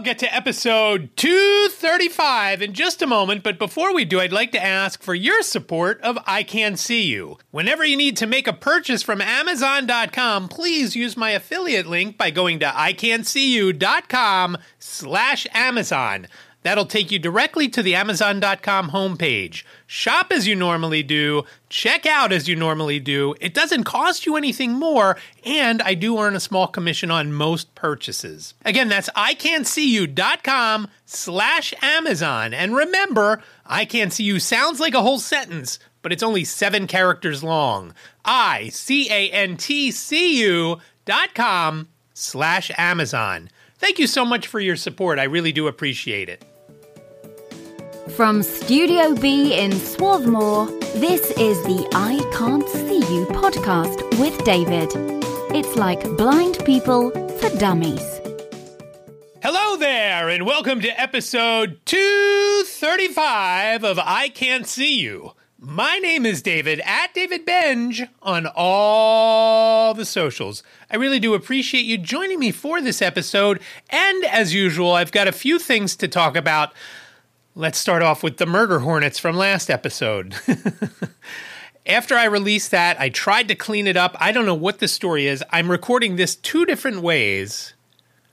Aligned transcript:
I'll 0.00 0.04
get 0.04 0.20
to 0.20 0.34
episode 0.34 1.10
235 1.16 2.62
in 2.62 2.72
just 2.72 3.02
a 3.02 3.06
moment, 3.06 3.42
but 3.42 3.58
before 3.58 3.92
we 3.94 4.06
do, 4.06 4.18
I'd 4.18 4.32
like 4.32 4.50
to 4.52 4.64
ask 4.64 5.02
for 5.02 5.14
your 5.14 5.42
support 5.42 6.00
of 6.00 6.18
I 6.26 6.42
Can't 6.42 6.78
See 6.78 7.02
You. 7.02 7.36
Whenever 7.50 7.84
you 7.84 7.98
need 7.98 8.16
to 8.16 8.26
make 8.26 8.48
a 8.48 8.54
purchase 8.54 9.02
from 9.02 9.20
Amazon.com, 9.20 10.48
please 10.48 10.96
use 10.96 11.18
my 11.18 11.32
affiliate 11.32 11.86
link 11.86 12.16
by 12.16 12.30
going 12.30 12.60
to 12.60 12.66
iCantCU.com 12.66 14.56
slash 14.78 15.46
Amazon. 15.52 16.28
That'll 16.62 16.84
take 16.86 17.10
you 17.10 17.18
directly 17.18 17.68
to 17.70 17.82
the 17.82 17.94
Amazon.com 17.94 18.90
homepage. 18.90 19.64
Shop 19.86 20.30
as 20.30 20.46
you 20.46 20.54
normally 20.54 21.02
do, 21.02 21.44
check 21.70 22.04
out 22.04 22.32
as 22.32 22.48
you 22.48 22.56
normally 22.56 23.00
do. 23.00 23.34
It 23.40 23.54
doesn't 23.54 23.84
cost 23.84 24.26
you 24.26 24.36
anything 24.36 24.72
more, 24.72 25.16
and 25.44 25.80
I 25.80 25.94
do 25.94 26.18
earn 26.18 26.36
a 26.36 26.40
small 26.40 26.66
commission 26.66 27.10
on 27.10 27.32
most 27.32 27.74
purchases. 27.74 28.52
Again, 28.64 28.88
that's 28.88 29.08
iCantCU.com 29.10 30.88
slash 31.06 31.72
Amazon. 31.80 32.52
And 32.52 32.76
remember, 32.76 33.42
I 33.64 33.86
Can't 33.86 34.12
See 34.12 34.24
You 34.24 34.38
sounds 34.38 34.80
like 34.80 34.94
a 34.94 35.02
whole 35.02 35.18
sentence, 35.18 35.78
but 36.02 36.12
it's 36.12 36.22
only 36.22 36.44
seven 36.44 36.86
characters 36.86 37.42
long. 37.42 37.94
I 38.24 38.68
C 38.68 39.08
A 39.10 39.30
N 39.30 39.56
T 39.56 39.90
C 39.90 40.42
U 40.42 40.78
dot 41.06 41.34
com 41.34 41.88
slash 42.12 42.70
Amazon. 42.76 43.48
Thank 43.78 43.98
you 43.98 44.06
so 44.06 44.26
much 44.26 44.46
for 44.46 44.60
your 44.60 44.76
support. 44.76 45.18
I 45.18 45.24
really 45.24 45.52
do 45.52 45.66
appreciate 45.66 46.28
it. 46.28 46.44
From 48.08 48.42
Studio 48.42 49.14
B 49.14 49.54
in 49.54 49.72
Swarthmore, 49.72 50.66
this 50.94 51.30
is 51.32 51.62
the 51.64 51.86
I 51.94 52.18
Can't 52.36 52.66
See 52.68 52.98
You 53.14 53.26
podcast 53.26 54.18
with 54.18 54.42
David. 54.44 54.90
It's 55.54 55.76
like 55.76 56.02
blind 56.16 56.58
people 56.64 57.10
for 57.38 57.50
dummies. 57.58 58.02
Hello 59.42 59.76
there, 59.76 60.28
and 60.28 60.44
welcome 60.44 60.80
to 60.80 61.00
episode 61.00 61.80
235 61.84 63.84
of 63.84 63.98
I 63.98 64.28
Can't 64.28 64.66
See 64.66 64.98
You. 64.98 65.32
My 65.58 65.98
name 65.98 66.24
is 66.24 66.42
David 66.42 66.80
at 66.86 67.12
David 67.12 67.44
Benj 67.44 68.02
on 68.22 68.48
all 68.56 69.92
the 69.94 70.06
socials. 70.06 70.62
I 70.90 70.96
really 70.96 71.20
do 71.20 71.34
appreciate 71.34 71.84
you 71.84 71.98
joining 71.98 72.38
me 72.38 72.50
for 72.50 72.80
this 72.80 73.02
episode, 73.02 73.60
and 73.90 74.24
as 74.24 74.54
usual, 74.54 74.92
I've 74.92 75.12
got 75.12 75.28
a 75.28 75.32
few 75.32 75.58
things 75.58 75.96
to 75.96 76.08
talk 76.08 76.34
about. 76.34 76.72
Let's 77.56 77.78
start 77.78 78.02
off 78.02 78.22
with 78.22 78.36
the 78.36 78.46
murder 78.46 78.78
hornets 78.78 79.18
from 79.18 79.36
last 79.36 79.70
episode. 79.70 80.36
After 81.86 82.14
I 82.14 82.26
released 82.26 82.70
that, 82.70 83.00
I 83.00 83.08
tried 83.08 83.48
to 83.48 83.56
clean 83.56 83.88
it 83.88 83.96
up. 83.96 84.16
I 84.20 84.30
don't 84.30 84.46
know 84.46 84.54
what 84.54 84.78
the 84.78 84.86
story 84.86 85.26
is. 85.26 85.42
I'm 85.50 85.70
recording 85.70 86.14
this 86.14 86.36
two 86.36 86.64
different 86.64 87.00
ways. 87.00 87.74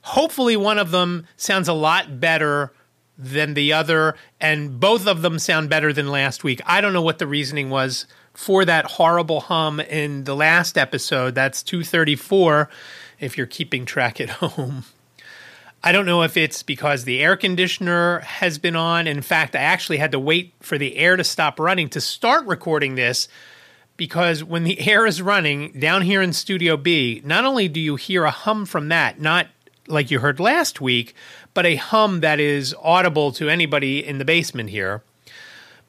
Hopefully, 0.02 0.56
one 0.56 0.78
of 0.78 0.92
them 0.92 1.26
sounds 1.36 1.66
a 1.66 1.72
lot 1.72 2.20
better 2.20 2.72
than 3.18 3.54
the 3.54 3.72
other, 3.72 4.14
and 4.40 4.78
both 4.78 5.08
of 5.08 5.22
them 5.22 5.40
sound 5.40 5.68
better 5.68 5.92
than 5.92 6.08
last 6.08 6.44
week. 6.44 6.60
I 6.64 6.80
don't 6.80 6.92
know 6.92 7.02
what 7.02 7.18
the 7.18 7.26
reasoning 7.26 7.70
was 7.70 8.06
for 8.32 8.64
that 8.64 8.84
horrible 8.84 9.40
hum 9.40 9.80
in 9.80 10.22
the 10.24 10.36
last 10.36 10.78
episode. 10.78 11.34
That's 11.34 11.64
234 11.64 12.70
if 13.18 13.36
you're 13.36 13.48
keeping 13.48 13.84
track 13.84 14.20
at 14.20 14.30
home. 14.30 14.84
I 15.82 15.92
don't 15.92 16.06
know 16.06 16.22
if 16.22 16.36
it's 16.36 16.64
because 16.64 17.04
the 17.04 17.20
air 17.20 17.36
conditioner 17.36 18.18
has 18.20 18.58
been 18.58 18.74
on. 18.74 19.06
In 19.06 19.22
fact, 19.22 19.54
I 19.54 19.60
actually 19.60 19.98
had 19.98 20.10
to 20.12 20.18
wait 20.18 20.52
for 20.60 20.76
the 20.76 20.96
air 20.96 21.16
to 21.16 21.22
stop 21.22 21.60
running 21.60 21.88
to 21.90 22.00
start 22.00 22.46
recording 22.46 22.96
this 22.96 23.28
because 23.96 24.42
when 24.42 24.64
the 24.64 24.88
air 24.88 25.06
is 25.06 25.22
running 25.22 25.72
down 25.72 26.02
here 26.02 26.20
in 26.20 26.32
Studio 26.32 26.76
B, 26.76 27.22
not 27.24 27.44
only 27.44 27.68
do 27.68 27.78
you 27.78 27.96
hear 27.96 28.24
a 28.24 28.30
hum 28.30 28.66
from 28.66 28.88
that, 28.88 29.20
not 29.20 29.48
like 29.86 30.10
you 30.10 30.18
heard 30.18 30.40
last 30.40 30.80
week, 30.80 31.14
but 31.54 31.64
a 31.64 31.76
hum 31.76 32.20
that 32.20 32.40
is 32.40 32.74
audible 32.82 33.30
to 33.32 33.48
anybody 33.48 34.04
in 34.04 34.18
the 34.18 34.24
basement 34.24 34.70
here. 34.70 35.02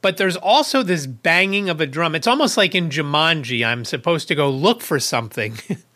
But 0.02 0.18
there's 0.18 0.38
also 0.38 0.82
this 0.82 1.08
banging 1.08 1.68
of 1.68 1.82
a 1.82 1.86
drum. 1.86 2.16
It's 2.16 2.28
almost 2.28 2.58
like 2.58 2.74
in 2.74 2.90
Jumanji, 2.90 3.66
I'm 3.66 3.84
supposed 3.84 4.28
to 4.30 4.36
go 4.36 4.50
look 4.50 4.82
for 4.82 5.00
something. 5.00 5.58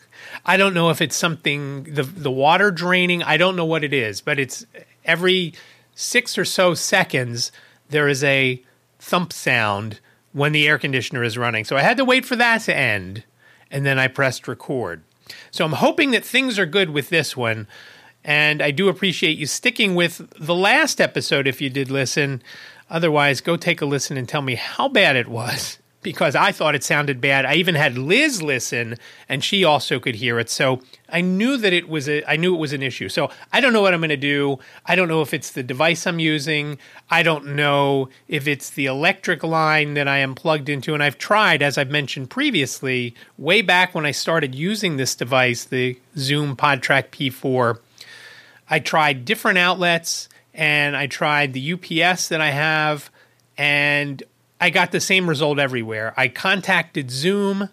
I 0.46 0.56
don't 0.56 0.74
know 0.74 0.90
if 0.90 1.00
it's 1.00 1.16
something 1.16 1.84
the 1.84 2.02
the 2.02 2.30
water 2.30 2.70
draining. 2.70 3.22
I 3.22 3.36
don't 3.36 3.56
know 3.56 3.64
what 3.64 3.84
it 3.84 3.92
is, 3.92 4.20
but 4.20 4.38
it's 4.38 4.66
every 5.04 5.54
six 5.94 6.36
or 6.36 6.44
so 6.44 6.74
seconds 6.74 7.52
there 7.88 8.08
is 8.08 8.24
a 8.24 8.62
thump 8.98 9.32
sound 9.32 10.00
when 10.32 10.52
the 10.52 10.66
air 10.66 10.78
conditioner 10.78 11.22
is 11.22 11.38
running. 11.38 11.64
So 11.64 11.76
I 11.76 11.82
had 11.82 11.96
to 11.98 12.04
wait 12.04 12.26
for 12.26 12.36
that 12.36 12.62
to 12.62 12.76
end, 12.76 13.24
and 13.70 13.86
then 13.86 13.98
I 13.98 14.08
pressed 14.08 14.48
record. 14.48 15.02
So 15.50 15.64
I'm 15.64 15.72
hoping 15.72 16.10
that 16.10 16.24
things 16.24 16.58
are 16.58 16.66
good 16.66 16.90
with 16.90 17.08
this 17.08 17.36
one. 17.36 17.66
And 18.26 18.62
I 18.62 18.70
do 18.70 18.88
appreciate 18.88 19.36
you 19.36 19.46
sticking 19.46 19.94
with 19.94 20.30
the 20.38 20.54
last 20.54 20.98
episode 21.00 21.46
if 21.46 21.60
you 21.60 21.68
did 21.68 21.90
listen. 21.90 22.42
Otherwise, 22.88 23.42
go 23.42 23.56
take 23.56 23.82
a 23.82 23.86
listen 23.86 24.16
and 24.16 24.28
tell 24.28 24.42
me 24.42 24.54
how 24.54 24.88
bad 24.88 25.14
it 25.14 25.28
was 25.28 25.78
because 26.04 26.36
I 26.36 26.52
thought 26.52 26.76
it 26.76 26.84
sounded 26.84 27.20
bad. 27.20 27.44
I 27.44 27.54
even 27.54 27.74
had 27.74 27.98
Liz 27.98 28.40
listen, 28.40 28.96
and 29.28 29.42
she 29.42 29.64
also 29.64 29.98
could 29.98 30.14
hear 30.14 30.38
it. 30.38 30.48
So 30.48 30.80
I 31.08 31.20
knew 31.20 31.56
that 31.56 31.72
it 31.72 31.88
was 31.88 32.08
a, 32.08 32.22
I 32.30 32.36
knew 32.36 32.54
it 32.54 32.58
was 32.58 32.72
an 32.72 32.82
issue. 32.82 33.08
So 33.08 33.30
I 33.52 33.60
don't 33.60 33.72
know 33.72 33.80
what 33.80 33.92
I'm 33.92 34.00
going 34.00 34.10
to 34.10 34.16
do. 34.16 34.60
I 34.86 34.94
don't 34.94 35.08
know 35.08 35.22
if 35.22 35.34
it's 35.34 35.50
the 35.50 35.64
device 35.64 36.06
I'm 36.06 36.20
using. 36.20 36.78
I 37.10 37.24
don't 37.24 37.56
know 37.56 38.10
if 38.28 38.46
it's 38.46 38.70
the 38.70 38.86
electric 38.86 39.42
line 39.42 39.94
that 39.94 40.06
I 40.06 40.18
am 40.18 40.36
plugged 40.36 40.68
into. 40.68 40.94
And 40.94 41.02
I've 41.02 41.18
tried, 41.18 41.62
as 41.62 41.76
I've 41.76 41.90
mentioned 41.90 42.30
previously, 42.30 43.16
way 43.36 43.62
back 43.62 43.94
when 43.94 44.06
I 44.06 44.12
started 44.12 44.54
using 44.54 44.96
this 44.96 45.16
device, 45.16 45.64
the 45.64 45.98
Zoom 46.16 46.54
PodTrak 46.54 47.08
P4. 47.08 47.78
I 48.68 48.78
tried 48.78 49.24
different 49.24 49.58
outlets, 49.58 50.28
and 50.52 50.96
I 50.96 51.06
tried 51.06 51.54
the 51.54 51.72
UPS 51.72 52.28
that 52.28 52.40
I 52.40 52.50
have, 52.50 53.10
and 53.56 54.22
I 54.60 54.70
got 54.70 54.92
the 54.92 55.00
same 55.00 55.28
result 55.28 55.58
everywhere. 55.58 56.14
I 56.16 56.28
contacted 56.28 57.10
Zoom 57.10 57.68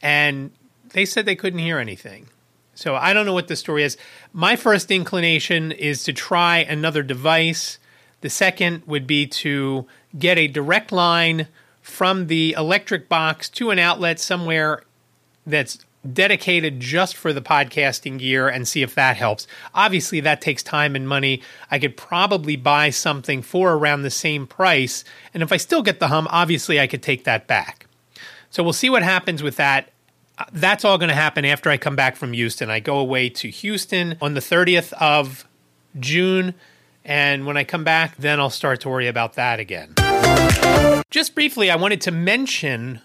and 0.00 0.50
they 0.92 1.04
said 1.04 1.26
they 1.26 1.36
couldn't 1.36 1.58
hear 1.58 1.78
anything. 1.78 2.28
So 2.74 2.96
I 2.96 3.12
don't 3.12 3.26
know 3.26 3.32
what 3.32 3.48
the 3.48 3.56
story 3.56 3.82
is. 3.82 3.96
My 4.32 4.56
first 4.56 4.90
inclination 4.90 5.72
is 5.72 6.04
to 6.04 6.12
try 6.12 6.58
another 6.58 7.02
device. 7.02 7.78
The 8.22 8.30
second 8.30 8.82
would 8.86 9.06
be 9.06 9.26
to 9.26 9.86
get 10.18 10.38
a 10.38 10.48
direct 10.48 10.92
line 10.92 11.48
from 11.80 12.28
the 12.28 12.54
electric 12.56 13.08
box 13.08 13.48
to 13.50 13.70
an 13.70 13.78
outlet 13.78 14.20
somewhere 14.20 14.82
that's 15.46 15.84
dedicated 16.10 16.80
just 16.80 17.16
for 17.16 17.32
the 17.32 17.42
podcasting 17.42 18.18
gear 18.18 18.48
and 18.48 18.66
see 18.66 18.82
if 18.82 18.94
that 18.94 19.16
helps. 19.16 19.46
Obviously, 19.74 20.20
that 20.20 20.40
takes 20.40 20.62
time 20.62 20.96
and 20.96 21.08
money. 21.08 21.42
I 21.70 21.78
could 21.78 21.96
probably 21.96 22.56
buy 22.56 22.90
something 22.90 23.42
for 23.42 23.74
around 23.74 24.02
the 24.02 24.10
same 24.10 24.46
price. 24.46 25.04
And 25.32 25.42
if 25.42 25.52
I 25.52 25.56
still 25.56 25.82
get 25.82 26.00
the 26.00 26.08
hum, 26.08 26.26
obviously 26.30 26.80
I 26.80 26.86
could 26.86 27.02
take 27.02 27.24
that 27.24 27.46
back. 27.46 27.86
So 28.50 28.62
we'll 28.62 28.72
see 28.72 28.90
what 28.90 29.02
happens 29.02 29.42
with 29.42 29.56
that. 29.56 29.90
Uh, 30.38 30.44
that's 30.52 30.84
all 30.84 30.98
going 30.98 31.08
to 31.08 31.14
happen 31.14 31.44
after 31.44 31.70
I 31.70 31.76
come 31.76 31.96
back 31.96 32.16
from 32.16 32.32
Houston. 32.32 32.70
I 32.70 32.80
go 32.80 32.98
away 32.98 33.28
to 33.30 33.48
Houston 33.48 34.16
on 34.20 34.34
the 34.34 34.40
30th 34.40 34.92
of 34.94 35.46
June. 35.98 36.54
And 37.04 37.46
when 37.46 37.56
I 37.56 37.64
come 37.64 37.84
back, 37.84 38.16
then 38.16 38.40
I'll 38.40 38.50
start 38.50 38.80
to 38.82 38.88
worry 38.88 39.08
about 39.08 39.34
that 39.34 39.58
again. 39.58 39.94
Just 41.10 41.34
briefly, 41.34 41.70
I 41.70 41.76
wanted 41.76 42.00
to 42.02 42.10
mention 42.10 43.00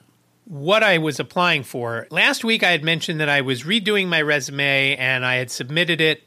what 0.47 0.81
I 0.81 0.97
was 0.97 1.19
applying 1.19 1.63
for. 1.63 2.07
Last 2.09 2.43
week, 2.43 2.63
I 2.63 2.71
had 2.71 2.83
mentioned 2.83 3.19
that 3.19 3.27
I 3.27 3.41
was 3.41 3.63
redoing 3.63 4.07
my 4.07 4.21
resume 4.21 4.95
and 4.95 5.25
I 5.25 5.35
had 5.35 5.51
submitted 5.51 5.99
it. 5.99 6.23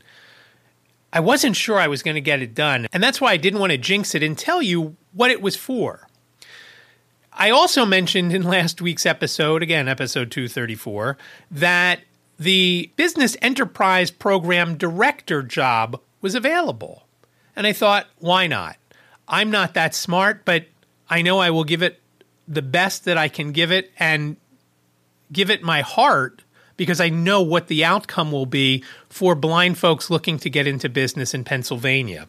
I 1.13 1.21
wasn't 1.21 1.57
sure 1.57 1.79
I 1.79 1.89
was 1.89 2.03
going 2.03 2.15
to 2.15 2.21
get 2.21 2.43
it 2.43 2.55
done, 2.55 2.87
and 2.93 3.03
that's 3.03 3.21
why 3.21 3.33
I 3.33 3.37
didn't 3.37 3.59
want 3.59 3.73
to 3.73 3.79
jinx 3.79 4.15
it 4.15 4.23
and 4.23 4.39
tell 4.39 4.63
you 4.63 4.97
what 5.13 5.33
it 5.33 5.43
was 5.43 5.57
for. 5.57 6.07
I 7.33 7.51
also 7.51 7.85
mentioned 7.85 8.33
in 8.33 8.43
last 8.49 8.81
week's 8.81 9.07
episode, 9.07 9.63
again, 9.63 9.89
episode 9.89 10.31
234, 10.31 11.17
that 11.51 12.01
the 12.39 12.93
Business 12.97 13.37
Enterprise 13.43 14.11
Program 14.11 14.77
Director 14.77 15.43
job 15.43 16.01
was 16.21 16.35
available. 16.35 17.07
And 17.57 17.67
I 17.67 17.73
thought, 17.73 18.07
why 18.19 18.47
not? 18.47 18.77
I'm 19.27 19.51
not 19.51 19.75
that 19.75 19.95
smart, 19.95 20.45
but 20.45 20.67
I 21.09 21.23
know 21.23 21.39
I 21.39 21.51
will 21.51 21.65
give 21.65 21.83
it 21.83 22.00
the 22.51 22.63
best 22.63 23.05
that 23.05 23.17
I 23.17 23.29
can 23.29 23.53
give 23.53 23.71
it 23.71 23.93
and 23.99 24.37
give 25.33 25.51
it 25.51 25.63
my 25.63 25.81
heart 25.83 26.43
because 26.77 27.01
I 27.01 27.09
know 27.09 27.41
what 27.43 27.69
the 27.69 27.85
outcome 27.85 28.33
will 28.33 28.47
be 28.47 28.83
for 29.09 29.35
blind 29.35 29.79
folks 29.79 30.11
looking 30.11 30.39
to 30.41 30.51
get 30.51 30.67
into 30.67 30.89
business 30.89 31.33
in 31.33 31.45
Pennsylvania. 31.45 32.27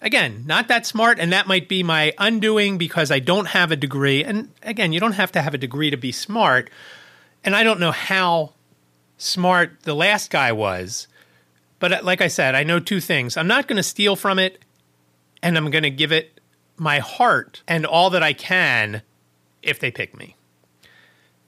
Again, 0.00 0.44
not 0.46 0.68
that 0.68 0.86
smart, 0.86 1.18
and 1.18 1.32
that 1.32 1.48
might 1.48 1.68
be 1.68 1.82
my 1.82 2.12
undoing 2.18 2.78
because 2.78 3.10
I 3.10 3.18
don't 3.18 3.48
have 3.48 3.72
a 3.72 3.76
degree. 3.76 4.22
And 4.22 4.50
again, 4.62 4.92
you 4.92 5.00
don't 5.00 5.12
have 5.12 5.32
to 5.32 5.42
have 5.42 5.54
a 5.54 5.58
degree 5.58 5.90
to 5.90 5.96
be 5.96 6.12
smart. 6.12 6.70
And 7.42 7.56
I 7.56 7.64
don't 7.64 7.80
know 7.80 7.92
how 7.92 8.52
smart 9.16 9.82
the 9.82 9.94
last 9.94 10.30
guy 10.30 10.52
was. 10.52 11.08
But 11.78 11.92
uh, 11.92 12.00
like 12.02 12.20
I 12.20 12.28
said, 12.28 12.54
I 12.54 12.62
know 12.62 12.78
two 12.78 13.00
things. 13.00 13.36
I'm 13.36 13.48
not 13.48 13.66
going 13.66 13.78
to 13.78 13.82
steal 13.82 14.16
from 14.16 14.38
it, 14.38 14.58
and 15.42 15.56
I'm 15.56 15.70
going 15.70 15.82
to 15.82 15.90
give 15.90 16.12
it 16.12 16.40
my 16.76 16.98
heart 16.98 17.62
and 17.66 17.86
all 17.86 18.10
that 18.10 18.22
I 18.22 18.34
can 18.34 19.02
if 19.66 19.78
they 19.78 19.90
pick 19.90 20.16
me. 20.16 20.36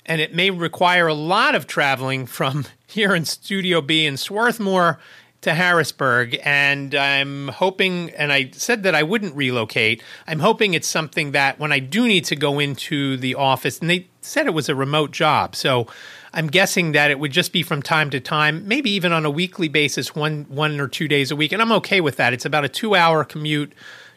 And 0.05 0.21
it 0.21 0.35
may 0.35 0.51
require 0.51 1.07
a 1.07 1.15
lot 1.15 1.55
of 1.55 1.67
traveling 1.67 2.27
from 2.27 2.65
here 2.87 3.15
in 3.15 3.25
Studio 3.25 3.81
B 3.81 4.07
in 4.07 4.17
Swarthmore 4.17 4.99
to 5.41 5.55
Harrisburg, 5.55 6.37
and 6.45 6.95
I'm 6.97 7.49
hoping, 7.49 8.11
and 8.11 8.33
I 8.33 8.51
said 8.53 8.83
that 8.83 8.97
I 8.97 9.05
wouldn't 9.05 9.37
relocate. 9.37 10.03
I'm 10.27 10.41
hoping 10.41 10.75
it's 10.75 10.89
something 10.89 11.31
that 11.31 11.61
when 11.61 11.71
I 11.71 11.79
do 11.79 12.09
need 12.09 12.25
to 12.25 12.37
go 12.37 12.59
into 12.59 13.17
the 13.17 13.37
office, 13.37 13.79
and 13.79 13.89
they 13.89 14.09
said 14.21 14.47
it 14.47 14.55
was 14.55 14.69
a 14.69 14.75
remote 14.75 15.13
job, 15.13 15.55
so 15.55 15.87
I'm 16.33 16.49
guessing 16.49 16.91
that 16.93 17.13
it 17.13 17.21
would 17.21 17.31
just 17.31 17.53
be 17.53 17.63
from 17.63 17.83
time 17.83 18.11
to 18.11 18.21
time, 18.21 18.67
maybe 18.67 18.91
even 18.91 19.13
on 19.13 19.25
a 19.25 19.31
weekly 19.31 19.69
basis, 19.69 20.15
one 20.15 20.45
one 20.49 20.81
or 20.81 20.89
two 20.89 21.07
days 21.07 21.31
a 21.31 21.37
week, 21.37 21.53
and 21.53 21.63
I'm 21.63 21.73
okay 21.73 22.01
with 22.01 22.17
that. 22.17 22.33
It's 22.33 22.45
about 22.45 22.65
a 22.65 22.69
two 22.69 22.97
hour 22.97 23.25
commute 23.25 23.73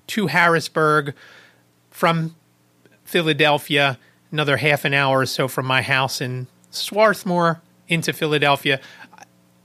to 0.08 0.28
Harrisburg 0.28 1.14
from 1.92 2.36
Philadelphia, 3.12 4.00
another 4.32 4.58
half 4.58 4.86
an 4.86 4.94
hour 4.94 5.20
or 5.20 5.26
so 5.26 5.48
from 5.48 5.66
my 5.66 5.82
house 5.82 6.22
in 6.22 6.48
Swarthmore 6.72 7.62
into 7.88 8.14
Philadelphia. 8.14 8.80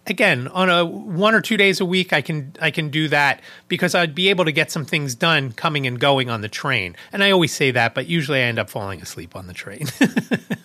Again 0.08 0.46
on 0.48 0.70
a 0.70 0.84
one 0.84 1.34
or 1.34 1.40
two 1.40 1.56
days 1.56 1.80
a 1.80 1.84
week 1.84 2.12
i 2.12 2.20
can 2.20 2.52
i 2.60 2.70
can 2.70 2.90
do 2.90 3.08
that 3.08 3.40
because 3.66 3.92
i'd 3.92 4.14
be 4.14 4.28
able 4.28 4.44
to 4.44 4.52
get 4.52 4.70
some 4.70 4.84
things 4.84 5.16
done 5.16 5.50
coming 5.50 5.84
and 5.84 5.98
going 5.98 6.30
on 6.30 6.42
the 6.42 6.48
train. 6.48 6.94
And 7.12 7.24
i 7.24 7.32
always 7.32 7.52
say 7.52 7.72
that 7.72 7.92
but 7.92 8.06
usually 8.06 8.38
i 8.38 8.42
end 8.42 8.60
up 8.60 8.70
falling 8.70 9.02
asleep 9.02 9.34
on 9.34 9.48
the 9.48 9.52
train. 9.52 9.86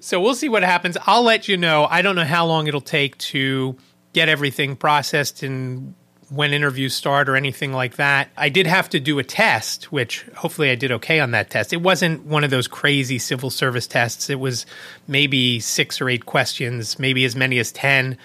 So 0.00 0.20
we'll 0.20 0.34
see 0.34 0.48
what 0.48 0.62
happens. 0.62 0.96
I'll 1.06 1.22
let 1.22 1.48
you 1.48 1.56
know. 1.56 1.86
I 1.90 2.02
don't 2.02 2.14
know 2.14 2.24
how 2.24 2.46
long 2.46 2.66
it'll 2.66 2.80
take 2.80 3.18
to 3.18 3.76
get 4.12 4.28
everything 4.28 4.76
processed 4.76 5.42
and 5.42 5.94
when 6.30 6.52
interviews 6.52 6.94
start 6.94 7.28
or 7.28 7.36
anything 7.36 7.72
like 7.72 7.96
that. 7.96 8.28
I 8.36 8.48
did 8.50 8.66
have 8.66 8.90
to 8.90 9.00
do 9.00 9.18
a 9.18 9.24
test, 9.24 9.90
which 9.90 10.26
hopefully 10.36 10.70
I 10.70 10.74
did 10.74 10.92
okay 10.92 11.20
on 11.20 11.30
that 11.30 11.48
test. 11.48 11.72
It 11.72 11.80
wasn't 11.80 12.24
one 12.24 12.44
of 12.44 12.50
those 12.50 12.68
crazy 12.68 13.18
civil 13.18 13.48
service 13.48 13.86
tests. 13.86 14.28
It 14.28 14.38
was 14.38 14.66
maybe 15.06 15.58
six 15.60 16.00
or 16.00 16.08
eight 16.10 16.26
questions, 16.26 16.98
maybe 16.98 17.24
as 17.24 17.34
many 17.34 17.58
as 17.58 17.72
10. 17.72 18.18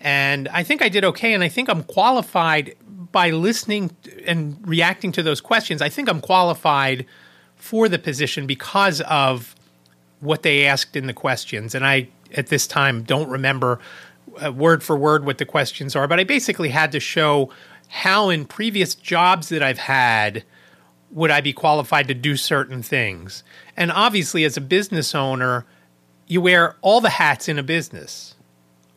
And 0.00 0.48
I 0.48 0.64
think 0.64 0.82
I 0.82 0.88
did 0.88 1.04
okay. 1.04 1.32
And 1.32 1.44
I 1.44 1.48
think 1.48 1.68
I'm 1.68 1.84
qualified 1.84 2.74
by 3.12 3.30
listening 3.30 3.96
and 4.26 4.58
reacting 4.66 5.12
to 5.12 5.22
those 5.22 5.40
questions. 5.40 5.80
I 5.80 5.88
think 5.88 6.08
I'm 6.08 6.20
qualified 6.20 7.06
for 7.54 7.88
the 7.88 7.98
position 7.98 8.46
because 8.46 9.00
of 9.02 9.54
what 10.18 10.42
they 10.42 10.66
asked 10.66 10.96
in 10.96 11.06
the 11.06 11.12
questions. 11.12 11.74
And 11.76 11.86
I, 11.86 12.08
at 12.34 12.48
this 12.48 12.66
time, 12.66 13.04
don't 13.04 13.28
remember 13.28 13.78
uh, 14.42 14.52
word 14.52 14.82
for 14.82 14.96
word 14.96 15.24
what 15.24 15.38
the 15.38 15.44
questions 15.44 15.94
are, 15.94 16.08
but 16.08 16.20
I 16.20 16.24
basically 16.24 16.70
had 16.70 16.92
to 16.92 17.00
show 17.00 17.50
how 17.88 18.30
in 18.30 18.44
previous 18.44 18.94
jobs 18.94 19.48
that 19.50 19.62
I've 19.62 19.78
had 19.78 20.44
would 21.10 21.30
I 21.30 21.40
be 21.40 21.52
qualified 21.52 22.08
to 22.08 22.14
do 22.14 22.36
certain 22.36 22.82
things. 22.82 23.44
And 23.76 23.92
obviously, 23.92 24.44
as 24.44 24.56
a 24.56 24.60
business 24.60 25.14
owner, 25.14 25.64
you 26.26 26.40
wear 26.40 26.76
all 26.82 27.00
the 27.00 27.10
hats 27.10 27.48
in 27.48 27.58
a 27.58 27.62
business 27.62 28.34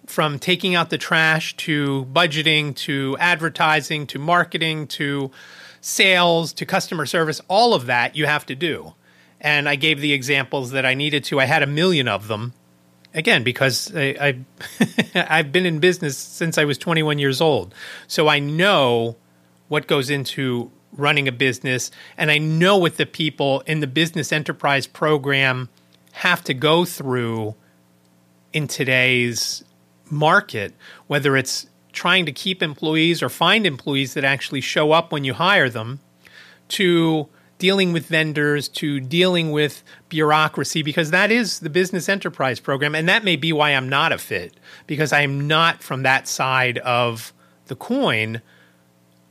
from 0.07 0.39
taking 0.39 0.73
out 0.73 0.89
the 0.89 0.97
trash 0.97 1.55
to 1.57 2.07
budgeting 2.11 2.75
to 2.75 3.17
advertising 3.19 4.07
to 4.07 4.17
marketing 4.17 4.87
to 4.87 5.29
sales 5.81 6.53
to 6.53 6.65
customer 6.65 7.05
service, 7.05 7.41
all 7.47 7.73
of 7.73 7.85
that 7.85 8.15
you 8.15 8.25
have 8.25 8.45
to 8.45 8.55
do. 8.55 8.93
And 9.39 9.69
I 9.69 9.75
gave 9.75 10.01
the 10.01 10.13
examples 10.13 10.71
that 10.71 10.85
I 10.85 10.95
needed 10.95 11.23
to. 11.25 11.39
I 11.39 11.45
had 11.45 11.61
a 11.61 11.67
million 11.67 12.07
of 12.07 12.27
them 12.27 12.53
again 13.17 13.43
because 13.43 13.93
I, 13.93 14.15
I 15.15 15.25
I've 15.39 15.51
been 15.51 15.65
in 15.65 15.79
business 15.79 16.17
since 16.17 16.57
I 16.57 16.63
was 16.63 16.77
21 16.77 17.19
years 17.19 17.41
old, 17.41 17.73
so 18.07 18.27
I 18.29 18.39
know 18.39 19.17
what 19.67 19.87
goes 19.87 20.09
into 20.09 20.71
running 20.93 21.27
a 21.27 21.31
business, 21.31 21.91
and 22.17 22.31
I 22.31 22.37
know 22.37 22.77
what 22.77 22.97
the 22.97 23.05
people 23.05 23.61
in 23.61 23.81
the 23.81 23.87
business 23.87 24.31
enterprise 24.31 24.87
program 24.87 25.69
have 26.13 26.43
to 26.45 26.53
go 26.53 26.85
through 26.85 27.55
in 28.53 28.67
today's 28.67 29.63
market, 30.09 30.73
whether 31.07 31.35
it's 31.35 31.67
trying 31.91 32.25
to 32.25 32.31
keep 32.31 32.63
employees 32.63 33.21
or 33.21 33.29
find 33.29 33.65
employees 33.65 34.13
that 34.13 34.23
actually 34.23 34.61
show 34.61 34.91
up 34.91 35.11
when 35.11 35.23
you 35.23 35.33
hire 35.33 35.69
them, 35.69 35.99
to 36.69 37.27
dealing 37.57 37.91
with 37.93 38.05
vendors 38.05 38.67
to 38.67 38.99
dealing 38.99 39.51
with 39.51 39.83
bureaucracy 40.09 40.83
because 40.83 41.11
that 41.11 41.31
is 41.31 41.59
the 41.59 41.69
business 41.69 42.07
enterprise 42.07 42.59
program 42.59 42.93
and 42.93 43.09
that 43.09 43.23
may 43.23 43.35
be 43.35 43.51
why 43.51 43.71
I'm 43.71 43.89
not 43.89 44.11
a 44.11 44.17
fit 44.17 44.53
because 44.85 45.11
I'm 45.11 45.47
not 45.47 45.81
from 45.81 46.03
that 46.03 46.27
side 46.27 46.77
of 46.79 47.33
the 47.65 47.75
coin. 47.75 48.41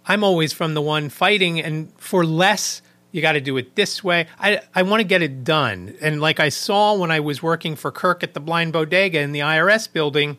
I'm 0.07 0.25
always 0.25 0.53
from 0.53 0.75
the 0.75 0.83
one 0.83 1.09
fighting 1.09 1.61
and 1.61 1.93
for 1.99 2.25
less 2.25 2.83
you 3.13 3.23
got 3.23 3.33
to 3.33 3.41
do 3.41 3.57
it 3.57 3.77
this 3.77 4.05
way. 4.05 4.27
I 4.39 4.61
I 4.75 4.83
want 4.83 5.01
to 5.01 5.07
get 5.07 5.23
it 5.23 5.43
done. 5.43 5.95
And 6.03 6.21
like 6.21 6.41
I 6.41 6.49
saw 6.49 6.95
when 6.95 7.11
I 7.11 7.21
was 7.21 7.43
working 7.43 7.77
for 7.77 7.91
Kirk 7.91 8.23
at 8.23 8.35
the 8.35 8.41
Blind 8.41 8.73
Bodega 8.73 9.21
in 9.21 9.33
the 9.33 9.41
IRS 9.41 9.91
building 9.91 10.39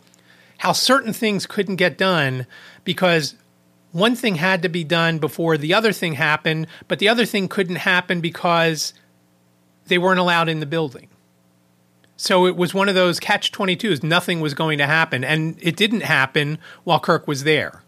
how 0.59 0.71
certain 0.71 1.13
things 1.13 1.45
couldn't 1.45 1.75
get 1.77 1.97
done 1.97 2.45
because 2.83 3.35
one 3.97 4.15
thing 4.15 4.35
had 4.35 4.61
to 4.61 4.69
be 4.69 4.83
done 4.83 5.17
before 5.17 5.57
the 5.57 5.73
other 5.73 5.91
thing 5.91 6.13
happened, 6.13 6.67
but 6.87 6.99
the 6.99 7.09
other 7.09 7.25
thing 7.25 7.47
couldn't 7.47 7.77
happen 7.77 8.21
because 8.21 8.93
they 9.87 9.97
weren't 9.97 10.19
allowed 10.19 10.49
in 10.49 10.59
the 10.59 10.65
building. 10.67 11.09
So 12.15 12.45
it 12.45 12.55
was 12.55 12.73
one 12.73 12.89
of 12.89 12.95
those 12.95 13.19
catch 13.19 13.51
22s. 13.51 14.03
Nothing 14.03 14.39
was 14.39 14.53
going 14.53 14.77
to 14.77 14.85
happen. 14.85 15.23
And 15.23 15.57
it 15.61 15.75
didn't 15.75 16.01
happen 16.01 16.59
while 16.83 16.99
Kirk 16.99 17.27
was 17.27 17.43
there. 17.43 17.83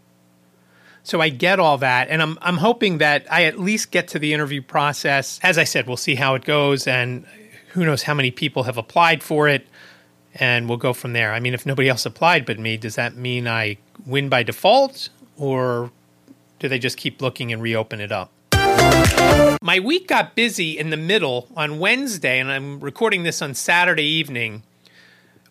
So 1.03 1.21
I 1.21 1.29
get 1.29 1.59
all 1.59 1.77
that. 1.77 2.09
And 2.09 2.21
I'm, 2.21 2.37
I'm 2.41 2.57
hoping 2.57 2.97
that 2.99 3.25
I 3.31 3.43
at 3.45 3.59
least 3.59 3.91
get 3.91 4.07
to 4.09 4.19
the 4.19 4.33
interview 4.33 4.61
process. 4.61 5.39
As 5.43 5.57
I 5.57 5.63
said, 5.63 5.87
we'll 5.87 5.97
see 5.97 6.15
how 6.15 6.35
it 6.35 6.43
goes. 6.43 6.87
And 6.87 7.25
who 7.69 7.85
knows 7.85 8.03
how 8.03 8.15
many 8.15 8.31
people 8.31 8.63
have 8.63 8.77
applied 8.77 9.21
for 9.21 9.47
it. 9.47 9.67
And 10.35 10.67
we'll 10.67 10.77
go 10.77 10.93
from 10.93 11.13
there. 11.13 11.33
I 11.33 11.39
mean, 11.39 11.53
if 11.53 11.65
nobody 11.65 11.89
else 11.89 12.05
applied 12.05 12.45
but 12.45 12.59
me, 12.59 12.77
does 12.77 12.95
that 12.95 13.15
mean 13.15 13.47
I 13.47 13.77
win 14.05 14.29
by 14.29 14.43
default? 14.43 15.09
Or 15.37 15.91
do 16.59 16.67
they 16.67 16.79
just 16.79 16.97
keep 16.97 17.21
looking 17.21 17.51
and 17.51 17.61
reopen 17.61 17.99
it 18.01 18.11
up? 18.11 18.31
My 19.61 19.79
week 19.79 20.07
got 20.07 20.35
busy 20.35 20.77
in 20.77 20.89
the 20.89 20.97
middle 20.97 21.47
on 21.55 21.79
Wednesday, 21.79 22.39
and 22.39 22.51
I'm 22.51 22.79
recording 22.79 23.23
this 23.23 23.41
on 23.41 23.53
Saturday 23.53 24.03
evening. 24.03 24.63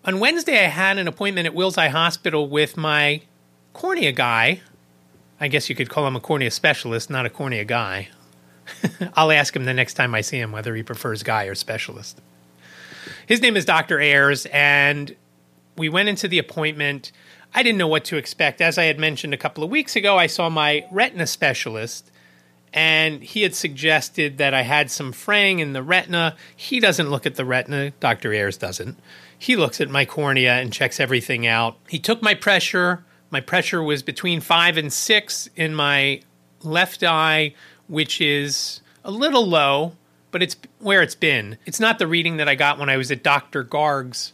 On 0.05 0.21
Wednesday, 0.21 0.65
I 0.65 0.69
had 0.69 0.99
an 0.99 1.09
appointment 1.09 1.47
at 1.47 1.55
Wills 1.55 1.77
Eye 1.77 1.89
Hospital 1.89 2.49
with 2.49 2.77
my 2.77 3.23
cornea 3.73 4.13
guy. 4.13 4.61
I 5.41 5.49
guess 5.49 5.69
you 5.69 5.75
could 5.75 5.89
call 5.89 6.07
him 6.07 6.17
a 6.17 6.21
cornea 6.21 6.51
specialist, 6.51 7.11
not 7.11 7.27
a 7.27 7.31
cornea 7.31 7.65
guy. 7.65 8.09
I'll 9.15 9.33
ask 9.33 9.55
him 9.55 9.65
the 9.65 9.75
next 9.75 9.95
time 9.95 10.15
I 10.15 10.21
see 10.21 10.39
him 10.39 10.53
whether 10.53 10.75
he 10.75 10.83
prefers 10.83 11.23
guy 11.23 11.45
or 11.45 11.55
specialist. 11.55 12.21
His 13.27 13.41
name 13.41 13.57
is 13.57 13.65
Dr. 13.65 14.01
Ayers, 14.01 14.47
and 14.47 15.15
we 15.77 15.89
went 15.89 16.09
into 16.09 16.29
the 16.29 16.39
appointment. 16.39 17.13
I 17.55 17.63
didn't 17.63 17.79
know 17.79 17.89
what 17.89 18.05
to 18.07 18.17
expect. 18.17 18.61
As 18.61 18.79
I 18.79 18.85
had 18.85 18.99
mentioned 18.99 19.35
a 19.35 19.39
couple 19.39 19.65
of 19.65 19.71
weeks 19.71 19.97
ago, 19.97 20.17
I 20.17 20.27
saw 20.27 20.49
my 20.49 20.87
retina 20.91 21.27
specialist, 21.27 22.11
and 22.73 23.23
he 23.23 23.43
had 23.43 23.55
suggested 23.55 24.39
that 24.39 24.55
I 24.55 24.63
had 24.63 24.91
some 24.91 25.13
fraying 25.13 25.59
in 25.59 25.73
the 25.73 25.83
retina. 25.83 26.37
He 26.55 26.81
doesn't 26.81 27.11
look 27.11 27.27
at 27.27 27.37
the 27.37 27.45
retina, 27.45 27.91
Dr. 28.01 28.33
Ayers 28.33 28.59
doesn't. 28.59 28.99
He 29.39 29.57
looks 29.57 29.81
at 29.81 29.89
my 29.89 30.05
cornea 30.05 30.55
and 30.55 30.73
checks 30.73 31.01
everything 31.01 31.47
out. 31.47 31.77
He 31.89 31.99
took 31.99 32.21
my 32.21 32.35
pressure. 32.35 33.05
My 33.31 33.41
pressure 33.41 33.83
was 33.83 34.03
between 34.03 34.41
five 34.41 34.77
and 34.77 34.93
six 34.93 35.49
in 35.57 35.75
my 35.75 36.23
left 36.63 37.03
eye, 37.03 37.55
which 37.87 38.21
is 38.21 38.81
a 39.05 39.11
little 39.11 39.47
low, 39.47 39.93
but 40.31 40.43
it's 40.43 40.57
where 40.81 41.03
it's 41.03 41.15
been. 41.15 41.57
It's 41.65 41.81
not 41.81 41.99
the 41.99 42.07
reading 42.07 42.37
that 42.39 42.49
I 42.49 42.55
got 42.55 42.79
when 42.79 42.91
I 42.91 42.97
was 42.97 43.11
at 43.11 43.23
Dr. 43.23 43.63
Garg's 43.63 44.33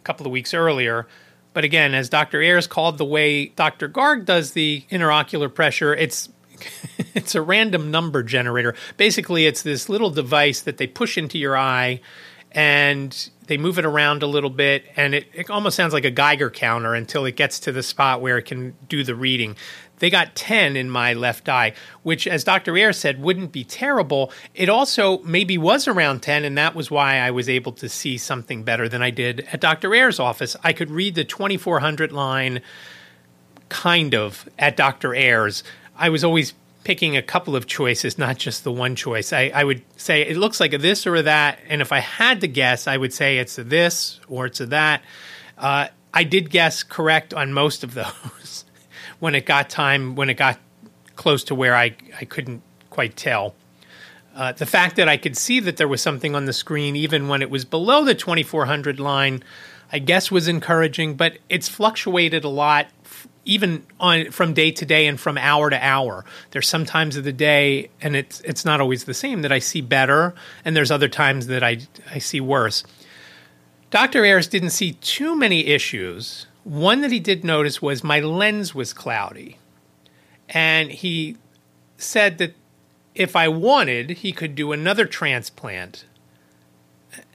a 0.00 0.04
couple 0.04 0.26
of 0.26 0.32
weeks 0.32 0.52
earlier. 0.52 1.06
But 1.52 1.64
again, 1.64 1.94
as 1.94 2.08
Dr. 2.08 2.40
Ayers 2.40 2.66
called 2.66 2.98
the 2.98 3.04
way 3.04 3.46
Dr. 3.46 3.88
Garg 3.88 4.24
does 4.24 4.52
the 4.52 4.84
intraocular 4.90 5.52
pressure, 5.52 5.94
it's 5.94 6.28
it's 7.14 7.34
a 7.34 7.42
random 7.42 7.90
number 7.90 8.22
generator. 8.22 8.74
Basically, 8.96 9.46
it's 9.46 9.62
this 9.62 9.88
little 9.88 10.10
device 10.10 10.60
that 10.62 10.76
they 10.76 10.86
push 10.86 11.16
into 11.18 11.38
your 11.38 11.56
eye 11.56 12.00
and 12.52 13.30
they 13.46 13.56
move 13.56 13.78
it 13.78 13.84
around 13.84 14.22
a 14.22 14.26
little 14.26 14.50
bit 14.50 14.84
and 14.96 15.14
it, 15.14 15.26
it 15.32 15.50
almost 15.50 15.76
sounds 15.76 15.92
like 15.92 16.04
a 16.04 16.10
Geiger 16.10 16.50
counter 16.50 16.94
until 16.94 17.24
it 17.24 17.36
gets 17.36 17.60
to 17.60 17.72
the 17.72 17.82
spot 17.82 18.20
where 18.20 18.38
it 18.38 18.44
can 18.44 18.74
do 18.88 19.04
the 19.04 19.14
reading. 19.14 19.56
They 20.00 20.10
got 20.10 20.34
10 20.34 20.76
in 20.76 20.90
my 20.90 21.12
left 21.12 21.48
eye, 21.48 21.74
which, 22.02 22.26
as 22.26 22.42
Dr. 22.42 22.76
Ayers 22.76 22.98
said, 22.98 23.22
wouldn't 23.22 23.52
be 23.52 23.64
terrible. 23.64 24.32
It 24.54 24.68
also 24.68 25.18
maybe 25.18 25.56
was 25.56 25.86
around 25.86 26.22
10, 26.22 26.44
and 26.44 26.58
that 26.58 26.74
was 26.74 26.90
why 26.90 27.18
I 27.18 27.30
was 27.30 27.48
able 27.48 27.72
to 27.72 27.88
see 27.88 28.18
something 28.18 28.64
better 28.64 28.88
than 28.88 29.02
I 29.02 29.10
did 29.10 29.46
at 29.52 29.60
Dr. 29.60 29.94
Ayers' 29.94 30.18
office. 30.18 30.56
I 30.64 30.72
could 30.72 30.90
read 30.90 31.14
the 31.14 31.24
2400 31.24 32.12
line 32.12 32.62
kind 33.68 34.14
of 34.14 34.48
at 34.58 34.76
Dr. 34.76 35.14
Ayers. 35.14 35.62
I 35.96 36.08
was 36.08 36.24
always 36.24 36.54
picking 36.82 37.16
a 37.16 37.22
couple 37.22 37.54
of 37.54 37.66
choices, 37.66 38.18
not 38.18 38.38
just 38.38 38.64
the 38.64 38.72
one 38.72 38.96
choice. 38.96 39.32
I, 39.32 39.52
I, 39.54 39.64
would 39.64 39.82
say 39.96 40.22
it 40.22 40.36
looks 40.36 40.60
like 40.60 40.72
a 40.72 40.78
this 40.78 41.06
or 41.06 41.16
a 41.16 41.22
that, 41.22 41.58
and 41.68 41.82
if 41.82 41.92
I 41.92 41.98
had 41.98 42.40
to 42.40 42.48
guess, 42.48 42.86
I 42.86 42.96
would 42.96 43.12
say 43.12 43.38
it's 43.38 43.58
a 43.58 43.64
this 43.64 44.18
or 44.28 44.46
it's 44.46 44.60
a 44.60 44.66
that. 44.66 45.02
Uh, 45.58 45.88
I 46.12 46.24
did 46.24 46.50
guess 46.50 46.82
correct 46.82 47.34
on 47.34 47.52
most 47.52 47.84
of 47.84 47.94
those 47.94 48.64
when 49.20 49.34
it 49.34 49.46
got 49.46 49.70
time, 49.70 50.16
when 50.16 50.28
it 50.28 50.34
got 50.34 50.58
close 51.16 51.44
to 51.44 51.54
where 51.54 51.76
I, 51.76 51.94
I 52.18 52.24
couldn't 52.24 52.62
quite 52.90 53.16
tell. 53.16 53.54
Uh, 54.34 54.52
the 54.52 54.66
fact 54.66 54.96
that 54.96 55.08
I 55.08 55.16
could 55.16 55.36
see 55.36 55.60
that 55.60 55.76
there 55.76 55.88
was 55.88 56.00
something 56.00 56.34
on 56.34 56.46
the 56.46 56.52
screen, 56.52 56.96
even 56.96 57.28
when 57.28 57.42
it 57.42 57.50
was 57.50 57.64
below 57.64 58.04
the 58.04 58.14
2400 58.14 58.98
line, 58.98 59.42
I 59.92 59.98
guess 59.98 60.30
was 60.30 60.48
encouraging, 60.48 61.14
but 61.14 61.38
it's 61.48 61.68
fluctuated 61.68 62.44
a 62.44 62.48
lot 62.48 62.86
even 63.44 63.84
on 63.98 64.30
from 64.30 64.54
day 64.54 64.70
to 64.70 64.84
day 64.84 65.06
and 65.06 65.18
from 65.18 65.36
hour 65.38 65.70
to 65.70 65.84
hour. 65.84 66.24
There's 66.50 66.68
some 66.68 66.84
times 66.84 67.16
of 67.16 67.24
the 67.24 67.32
day, 67.32 67.90
and 68.00 68.14
it's 68.14 68.40
it's 68.42 68.64
not 68.64 68.80
always 68.80 69.04
the 69.04 69.14
same 69.14 69.42
that 69.42 69.52
I 69.52 69.58
see 69.58 69.80
better, 69.80 70.34
and 70.64 70.76
there's 70.76 70.90
other 70.90 71.08
times 71.08 71.46
that 71.48 71.62
I 71.62 71.78
I 72.10 72.18
see 72.18 72.40
worse. 72.40 72.84
Dr. 73.90 74.24
Ayers 74.24 74.46
didn't 74.46 74.70
see 74.70 74.92
too 74.92 75.34
many 75.34 75.66
issues. 75.66 76.46
One 76.64 77.00
that 77.00 77.10
he 77.10 77.20
did 77.20 77.44
notice 77.44 77.80
was 77.80 78.04
my 78.04 78.20
lens 78.20 78.74
was 78.74 78.92
cloudy, 78.92 79.58
and 80.48 80.90
he 80.90 81.36
said 81.96 82.38
that 82.38 82.54
if 83.14 83.34
I 83.34 83.48
wanted, 83.48 84.10
he 84.10 84.32
could 84.32 84.54
do 84.54 84.72
another 84.72 85.06
transplant. 85.06 86.04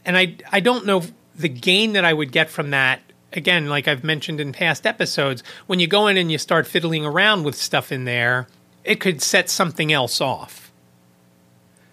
And 0.06 0.18
I 0.18 0.36
I 0.52 0.60
don't 0.60 0.86
know 0.86 1.04
the 1.36 1.50
gain 1.50 1.94
that 1.94 2.06
I 2.06 2.14
would 2.14 2.32
get 2.32 2.50
from 2.50 2.70
that 2.70 3.02
again, 3.36 3.68
like 3.68 3.88
I've 3.88 4.04
mentioned 4.04 4.40
in 4.40 4.54
past 4.54 4.88
episodes, 4.88 5.44
when 5.68 5.80
you 5.80 5.88
go 5.88 6.08
in 6.08 6.18
and 6.18 6.32
you 6.32 6.38
start 6.38 6.66
fiddling 6.66 7.06
around 7.06 7.44
with 7.44 7.56
stuff 7.56 7.92
in 7.92 8.06
there, 8.06 8.48
it 8.84 9.00
could 9.00 9.22
set 9.22 9.50
something 9.50 9.92
else 9.92 10.22
off. 10.22 10.72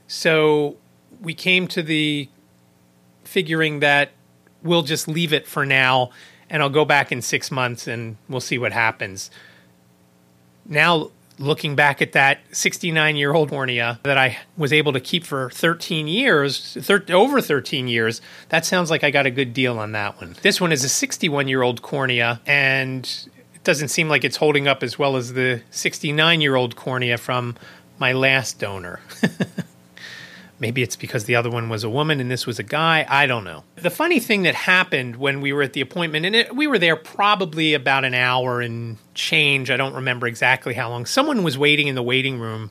So 0.06 0.76
we 1.20 1.34
came 1.34 1.66
to 1.68 1.82
the 1.82 2.28
figuring 3.24 3.80
that 3.80 4.10
we'll 4.62 4.82
just 4.82 5.08
leave 5.08 5.32
it 5.32 5.46
for 5.46 5.66
now 5.66 6.10
and 6.52 6.62
I'll 6.62 6.70
go 6.70 6.84
back 6.84 7.10
in 7.10 7.22
six 7.22 7.50
months 7.50 7.88
and 7.88 8.16
we'll 8.28 8.40
see 8.40 8.58
what 8.58 8.72
happens. 8.72 9.30
Now 10.66 11.10
looking 11.38 11.74
back 11.74 12.02
at 12.02 12.12
that 12.12 12.40
69 12.52 13.16
year 13.16 13.32
old 13.32 13.48
cornea 13.48 13.98
that 14.04 14.18
I 14.18 14.38
was 14.56 14.72
able 14.72 14.92
to 14.92 15.00
keep 15.00 15.24
for 15.24 15.50
13 15.50 16.06
years, 16.06 16.76
thir- 16.80 17.04
over 17.10 17.40
13 17.40 17.88
years, 17.88 18.20
that 18.50 18.66
sounds 18.66 18.90
like 18.90 19.02
I 19.02 19.10
got 19.10 19.26
a 19.26 19.30
good 19.30 19.54
deal 19.54 19.78
on 19.78 19.92
that 19.92 20.18
one. 20.18 20.36
This 20.42 20.60
one 20.60 20.72
is 20.72 20.84
a 20.84 20.88
61 20.88 21.48
year 21.48 21.62
old 21.62 21.82
cornea, 21.82 22.40
and 22.46 23.04
it 23.54 23.64
doesn't 23.64 23.88
seem 23.88 24.08
like 24.08 24.22
it's 24.22 24.36
holding 24.36 24.68
up 24.68 24.82
as 24.82 24.98
well 24.98 25.16
as 25.16 25.32
the 25.32 25.62
69 25.70 26.40
year 26.42 26.54
old 26.54 26.76
cornea 26.76 27.16
from 27.16 27.56
my 27.98 28.12
last 28.12 28.58
donor. 28.58 29.00
Maybe 30.62 30.80
it's 30.80 30.94
because 30.94 31.24
the 31.24 31.34
other 31.34 31.50
one 31.50 31.68
was 31.68 31.82
a 31.82 31.90
woman 31.90 32.20
and 32.20 32.30
this 32.30 32.46
was 32.46 32.60
a 32.60 32.62
guy. 32.62 33.04
I 33.08 33.26
don't 33.26 33.42
know. 33.42 33.64
The 33.74 33.90
funny 33.90 34.20
thing 34.20 34.44
that 34.44 34.54
happened 34.54 35.16
when 35.16 35.40
we 35.40 35.52
were 35.52 35.64
at 35.64 35.72
the 35.72 35.80
appointment, 35.80 36.24
and 36.24 36.36
it, 36.36 36.54
we 36.54 36.68
were 36.68 36.78
there 36.78 36.94
probably 36.94 37.74
about 37.74 38.04
an 38.04 38.14
hour 38.14 38.60
and 38.60 38.96
change. 39.12 39.72
I 39.72 39.76
don't 39.76 39.92
remember 39.92 40.28
exactly 40.28 40.74
how 40.74 40.88
long. 40.88 41.04
Someone 41.04 41.42
was 41.42 41.58
waiting 41.58 41.88
in 41.88 41.96
the 41.96 42.02
waiting 42.02 42.38
room 42.38 42.70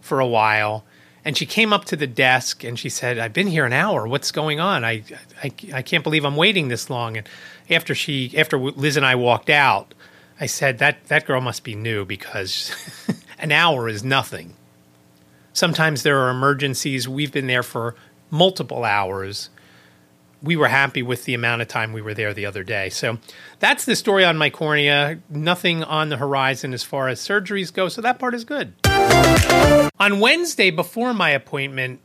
for 0.00 0.18
a 0.18 0.26
while. 0.26 0.84
And 1.24 1.36
she 1.36 1.46
came 1.46 1.72
up 1.72 1.84
to 1.84 1.94
the 1.96 2.08
desk 2.08 2.64
and 2.64 2.76
she 2.76 2.88
said, 2.88 3.20
I've 3.20 3.34
been 3.34 3.46
here 3.46 3.64
an 3.64 3.72
hour. 3.72 4.08
What's 4.08 4.32
going 4.32 4.58
on? 4.58 4.84
I, 4.84 5.04
I, 5.40 5.52
I 5.72 5.82
can't 5.82 6.02
believe 6.02 6.24
I'm 6.24 6.34
waiting 6.34 6.66
this 6.66 6.90
long. 6.90 7.16
And 7.16 7.28
after 7.70 7.94
she, 7.94 8.36
after 8.36 8.58
Liz 8.58 8.96
and 8.96 9.06
I 9.06 9.14
walked 9.14 9.48
out, 9.48 9.94
I 10.40 10.46
said, 10.46 10.78
that, 10.78 11.06
that 11.06 11.24
girl 11.24 11.40
must 11.40 11.62
be 11.62 11.76
new 11.76 12.04
because 12.04 12.74
an 13.38 13.52
hour 13.52 13.88
is 13.88 14.02
nothing. 14.02 14.56
Sometimes 15.58 16.04
there 16.04 16.20
are 16.20 16.30
emergencies. 16.30 17.08
We've 17.08 17.32
been 17.32 17.48
there 17.48 17.64
for 17.64 17.96
multiple 18.30 18.84
hours. 18.84 19.50
We 20.40 20.54
were 20.54 20.68
happy 20.68 21.02
with 21.02 21.24
the 21.24 21.34
amount 21.34 21.62
of 21.62 21.66
time 21.66 21.92
we 21.92 22.00
were 22.00 22.14
there 22.14 22.32
the 22.32 22.46
other 22.46 22.62
day. 22.62 22.90
So 22.90 23.18
that's 23.58 23.84
the 23.84 23.96
story 23.96 24.24
on 24.24 24.38
my 24.38 24.50
cornea. 24.50 25.18
Nothing 25.28 25.82
on 25.82 26.10
the 26.10 26.16
horizon 26.16 26.72
as 26.72 26.84
far 26.84 27.08
as 27.08 27.18
surgeries 27.18 27.74
go. 27.74 27.88
So 27.88 28.00
that 28.02 28.20
part 28.20 28.34
is 28.34 28.44
good. 28.44 28.72
On 29.98 30.20
Wednesday, 30.20 30.70
before 30.70 31.12
my 31.12 31.30
appointment, 31.30 31.98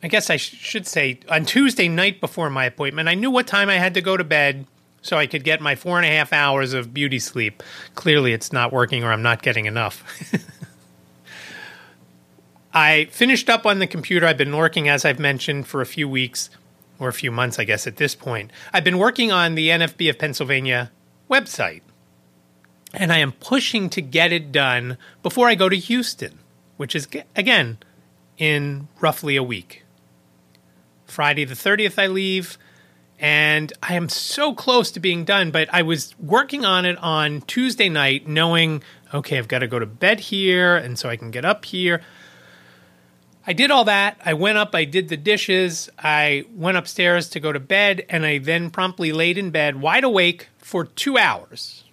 I 0.00 0.06
guess 0.06 0.30
I 0.30 0.36
sh- 0.36 0.54
should 0.54 0.86
say 0.86 1.18
on 1.28 1.44
Tuesday 1.44 1.88
night 1.88 2.20
before 2.20 2.50
my 2.50 2.66
appointment, 2.66 3.08
I 3.08 3.14
knew 3.14 3.32
what 3.32 3.48
time 3.48 3.68
I 3.68 3.78
had 3.78 3.94
to 3.94 4.00
go 4.00 4.16
to 4.16 4.22
bed 4.22 4.64
so 5.02 5.16
I 5.16 5.26
could 5.26 5.42
get 5.42 5.60
my 5.60 5.74
four 5.74 5.96
and 5.96 6.06
a 6.06 6.10
half 6.10 6.32
hours 6.32 6.72
of 6.72 6.94
beauty 6.94 7.18
sleep. 7.18 7.64
Clearly, 7.96 8.32
it's 8.32 8.52
not 8.52 8.72
working 8.72 9.02
or 9.02 9.10
I'm 9.10 9.22
not 9.22 9.42
getting 9.42 9.66
enough. 9.66 10.04
I 12.78 13.06
finished 13.06 13.50
up 13.50 13.66
on 13.66 13.80
the 13.80 13.88
computer. 13.88 14.24
I've 14.24 14.38
been 14.38 14.56
working, 14.56 14.88
as 14.88 15.04
I've 15.04 15.18
mentioned, 15.18 15.66
for 15.66 15.80
a 15.80 15.86
few 15.86 16.08
weeks 16.08 16.48
or 17.00 17.08
a 17.08 17.12
few 17.12 17.32
months, 17.32 17.58
I 17.58 17.64
guess, 17.64 17.88
at 17.88 17.96
this 17.96 18.14
point. 18.14 18.52
I've 18.72 18.84
been 18.84 18.98
working 18.98 19.32
on 19.32 19.56
the 19.56 19.70
NFB 19.70 20.08
of 20.08 20.18
Pennsylvania 20.18 20.92
website. 21.28 21.80
And 22.94 23.12
I 23.12 23.18
am 23.18 23.32
pushing 23.32 23.90
to 23.90 24.00
get 24.00 24.32
it 24.32 24.52
done 24.52 24.96
before 25.24 25.48
I 25.48 25.56
go 25.56 25.68
to 25.68 25.76
Houston, 25.76 26.38
which 26.76 26.94
is, 26.94 27.08
again, 27.34 27.78
in 28.36 28.86
roughly 29.00 29.34
a 29.34 29.42
week. 29.42 29.82
Friday 31.04 31.44
the 31.44 31.54
30th, 31.54 32.00
I 32.00 32.06
leave, 32.06 32.58
and 33.18 33.72
I 33.82 33.94
am 33.94 34.08
so 34.08 34.54
close 34.54 34.92
to 34.92 35.00
being 35.00 35.24
done. 35.24 35.50
But 35.50 35.68
I 35.74 35.82
was 35.82 36.14
working 36.20 36.64
on 36.64 36.86
it 36.86 36.96
on 36.98 37.40
Tuesday 37.40 37.88
night, 37.88 38.28
knowing, 38.28 38.84
okay, 39.12 39.36
I've 39.36 39.48
got 39.48 39.58
to 39.58 39.66
go 39.66 39.80
to 39.80 39.86
bed 39.86 40.20
here, 40.20 40.76
and 40.76 40.96
so 40.96 41.08
I 41.08 41.16
can 41.16 41.32
get 41.32 41.44
up 41.44 41.64
here. 41.64 42.02
I 43.48 43.54
did 43.54 43.70
all 43.70 43.84
that. 43.84 44.20
I 44.22 44.34
went 44.34 44.58
up, 44.58 44.74
I 44.74 44.84
did 44.84 45.08
the 45.08 45.16
dishes, 45.16 45.88
I 45.98 46.44
went 46.52 46.76
upstairs 46.76 47.30
to 47.30 47.40
go 47.40 47.50
to 47.50 47.58
bed, 47.58 48.04
and 48.10 48.26
I 48.26 48.36
then 48.36 48.68
promptly 48.68 49.10
laid 49.10 49.38
in 49.38 49.48
bed, 49.50 49.80
wide 49.80 50.04
awake, 50.04 50.48
for 50.58 50.84
two 50.84 51.16
hours. 51.16 51.84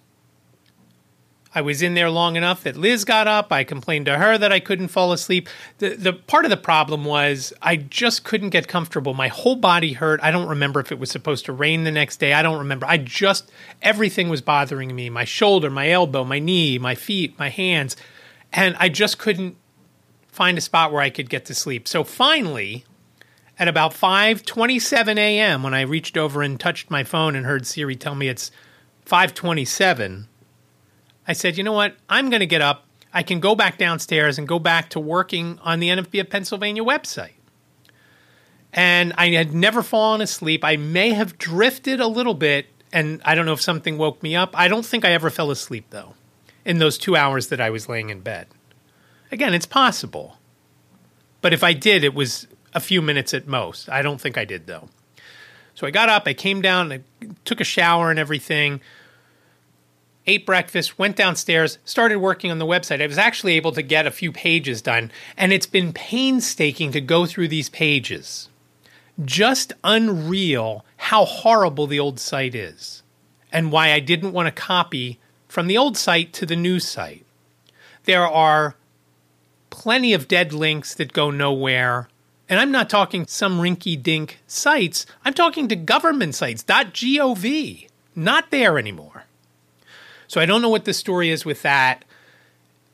I 1.54 1.62
was 1.62 1.80
in 1.80 1.94
there 1.94 2.10
long 2.10 2.36
enough 2.36 2.62
that 2.64 2.76
Liz 2.76 3.06
got 3.06 3.26
up. 3.26 3.50
I 3.50 3.64
complained 3.64 4.04
to 4.04 4.18
her 4.18 4.36
that 4.36 4.52
I 4.52 4.60
couldn't 4.60 4.88
fall 4.88 5.14
asleep. 5.14 5.48
The, 5.78 5.94
the 5.94 6.12
part 6.12 6.44
of 6.44 6.50
the 6.50 6.58
problem 6.58 7.06
was 7.06 7.54
I 7.62 7.76
just 7.76 8.22
couldn't 8.22 8.50
get 8.50 8.68
comfortable. 8.68 9.14
My 9.14 9.28
whole 9.28 9.56
body 9.56 9.94
hurt. 9.94 10.20
I 10.22 10.30
don't 10.30 10.50
remember 10.50 10.80
if 10.80 10.92
it 10.92 10.98
was 10.98 11.10
supposed 11.10 11.46
to 11.46 11.54
rain 11.54 11.84
the 11.84 11.90
next 11.90 12.18
day. 12.18 12.34
I 12.34 12.42
don't 12.42 12.58
remember. 12.58 12.84
I 12.84 12.98
just, 12.98 13.50
everything 13.80 14.28
was 14.28 14.42
bothering 14.42 14.94
me 14.94 15.08
my 15.08 15.24
shoulder, 15.24 15.70
my 15.70 15.88
elbow, 15.88 16.22
my 16.22 16.38
knee, 16.38 16.78
my 16.78 16.94
feet, 16.94 17.38
my 17.38 17.48
hands. 17.48 17.96
And 18.52 18.76
I 18.78 18.90
just 18.90 19.16
couldn't 19.16 19.56
find 20.36 20.58
a 20.58 20.60
spot 20.60 20.92
where 20.92 21.00
I 21.00 21.08
could 21.08 21.30
get 21.30 21.46
to 21.46 21.54
sleep. 21.54 21.88
So 21.88 22.04
finally, 22.04 22.84
at 23.58 23.68
about 23.68 23.94
5:27 23.94 25.16
a.m. 25.16 25.62
when 25.62 25.72
I 25.72 25.80
reached 25.80 26.18
over 26.18 26.42
and 26.42 26.60
touched 26.60 26.90
my 26.90 27.04
phone 27.04 27.34
and 27.34 27.46
heard 27.46 27.66
Siri 27.66 27.96
tell 27.96 28.14
me 28.14 28.28
it's 28.28 28.50
5:27, 29.06 30.26
I 31.26 31.32
said, 31.32 31.56
"You 31.56 31.64
know 31.64 31.72
what? 31.72 31.96
I'm 32.10 32.28
going 32.28 32.40
to 32.40 32.46
get 32.46 32.60
up. 32.60 32.84
I 33.14 33.22
can 33.22 33.40
go 33.40 33.54
back 33.54 33.78
downstairs 33.78 34.36
and 34.36 34.46
go 34.46 34.58
back 34.58 34.90
to 34.90 35.00
working 35.00 35.58
on 35.62 35.80
the 35.80 35.88
NFB 35.88 36.20
of 36.20 36.28
Pennsylvania 36.28 36.84
website." 36.84 37.32
And 38.74 39.14
I 39.16 39.30
had 39.30 39.54
never 39.54 39.82
fallen 39.82 40.20
asleep. 40.20 40.62
I 40.62 40.76
may 40.76 41.14
have 41.14 41.38
drifted 41.38 41.98
a 41.98 42.06
little 42.06 42.34
bit 42.34 42.66
and 42.92 43.22
I 43.24 43.34
don't 43.34 43.46
know 43.46 43.54
if 43.54 43.62
something 43.62 43.96
woke 43.96 44.22
me 44.22 44.36
up. 44.36 44.50
I 44.54 44.68
don't 44.68 44.84
think 44.84 45.02
I 45.02 45.12
ever 45.12 45.30
fell 45.30 45.50
asleep 45.50 45.86
though 45.88 46.12
in 46.66 46.76
those 46.76 46.98
2 46.98 47.16
hours 47.16 47.46
that 47.48 47.60
I 47.60 47.70
was 47.70 47.88
laying 47.88 48.10
in 48.10 48.20
bed. 48.20 48.48
Again, 49.30 49.54
it's 49.54 49.66
possible. 49.66 50.38
But 51.40 51.52
if 51.52 51.62
I 51.62 51.72
did, 51.72 52.04
it 52.04 52.14
was 52.14 52.46
a 52.74 52.80
few 52.80 53.00
minutes 53.02 53.34
at 53.34 53.46
most. 53.46 53.88
I 53.88 54.02
don't 54.02 54.20
think 54.20 54.36
I 54.36 54.44
did, 54.44 54.66
though. 54.66 54.88
So 55.74 55.86
I 55.86 55.90
got 55.90 56.08
up, 56.08 56.24
I 56.26 56.34
came 56.34 56.62
down, 56.62 56.92
I 56.92 57.00
took 57.44 57.60
a 57.60 57.64
shower 57.64 58.10
and 58.10 58.18
everything, 58.18 58.80
ate 60.26 60.46
breakfast, 60.46 60.98
went 60.98 61.16
downstairs, 61.16 61.78
started 61.84 62.16
working 62.16 62.50
on 62.50 62.58
the 62.58 62.66
website. 62.66 63.02
I 63.02 63.06
was 63.06 63.18
actually 63.18 63.54
able 63.54 63.72
to 63.72 63.82
get 63.82 64.06
a 64.06 64.10
few 64.10 64.32
pages 64.32 64.80
done, 64.80 65.12
and 65.36 65.52
it's 65.52 65.66
been 65.66 65.92
painstaking 65.92 66.92
to 66.92 67.00
go 67.00 67.26
through 67.26 67.48
these 67.48 67.68
pages. 67.68 68.48
Just 69.22 69.74
unreal 69.84 70.84
how 70.96 71.24
horrible 71.24 71.86
the 71.86 72.00
old 72.00 72.18
site 72.18 72.54
is, 72.54 73.02
and 73.52 73.70
why 73.70 73.92
I 73.92 74.00
didn't 74.00 74.32
want 74.32 74.46
to 74.46 74.62
copy 74.62 75.18
from 75.46 75.66
the 75.66 75.78
old 75.78 75.96
site 75.96 76.32
to 76.34 76.46
the 76.46 76.56
new 76.56 76.80
site. 76.80 77.24
There 78.04 78.26
are 78.26 78.76
plenty 79.76 80.14
of 80.14 80.26
dead 80.26 80.54
links 80.54 80.94
that 80.94 81.12
go 81.12 81.30
nowhere. 81.30 82.08
And 82.48 82.58
I'm 82.58 82.72
not 82.72 82.88
talking 82.88 83.26
some 83.26 83.60
rinky 83.60 84.02
dink 84.02 84.38
sites. 84.46 85.04
I'm 85.22 85.34
talking 85.34 85.68
to 85.68 85.76
government 85.76 86.34
sites, 86.34 86.64
.gov, 86.64 87.88
not 88.14 88.50
there 88.50 88.78
anymore. 88.78 89.24
So 90.28 90.40
I 90.40 90.46
don't 90.46 90.62
know 90.62 90.70
what 90.70 90.86
the 90.86 90.94
story 90.94 91.28
is 91.28 91.44
with 91.44 91.60
that. 91.60 92.06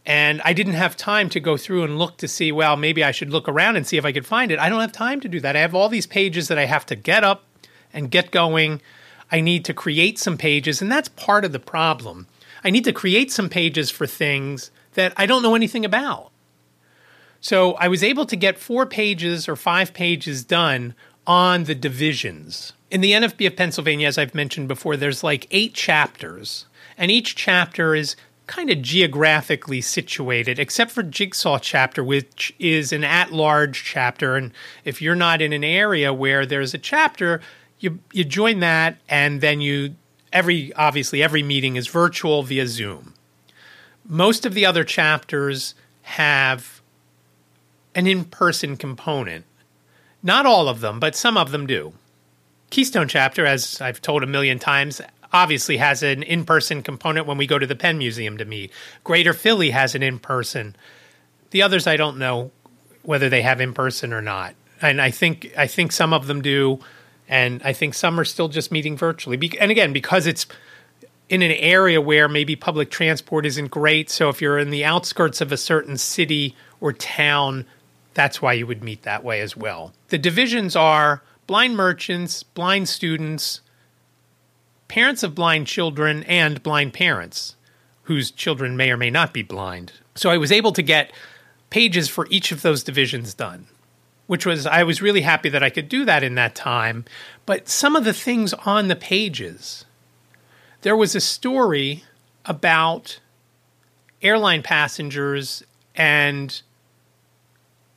And 0.04 0.42
I 0.44 0.52
didn't 0.52 0.72
have 0.72 0.96
time 0.96 1.28
to 1.30 1.38
go 1.38 1.56
through 1.56 1.84
and 1.84 1.98
look 1.98 2.16
to 2.16 2.26
see, 2.26 2.50
well, 2.50 2.76
maybe 2.76 3.04
I 3.04 3.12
should 3.12 3.30
look 3.30 3.48
around 3.48 3.76
and 3.76 3.86
see 3.86 3.96
if 3.96 4.04
I 4.04 4.10
could 4.10 4.26
find 4.26 4.50
it. 4.50 4.58
I 4.58 4.68
don't 4.68 4.80
have 4.80 4.90
time 4.90 5.20
to 5.20 5.28
do 5.28 5.38
that. 5.38 5.54
I 5.54 5.60
have 5.60 5.76
all 5.76 5.88
these 5.88 6.08
pages 6.08 6.48
that 6.48 6.58
I 6.58 6.64
have 6.64 6.84
to 6.86 6.96
get 6.96 7.22
up 7.22 7.44
and 7.92 8.10
get 8.10 8.32
going. 8.32 8.82
I 9.30 9.40
need 9.40 9.64
to 9.66 9.72
create 9.72 10.18
some 10.18 10.36
pages, 10.36 10.82
and 10.82 10.90
that's 10.90 11.08
part 11.10 11.44
of 11.44 11.52
the 11.52 11.60
problem. 11.60 12.26
I 12.64 12.70
need 12.70 12.84
to 12.84 12.92
create 12.92 13.30
some 13.30 13.48
pages 13.48 13.88
for 13.88 14.08
things 14.08 14.72
that 14.94 15.12
I 15.16 15.26
don't 15.26 15.44
know 15.44 15.54
anything 15.54 15.84
about. 15.84 16.31
So 17.42 17.72
I 17.74 17.88
was 17.88 18.04
able 18.04 18.24
to 18.26 18.36
get 18.36 18.56
four 18.56 18.86
pages 18.86 19.48
or 19.48 19.56
five 19.56 19.92
pages 19.92 20.44
done 20.44 20.94
on 21.26 21.64
the 21.64 21.74
divisions. 21.74 22.72
In 22.88 23.00
the 23.00 23.12
NFB 23.12 23.48
of 23.48 23.56
Pennsylvania, 23.56 24.06
as 24.06 24.16
I've 24.16 24.34
mentioned 24.34 24.68
before, 24.68 24.96
there's 24.96 25.24
like 25.24 25.48
eight 25.50 25.74
chapters, 25.74 26.66
and 26.96 27.10
each 27.10 27.34
chapter 27.34 27.96
is 27.96 28.14
kind 28.46 28.70
of 28.70 28.80
geographically 28.80 29.80
situated, 29.80 30.60
except 30.60 30.92
for 30.92 31.02
Jigsaw 31.02 31.58
chapter, 31.58 32.04
which 32.04 32.54
is 32.60 32.92
an 32.92 33.02
at 33.02 33.32
large 33.32 33.82
chapter. 33.82 34.36
And 34.36 34.52
if 34.84 35.02
you're 35.02 35.16
not 35.16 35.42
in 35.42 35.52
an 35.52 35.64
area 35.64 36.12
where 36.12 36.46
there's 36.46 36.74
a 36.74 36.78
chapter, 36.78 37.40
you, 37.80 37.98
you 38.12 38.24
join 38.24 38.60
that 38.60 38.98
and 39.08 39.40
then 39.40 39.60
you 39.60 39.96
every 40.32 40.72
obviously 40.74 41.22
every 41.22 41.42
meeting 41.42 41.74
is 41.74 41.88
virtual 41.88 42.42
via 42.44 42.68
Zoom. 42.68 43.14
Most 44.06 44.46
of 44.46 44.54
the 44.54 44.64
other 44.64 44.84
chapters 44.84 45.74
have 46.02 46.81
an 47.94 48.06
in-person 48.06 48.76
component. 48.76 49.44
Not 50.22 50.46
all 50.46 50.68
of 50.68 50.80
them, 50.80 51.00
but 51.00 51.16
some 51.16 51.36
of 51.36 51.50
them 51.50 51.66
do. 51.66 51.92
Keystone 52.70 53.08
chapter, 53.08 53.44
as 53.44 53.80
I've 53.80 54.00
told 54.00 54.22
a 54.22 54.26
million 54.26 54.58
times, 54.58 55.02
obviously 55.32 55.78
has 55.78 56.02
an 56.02 56.22
in-person 56.22 56.82
component 56.82 57.26
when 57.26 57.38
we 57.38 57.46
go 57.46 57.58
to 57.58 57.66
the 57.66 57.74
Penn 57.74 57.98
Museum 57.98 58.38
to 58.38 58.44
meet. 58.44 58.70
Greater 59.04 59.32
Philly 59.32 59.70
has 59.70 59.94
an 59.94 60.02
in-person. 60.02 60.76
The 61.50 61.62
others 61.62 61.86
I 61.86 61.96
don't 61.96 62.18
know 62.18 62.50
whether 63.02 63.28
they 63.28 63.42
have 63.42 63.60
in-person 63.60 64.12
or 64.12 64.22
not. 64.22 64.54
And 64.80 65.00
I 65.00 65.10
think 65.10 65.52
I 65.56 65.66
think 65.66 65.92
some 65.92 66.12
of 66.12 66.26
them 66.26 66.42
do 66.42 66.80
and 67.28 67.62
I 67.62 67.72
think 67.72 67.94
some 67.94 68.18
are 68.18 68.24
still 68.24 68.48
just 68.48 68.72
meeting 68.72 68.96
virtually. 68.96 69.36
Be- 69.36 69.58
and 69.58 69.70
again, 69.70 69.92
because 69.92 70.26
it's 70.26 70.46
in 71.28 71.40
an 71.40 71.52
area 71.52 72.00
where 72.00 72.28
maybe 72.28 72.56
public 72.56 72.90
transport 72.90 73.46
isn't 73.46 73.70
great, 73.70 74.10
so 74.10 74.28
if 74.28 74.42
you're 74.42 74.58
in 74.58 74.70
the 74.70 74.84
outskirts 74.84 75.40
of 75.40 75.50
a 75.50 75.56
certain 75.56 75.96
city 75.96 76.54
or 76.80 76.92
town, 76.92 77.64
that's 78.14 78.42
why 78.42 78.52
you 78.52 78.66
would 78.66 78.82
meet 78.82 79.02
that 79.02 79.24
way 79.24 79.40
as 79.40 79.56
well. 79.56 79.92
The 80.08 80.18
divisions 80.18 80.76
are 80.76 81.22
blind 81.46 81.76
merchants, 81.76 82.42
blind 82.42 82.88
students, 82.88 83.60
parents 84.88 85.22
of 85.22 85.34
blind 85.34 85.66
children, 85.66 86.22
and 86.24 86.62
blind 86.62 86.92
parents 86.92 87.56
whose 88.04 88.30
children 88.30 88.76
may 88.76 88.90
or 88.90 88.96
may 88.96 89.10
not 89.10 89.32
be 89.32 89.42
blind. 89.42 89.92
So 90.14 90.30
I 90.30 90.36
was 90.36 90.52
able 90.52 90.72
to 90.72 90.82
get 90.82 91.12
pages 91.70 92.08
for 92.08 92.26
each 92.28 92.52
of 92.52 92.62
those 92.62 92.84
divisions 92.84 93.32
done, 93.32 93.66
which 94.26 94.44
was, 94.44 94.66
I 94.66 94.82
was 94.82 95.00
really 95.00 95.22
happy 95.22 95.48
that 95.48 95.62
I 95.62 95.70
could 95.70 95.88
do 95.88 96.04
that 96.04 96.22
in 96.22 96.34
that 96.34 96.54
time. 96.54 97.04
But 97.46 97.68
some 97.68 97.96
of 97.96 98.04
the 98.04 98.12
things 98.12 98.52
on 98.52 98.88
the 98.88 98.96
pages, 98.96 99.84
there 100.82 100.96
was 100.96 101.14
a 101.14 101.20
story 101.20 102.04
about 102.44 103.20
airline 104.20 104.62
passengers 104.62 105.62
and 105.94 106.60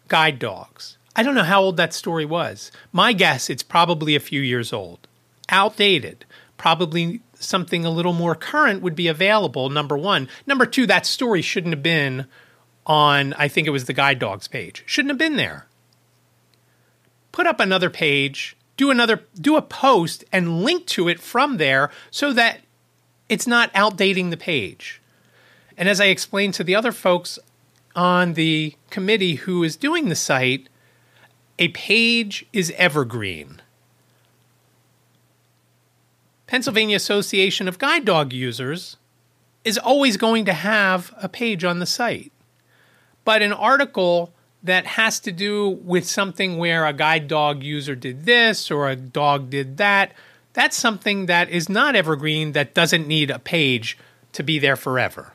guide 0.08 0.40
dogs. 0.40 0.98
I 1.16 1.24
don't 1.24 1.36
know 1.36 1.44
how 1.44 1.62
old 1.62 1.78
that 1.78 1.94
story 1.94 2.26
was. 2.26 2.72
My 2.92 3.14
guess, 3.14 3.50
it's 3.50 3.64
probably 3.64 4.16
a 4.16 4.20
few 4.20 4.42
years 4.42 4.74
old. 4.74 5.08
Outdated. 5.50 6.26
Probably 6.58 7.22
something 7.36 7.86
a 7.86 7.90
little 7.90 8.14
more 8.14 8.36
current 8.36 8.82
would 8.82 8.96
be 8.96 9.08
available, 9.08 9.70
number 9.70 9.98
one. 9.98 10.28
Number 10.46 10.66
two, 10.66 10.86
that 10.88 11.06
story 11.06 11.42
shouldn't 11.42 11.74
have 11.74 11.84
been 11.84 12.28
on, 12.86 13.34
I 13.34 13.48
think 13.48 13.68
it 13.68 13.72
was 13.72 13.86
the 13.86 13.94
guide 13.94 14.20
dogs 14.20 14.48
page. 14.48 14.84
Shouldn't 14.86 15.12
have 15.12 15.18
been 15.18 15.38
there. 15.38 15.68
Put 17.32 17.48
up 17.48 17.60
another 17.60 17.90
page, 17.90 18.56
do 18.78 18.90
another, 18.92 19.24
do 19.40 19.56
a 19.56 19.62
post 19.62 20.24
and 20.32 20.64
link 20.64 20.86
to 20.88 21.08
it 21.08 21.20
from 21.20 21.58
there 21.58 21.92
so 22.12 22.32
that 22.34 22.62
it's 23.28 23.48
not 23.48 23.74
outdating 23.74 24.30
the 24.30 24.38
page. 24.38 25.02
And 25.78 25.90
as 25.90 26.00
I 26.00 26.06
explained 26.06 26.54
to 26.56 26.64
the 26.64 26.76
other 26.76 26.92
folks 26.92 27.40
on 27.96 28.34
the 28.34 28.76
committee 28.90 29.36
who 29.36 29.64
is 29.64 29.76
doing 29.76 30.10
the 30.10 30.16
site, 30.16 30.68
a 31.58 31.70
page 31.70 32.46
is 32.52 32.74
evergreen. 32.78 33.62
Pennsylvania 36.48 36.96
Association 36.96 37.68
of 37.68 37.80
Guide 37.80 38.06
Dog 38.06 38.34
Users 38.34 38.98
is 39.64 39.78
always 39.78 40.16
going 40.18 40.46
to 40.46 40.54
have 40.54 41.14
a 41.22 41.28
page 41.28 41.64
on 41.64 41.80
the 41.80 41.86
site. 41.86 42.32
But 43.24 43.42
an 43.42 43.54
article 43.54 44.32
that 44.66 44.86
has 44.86 45.20
to 45.22 45.32
do 45.32 45.70
with 45.70 46.08
something 46.08 46.58
where 46.58 46.86
a 46.86 46.94
guide 46.94 47.28
dog 47.28 47.64
user 47.64 47.96
did 47.96 48.26
this 48.26 48.72
or 48.72 48.90
a 48.90 48.96
dog 48.96 49.50
did 49.52 49.78
that, 49.78 50.12
that's 50.54 50.76
something 50.76 51.28
that 51.28 51.50
is 51.50 51.70
not 51.70 51.96
evergreen 51.96 52.54
that 52.54 52.74
doesn't 52.74 53.08
need 53.08 53.30
a 53.30 53.40
page 53.40 53.98
to 54.34 54.42
be 54.42 54.58
there 54.58 54.76
forever. 54.76 55.35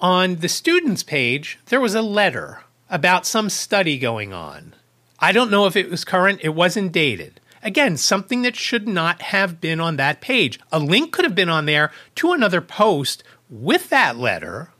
On 0.00 0.36
the 0.36 0.48
students 0.48 1.02
page, 1.02 1.58
there 1.66 1.80
was 1.80 1.94
a 1.94 2.02
letter 2.02 2.62
about 2.90 3.26
some 3.26 3.48
study 3.48 3.98
going 3.98 4.32
on. 4.32 4.74
I 5.18 5.32
don't 5.32 5.50
know 5.50 5.66
if 5.66 5.76
it 5.76 5.90
was 5.90 6.04
current, 6.04 6.40
it 6.42 6.50
wasn't 6.50 6.92
dated. 6.92 7.40
Again, 7.62 7.96
something 7.96 8.42
that 8.42 8.56
should 8.56 8.86
not 8.86 9.22
have 9.22 9.60
been 9.60 9.80
on 9.80 9.96
that 9.96 10.20
page. 10.20 10.60
A 10.70 10.78
link 10.78 11.12
could 11.12 11.24
have 11.24 11.34
been 11.34 11.48
on 11.48 11.64
there 11.64 11.90
to 12.16 12.32
another 12.32 12.60
post 12.60 13.24
with 13.48 13.88
that 13.88 14.18
letter. 14.18 14.70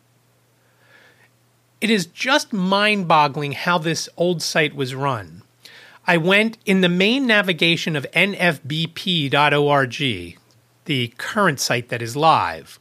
It 1.81 1.89
is 1.91 2.05
just 2.07 2.53
mind 2.53 3.09
boggling 3.09 3.53
how 3.53 3.79
this 3.79 4.09
old 4.17 4.43
site 4.43 4.75
was 4.75 4.95
run. 4.95 5.43
I 6.07 6.19
went 6.19 6.59
in 6.67 6.83
the 6.83 6.89
main 6.91 7.27
navigation 7.27 7.97
of 7.97 8.07
nfbp.org, 8.13 9.97
the 10.85 11.09
current 11.17 11.61
site 11.61 11.89
that 11.89 12.03
is 12.03 12.15
live. 12.17 12.79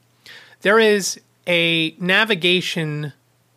There 0.62 0.80
is 0.80 1.22
a 1.48 1.96
navigation 2.00 3.14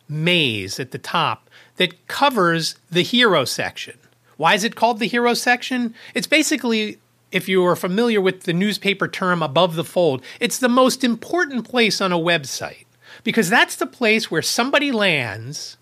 maze 0.09 0.79
at 0.79 0.91
the 0.91 0.97
top 0.97 1.49
that 1.77 2.07
covers 2.07 2.75
the 2.89 3.03
hero 3.03 3.45
section. 3.45 3.97
Why 4.37 4.53
is 4.53 4.63
it 4.63 4.75
called 4.75 4.99
the 4.99 5.07
hero 5.07 5.33
section? 5.33 5.93
It's 6.13 6.27
basically, 6.27 6.99
if 7.31 7.49
you 7.49 7.65
are 7.65 7.75
familiar 7.75 8.21
with 8.21 8.43
the 8.43 8.53
newspaper 8.53 9.07
term 9.07 9.41
above 9.41 9.75
the 9.75 9.83
fold, 9.83 10.21
it's 10.39 10.59
the 10.59 10.69
most 10.69 11.03
important 11.03 11.67
place 11.67 12.01
on 12.01 12.11
a 12.11 12.19
website 12.19 12.85
because 13.23 13.49
that's 13.49 13.75
the 13.75 13.87
place 13.87 14.29
where 14.29 14.41
somebody 14.41 14.91
lands 14.91 15.77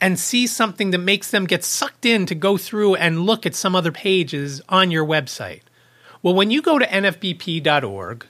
and 0.00 0.18
sees 0.18 0.54
something 0.54 0.90
that 0.90 0.98
makes 0.98 1.30
them 1.30 1.46
get 1.46 1.62
sucked 1.62 2.06
in 2.06 2.26
to 2.26 2.34
go 2.34 2.56
through 2.56 2.94
and 2.94 3.26
look 3.26 3.44
at 3.44 3.54
some 3.54 3.76
other 3.76 3.92
pages 3.92 4.60
on 4.68 4.90
your 4.90 5.04
website. 5.04 5.62
Well, 6.22 6.34
when 6.34 6.50
you 6.50 6.62
go 6.62 6.78
to 6.78 6.86
nfbp.org, 6.86 8.26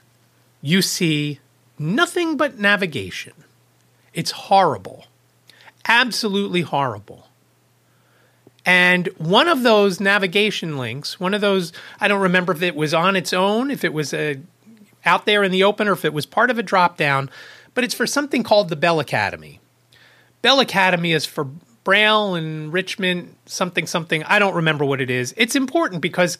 you 0.61 0.81
see 0.81 1.39
nothing 1.81 2.37
but 2.37 2.59
navigation. 2.59 3.33
It's 4.13 4.31
horrible. 4.31 5.05
Absolutely 5.87 6.61
horrible. 6.61 7.27
And 8.65 9.07
one 9.17 9.47
of 9.47 9.63
those 9.63 9.99
navigation 9.99 10.77
links, 10.77 11.19
one 11.19 11.33
of 11.33 11.41
those, 11.41 11.73
I 11.99 12.07
don't 12.07 12.21
remember 12.21 12.53
if 12.53 12.61
it 12.61 12.75
was 12.75 12.93
on 12.93 13.15
its 13.15 13.33
own, 13.33 13.71
if 13.71 13.83
it 13.83 13.93
was 13.93 14.13
a, 14.13 14.39
out 15.03 15.25
there 15.25 15.43
in 15.43 15.51
the 15.51 15.63
open, 15.63 15.87
or 15.87 15.93
if 15.93 16.05
it 16.05 16.13
was 16.13 16.27
part 16.27 16.51
of 16.51 16.59
a 16.59 16.63
drop 16.63 16.95
down, 16.95 17.29
but 17.73 17.83
it's 17.83 17.95
for 17.95 18.05
something 18.05 18.43
called 18.43 18.69
the 18.69 18.75
Bell 18.75 18.99
Academy. 18.99 19.59
Bell 20.43 20.59
Academy 20.59 21.11
is 21.11 21.25
for 21.25 21.45
Braille 21.83 22.35
enrichment, 22.35 23.35
something, 23.47 23.87
something. 23.87 24.23
I 24.23 24.37
don't 24.37 24.53
remember 24.53 24.85
what 24.85 25.01
it 25.01 25.09
is. 25.09 25.33
It's 25.37 25.55
important 25.55 26.01
because 26.01 26.37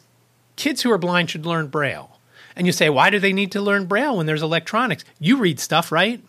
kids 0.54 0.82
who 0.82 0.92
are 0.92 0.98
blind 0.98 1.30
should 1.30 1.46
learn 1.46 1.66
Braille. 1.66 2.11
And 2.56 2.66
you 2.66 2.72
say, 2.72 2.90
why 2.90 3.10
do 3.10 3.18
they 3.18 3.32
need 3.32 3.52
to 3.52 3.60
learn 3.60 3.86
Braille 3.86 4.16
when 4.16 4.26
there's 4.26 4.42
electronics? 4.42 5.04
You 5.18 5.36
read 5.38 5.58
stuff, 5.60 5.90
right? 5.90 6.22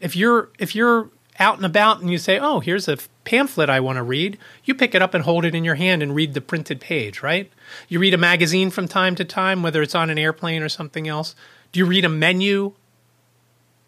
If 0.00 0.16
you're 0.16 0.50
if 0.58 0.74
you're 0.74 1.10
out 1.38 1.56
and 1.56 1.66
about 1.66 2.00
and 2.00 2.10
you 2.10 2.18
say, 2.18 2.38
"Oh, 2.38 2.60
here's 2.60 2.88
a 2.88 2.98
pamphlet 3.24 3.70
I 3.70 3.80
want 3.80 3.96
to 3.96 4.02
read," 4.02 4.38
you 4.64 4.74
pick 4.74 4.94
it 4.94 5.02
up 5.02 5.14
and 5.14 5.24
hold 5.24 5.44
it 5.44 5.54
in 5.54 5.64
your 5.64 5.74
hand 5.76 6.02
and 6.02 6.14
read 6.14 6.34
the 6.34 6.40
printed 6.40 6.80
page, 6.80 7.22
right? 7.22 7.50
You 7.88 7.98
read 7.98 8.14
a 8.14 8.18
magazine 8.18 8.70
from 8.70 8.88
time 8.88 9.14
to 9.16 9.24
time, 9.24 9.62
whether 9.62 9.82
it's 9.82 9.94
on 9.94 10.10
an 10.10 10.18
airplane 10.18 10.62
or 10.62 10.68
something 10.68 11.08
else. 11.08 11.34
Do 11.72 11.78
you 11.78 11.86
read 11.86 12.04
a 12.04 12.08
menu? 12.08 12.74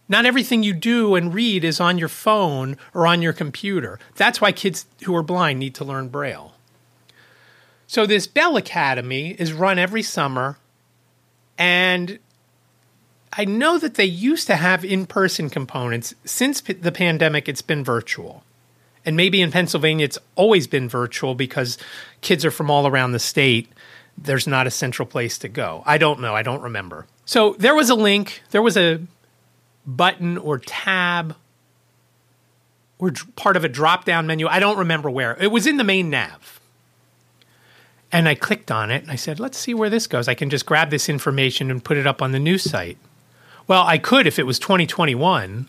Not 0.08 0.26
everything 0.26 0.62
you 0.62 0.72
do 0.72 1.16
and 1.16 1.34
read 1.34 1.64
is 1.64 1.80
on 1.80 1.98
your 1.98 2.08
phone 2.08 2.76
or 2.94 3.06
on 3.06 3.22
your 3.22 3.32
computer. 3.32 3.98
That's 4.14 4.40
why 4.40 4.52
kids 4.52 4.86
who 5.04 5.14
are 5.16 5.22
blind 5.22 5.58
need 5.58 5.74
to 5.76 5.84
learn 5.84 6.08
Braille. 6.08 6.54
So, 7.88 8.06
this 8.06 8.26
Bell 8.26 8.56
Academy 8.56 9.30
is 9.38 9.52
run 9.52 9.78
every 9.78 10.02
summer, 10.02 10.58
and 11.58 12.18
I 13.32 13.44
know 13.44 13.78
that 13.78 13.94
they 13.94 14.04
used 14.04 14.46
to 14.46 14.56
have 14.56 14.84
in 14.84 15.06
person 15.06 15.50
components. 15.50 16.14
Since 16.24 16.62
p- 16.62 16.72
the 16.72 16.92
pandemic, 16.92 17.48
it's 17.48 17.62
been 17.62 17.84
virtual. 17.84 18.44
And 19.04 19.16
maybe 19.16 19.40
in 19.40 19.52
Pennsylvania, 19.52 20.04
it's 20.04 20.18
always 20.34 20.66
been 20.66 20.88
virtual 20.88 21.34
because 21.34 21.78
kids 22.22 22.44
are 22.44 22.50
from 22.50 22.70
all 22.70 22.86
around 22.86 23.12
the 23.12 23.18
state. 23.18 23.68
There's 24.16 24.46
not 24.46 24.66
a 24.66 24.70
central 24.70 25.06
place 25.06 25.38
to 25.38 25.48
go. 25.48 25.82
I 25.86 25.98
don't 25.98 26.20
know. 26.20 26.34
I 26.34 26.42
don't 26.42 26.62
remember. 26.62 27.06
So 27.24 27.54
there 27.58 27.74
was 27.74 27.90
a 27.90 27.94
link, 27.94 28.42
there 28.50 28.62
was 28.62 28.76
a 28.76 29.00
button 29.86 30.38
or 30.38 30.58
tab 30.58 31.36
or 32.98 33.12
part 33.36 33.56
of 33.56 33.64
a 33.64 33.68
drop 33.68 34.04
down 34.04 34.26
menu. 34.26 34.46
I 34.46 34.58
don't 34.58 34.78
remember 34.78 35.10
where. 35.10 35.36
It 35.40 35.50
was 35.52 35.66
in 35.66 35.76
the 35.76 35.84
main 35.84 36.10
nav. 36.10 36.55
And 38.12 38.28
I 38.28 38.34
clicked 38.34 38.70
on 38.70 38.90
it 38.90 39.02
and 39.02 39.10
I 39.10 39.16
said, 39.16 39.40
let's 39.40 39.58
see 39.58 39.74
where 39.74 39.90
this 39.90 40.06
goes. 40.06 40.28
I 40.28 40.34
can 40.34 40.48
just 40.48 40.66
grab 40.66 40.90
this 40.90 41.08
information 41.08 41.70
and 41.70 41.84
put 41.84 41.96
it 41.96 42.06
up 42.06 42.22
on 42.22 42.32
the 42.32 42.38
news 42.38 42.62
site. 42.62 42.98
Well, 43.66 43.84
I 43.84 43.98
could 43.98 44.26
if 44.26 44.38
it 44.38 44.44
was 44.44 44.58
2021, 44.58 45.68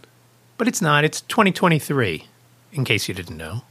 but 0.58 0.67
it's 0.67 0.82
not. 0.82 1.04
It's 1.04 1.21
2023, 1.21 2.28
in 2.73 2.86
case 2.86 3.08
you 3.08 3.13
didn't 3.13 3.38
know. 3.38 3.63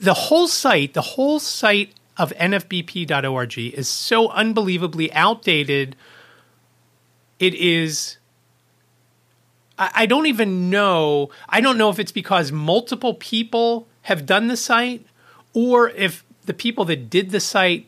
The 0.00 0.14
whole 0.14 0.48
site, 0.48 0.92
the 0.92 1.02
whole 1.02 1.38
site 1.38 1.94
of 2.18 2.32
nfbp.org 2.32 3.58
is 3.58 3.88
so 3.88 4.28
unbelievably 4.30 5.12
outdated. 5.12 5.96
It 7.38 7.54
is 7.54 8.18
I 9.78 10.06
don't 10.06 10.26
even 10.26 10.70
know. 10.70 11.30
I 11.48 11.60
don't 11.60 11.78
know 11.78 11.88
if 11.88 12.00
it's 12.00 12.10
because 12.10 12.50
multiple 12.50 13.14
people 13.14 13.86
have 14.02 14.26
done 14.26 14.48
the 14.48 14.56
site 14.56 15.06
or 15.54 15.90
if 15.90 16.24
the 16.48 16.54
people 16.54 16.84
that 16.86 17.08
did 17.08 17.30
the 17.30 17.38
site 17.38 17.86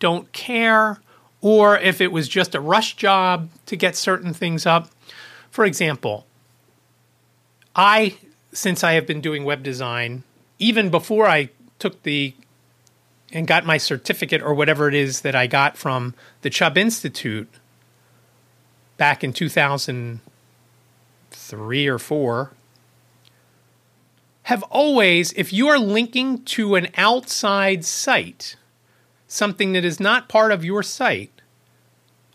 don't 0.00 0.30
care, 0.32 0.98
or 1.40 1.78
if 1.78 2.02
it 2.02 2.12
was 2.12 2.28
just 2.28 2.54
a 2.54 2.60
rush 2.60 2.96
job 2.96 3.48
to 3.64 3.74
get 3.76 3.96
certain 3.96 4.34
things 4.34 4.66
up. 4.66 4.90
For 5.50 5.64
example, 5.64 6.26
I, 7.74 8.18
since 8.52 8.84
I 8.84 8.92
have 8.94 9.06
been 9.06 9.22
doing 9.22 9.44
web 9.44 9.62
design, 9.62 10.24
even 10.58 10.90
before 10.90 11.26
I 11.26 11.48
took 11.78 12.02
the 12.02 12.34
and 13.32 13.46
got 13.46 13.64
my 13.64 13.78
certificate 13.78 14.42
or 14.42 14.52
whatever 14.54 14.88
it 14.88 14.94
is 14.94 15.22
that 15.22 15.34
I 15.34 15.46
got 15.46 15.74
from 15.76 16.14
the 16.42 16.50
Chubb 16.50 16.76
Institute 16.76 17.48
back 18.96 19.24
in 19.24 19.32
2003 19.32 21.86
or 21.88 21.98
4 21.98 22.52
have 24.44 24.62
always 24.64 25.32
if 25.32 25.52
you 25.52 25.68
are 25.68 25.78
linking 25.78 26.42
to 26.44 26.74
an 26.74 26.88
outside 26.96 27.84
site 27.84 28.56
something 29.26 29.72
that 29.72 29.84
is 29.84 29.98
not 29.98 30.28
part 30.28 30.52
of 30.52 30.64
your 30.64 30.82
site 30.82 31.34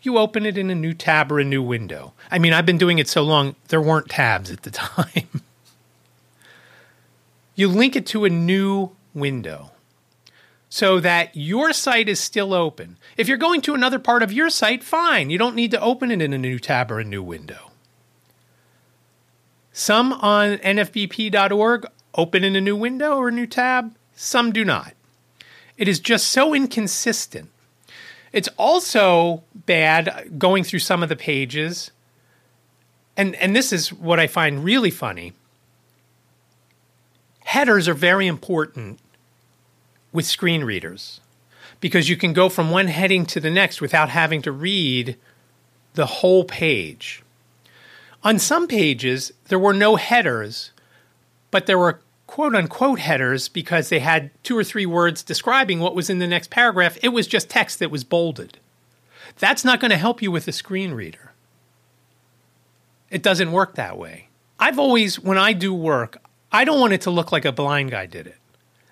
you 0.02 0.18
open 0.18 0.46
it 0.46 0.56
in 0.56 0.70
a 0.70 0.74
new 0.74 0.94
tab 0.94 1.30
or 1.30 1.40
a 1.40 1.44
new 1.44 1.62
window. 1.62 2.14
I 2.30 2.38
mean, 2.38 2.52
I've 2.52 2.66
been 2.66 2.78
doing 2.78 2.98
it 2.98 3.08
so 3.08 3.22
long, 3.22 3.54
there 3.68 3.82
weren't 3.82 4.08
tabs 4.08 4.50
at 4.50 4.62
the 4.62 4.70
time. 4.70 5.42
you 7.54 7.68
link 7.68 7.96
it 7.96 8.06
to 8.06 8.24
a 8.24 8.30
new 8.30 8.90
window 9.14 9.72
so 10.68 11.00
that 11.00 11.30
your 11.34 11.72
site 11.72 12.08
is 12.08 12.20
still 12.20 12.54
open. 12.54 12.96
If 13.16 13.28
you're 13.28 13.36
going 13.36 13.60
to 13.62 13.74
another 13.74 13.98
part 13.98 14.22
of 14.22 14.32
your 14.32 14.50
site, 14.50 14.84
fine. 14.84 15.28
You 15.28 15.36
don't 15.36 15.56
need 15.56 15.72
to 15.72 15.80
open 15.80 16.10
it 16.10 16.22
in 16.22 16.32
a 16.32 16.38
new 16.38 16.58
tab 16.58 16.90
or 16.90 17.00
a 17.00 17.04
new 17.04 17.22
window. 17.22 17.72
Some 19.72 20.12
on 20.12 20.58
nfbp.org 20.58 21.86
open 22.14 22.44
in 22.44 22.56
a 22.56 22.60
new 22.60 22.76
window 22.76 23.16
or 23.16 23.28
a 23.28 23.32
new 23.32 23.46
tab, 23.46 23.94
some 24.14 24.52
do 24.52 24.64
not. 24.64 24.94
It 25.76 25.88
is 25.88 26.00
just 26.00 26.28
so 26.28 26.54
inconsistent 26.54 27.50
it's 28.32 28.48
also 28.56 29.42
bad 29.54 30.38
going 30.38 30.64
through 30.64 30.78
some 30.80 31.02
of 31.02 31.08
the 31.08 31.16
pages. 31.16 31.90
And 33.16 33.34
and 33.36 33.54
this 33.54 33.72
is 33.72 33.92
what 33.92 34.20
I 34.20 34.26
find 34.26 34.64
really 34.64 34.90
funny. 34.90 35.32
Headers 37.40 37.88
are 37.88 37.94
very 37.94 38.26
important 38.26 39.00
with 40.12 40.26
screen 40.26 40.64
readers 40.64 41.20
because 41.80 42.08
you 42.08 42.16
can 42.16 42.32
go 42.32 42.48
from 42.48 42.70
one 42.70 42.86
heading 42.86 43.26
to 43.26 43.40
the 43.40 43.50
next 43.50 43.80
without 43.80 44.10
having 44.10 44.42
to 44.42 44.52
read 44.52 45.16
the 45.94 46.06
whole 46.06 46.44
page. 46.44 47.22
On 48.22 48.38
some 48.38 48.68
pages, 48.68 49.32
there 49.48 49.58
were 49.58 49.72
no 49.72 49.96
headers, 49.96 50.70
but 51.50 51.66
there 51.66 51.78
were 51.78 52.00
quote 52.26 52.54
unquote 52.54 53.00
headers 53.00 53.48
because 53.48 53.88
they 53.88 53.98
had 53.98 54.30
two 54.44 54.56
or 54.56 54.64
three 54.64 54.86
words 54.86 55.22
describing 55.22 55.80
what 55.80 55.94
was 55.94 56.08
in 56.08 56.20
the 56.20 56.26
next 56.26 56.50
paragraph. 56.50 56.96
It 57.02 57.08
was 57.08 57.26
just 57.26 57.50
text 57.50 57.78
that 57.80 57.90
was 57.90 58.04
bolded. 58.04 58.58
That's 59.38 59.64
not 59.64 59.80
going 59.80 59.90
to 59.90 59.96
help 59.96 60.22
you 60.22 60.30
with 60.30 60.46
a 60.46 60.52
screen 60.52 60.92
reader. 60.92 61.32
It 63.10 63.22
doesn't 63.22 63.52
work 63.52 63.74
that 63.74 63.98
way. 63.98 64.28
I've 64.58 64.78
always, 64.78 65.18
when 65.18 65.38
I 65.38 65.52
do 65.52 65.74
work, 65.74 66.18
I 66.52 66.64
don't 66.64 66.80
want 66.80 66.92
it 66.92 67.00
to 67.02 67.10
look 67.10 67.32
like 67.32 67.44
a 67.44 67.52
blind 67.52 67.90
guy 67.90 68.06
did 68.06 68.26
it. 68.26 68.36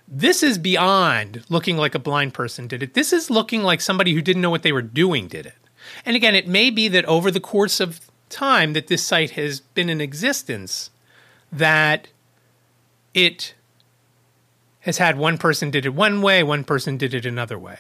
This 0.09 0.43
is 0.43 0.59
beyond 0.59 1.45
looking 1.49 1.77
like 1.77 1.95
a 1.95 2.01
blind 2.01 2.35
person 2.35 2.67
did 2.67 2.83
it. 2.83 2.95
This 2.95 3.13
is 3.13 3.31
looking 3.31 3.63
like 3.63 3.81
somebody 3.81 4.15
who 4.15 4.23
didn't 4.23 4.43
know 4.43 4.51
what 4.51 4.63
they 4.63 4.73
were 4.73 4.83
doing 4.83 5.29
did 5.29 5.47
it. 5.47 5.55
And 6.05 6.17
again, 6.17 6.35
it 6.35 6.49
may 6.49 6.71
be 6.71 6.89
that 6.89 7.05
over 7.05 7.31
the 7.31 7.41
course 7.41 7.79
of 7.79 8.01
time 8.31 8.73
that 8.73 8.87
this 8.87 9.05
site 9.05 9.33
has 9.33 9.61
been 9.61 9.89
in 9.89 10.01
existence, 10.01 10.91
that 11.53 12.09
it 13.15 13.55
has 14.81 14.99
had 14.99 15.19
one 15.19 15.39
person 15.39 15.71
did 15.71 15.85
it 15.85 15.95
one 15.95 16.23
way, 16.23 16.43
one 16.43 16.65
person 16.65 16.97
did 16.97 17.15
it 17.15 17.27
another 17.27 17.59
way. 17.59 17.79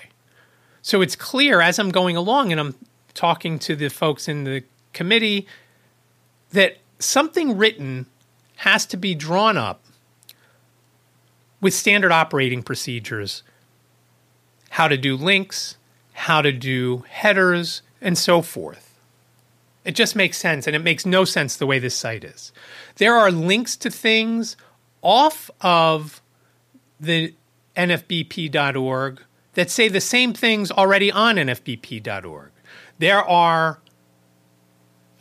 So 0.83 1.01
it's 1.01 1.17
clear 1.17 1.61
as 1.61 1.79
I'm 1.79 1.91
going 1.91 2.17
along 2.17 2.53
and 2.53 2.61
I'm 2.61 2.75
talking 3.15 3.59
to 3.61 3.77
the 3.77 3.89
folks 3.89 4.29
in 4.29 4.45
the 4.45 4.63
committee 4.93 5.47
that 6.53 6.79
something 6.99 7.57
written 7.57 8.07
has 8.57 8.87
to 8.87 8.97
be 8.97 9.15
drawn 9.15 9.57
up 9.57 9.83
with 11.61 11.75
standard 11.75 12.13
operating 12.13 12.63
procedures 12.63 13.43
how 14.71 14.89
to 14.89 14.97
do 14.97 15.17
links, 15.17 15.77
how 16.13 16.43
to 16.43 16.53
do 16.53 17.05
headers, 17.09 17.83
and 18.01 18.17
so 18.17 18.43
forth. 18.43 18.95
It 19.85 19.95
just 19.95 20.15
makes 20.15 20.37
sense, 20.37 20.67
and 20.67 20.77
it 20.77 20.81
makes 20.81 21.07
no 21.07 21.25
sense 21.25 21.57
the 21.57 21.67
way 21.67 21.79
this 21.79 21.95
site 21.95 22.23
is. 22.23 22.53
There 22.97 23.17
are 23.17 23.31
links 23.31 23.77
to 23.79 23.91
things 23.91 24.57
off 25.03 25.51
of 25.61 26.23
the 27.01 27.35
nfbp.org 27.77 29.21
that 29.55 29.71
say 29.71 29.89
the 29.89 30.01
same 30.01 30.33
things 30.33 30.71
already 30.71 31.11
on 31.11 31.37
nfbp.org. 31.37 32.51
There 32.99 33.23
are 33.23 33.81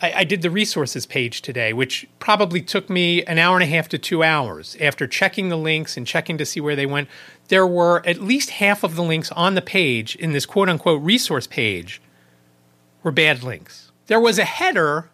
I, 0.02 0.14
I, 0.18 0.24
did 0.26 0.44
the 0.44 0.52
resources 0.52 1.06
page 1.06 1.42
today, 1.42 1.74
which 1.74 2.08
probably 2.20 2.62
took 2.62 2.90
me 2.90 3.24
an 3.24 3.40
hour 3.40 3.56
and 3.56 3.64
a 3.64 3.68
half 3.68 3.90
to 3.90 3.98
two 3.98 4.24
hours. 4.24 4.78
After 4.80 5.08
checking 5.08 5.50
the 5.50 5.58
links 5.58 5.98
and 5.98 6.06
checking 6.06 6.38
to 6.38 6.46
see 6.46 6.60
where 6.60 6.76
they 6.76 6.86
went, 6.86 7.10
there 7.48 7.66
were 7.66 8.06
at 8.06 8.22
least 8.22 8.52
half 8.52 8.84
of 8.84 8.96
the 8.96 9.02
links 9.02 9.32
on 9.32 9.56
the 9.56 9.62
page 9.62 10.16
in 10.16 10.34
this 10.34 10.46
quote 10.46 10.70
unquote 10.70 11.02
resource 11.02 11.48
page 11.48 12.02
were 13.02 13.12
bad 13.12 13.44
links. 13.44 13.92
There 14.06 14.20
was 14.20 14.38
a 14.38 14.46
header 14.46 15.10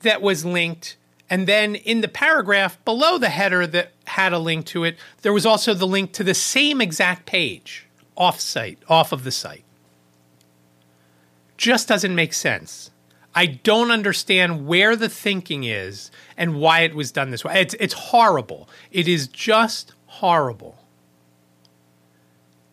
that 0.00 0.22
was 0.22 0.44
linked 0.44 0.96
and 1.28 1.46
then 1.46 1.74
in 1.74 2.00
the 2.00 2.08
paragraph 2.08 2.82
below 2.84 3.18
the 3.18 3.28
header 3.28 3.66
that 3.66 3.92
had 4.04 4.32
a 4.32 4.38
link 4.38 4.66
to 4.66 4.84
it, 4.84 4.96
there 5.22 5.32
was 5.32 5.46
also 5.46 5.74
the 5.74 5.86
link 5.86 6.12
to 6.12 6.24
the 6.24 6.34
same 6.34 6.80
exact 6.80 7.26
page 7.26 7.86
off 8.16 8.40
site, 8.40 8.78
off 8.88 9.12
of 9.12 9.24
the 9.24 9.30
site. 9.30 9.64
Just 11.56 11.88
doesn't 11.88 12.14
make 12.14 12.32
sense. 12.32 12.90
I 13.34 13.46
don't 13.46 13.90
understand 13.90 14.66
where 14.66 14.96
the 14.96 15.08
thinking 15.08 15.64
is 15.64 16.10
and 16.36 16.58
why 16.58 16.80
it 16.80 16.94
was 16.94 17.12
done 17.12 17.30
this 17.30 17.44
way. 17.44 17.60
It's, 17.60 17.74
it's 17.78 17.94
horrible. 17.94 18.68
It 18.90 19.08
is 19.08 19.28
just 19.28 19.92
horrible. 20.06 20.78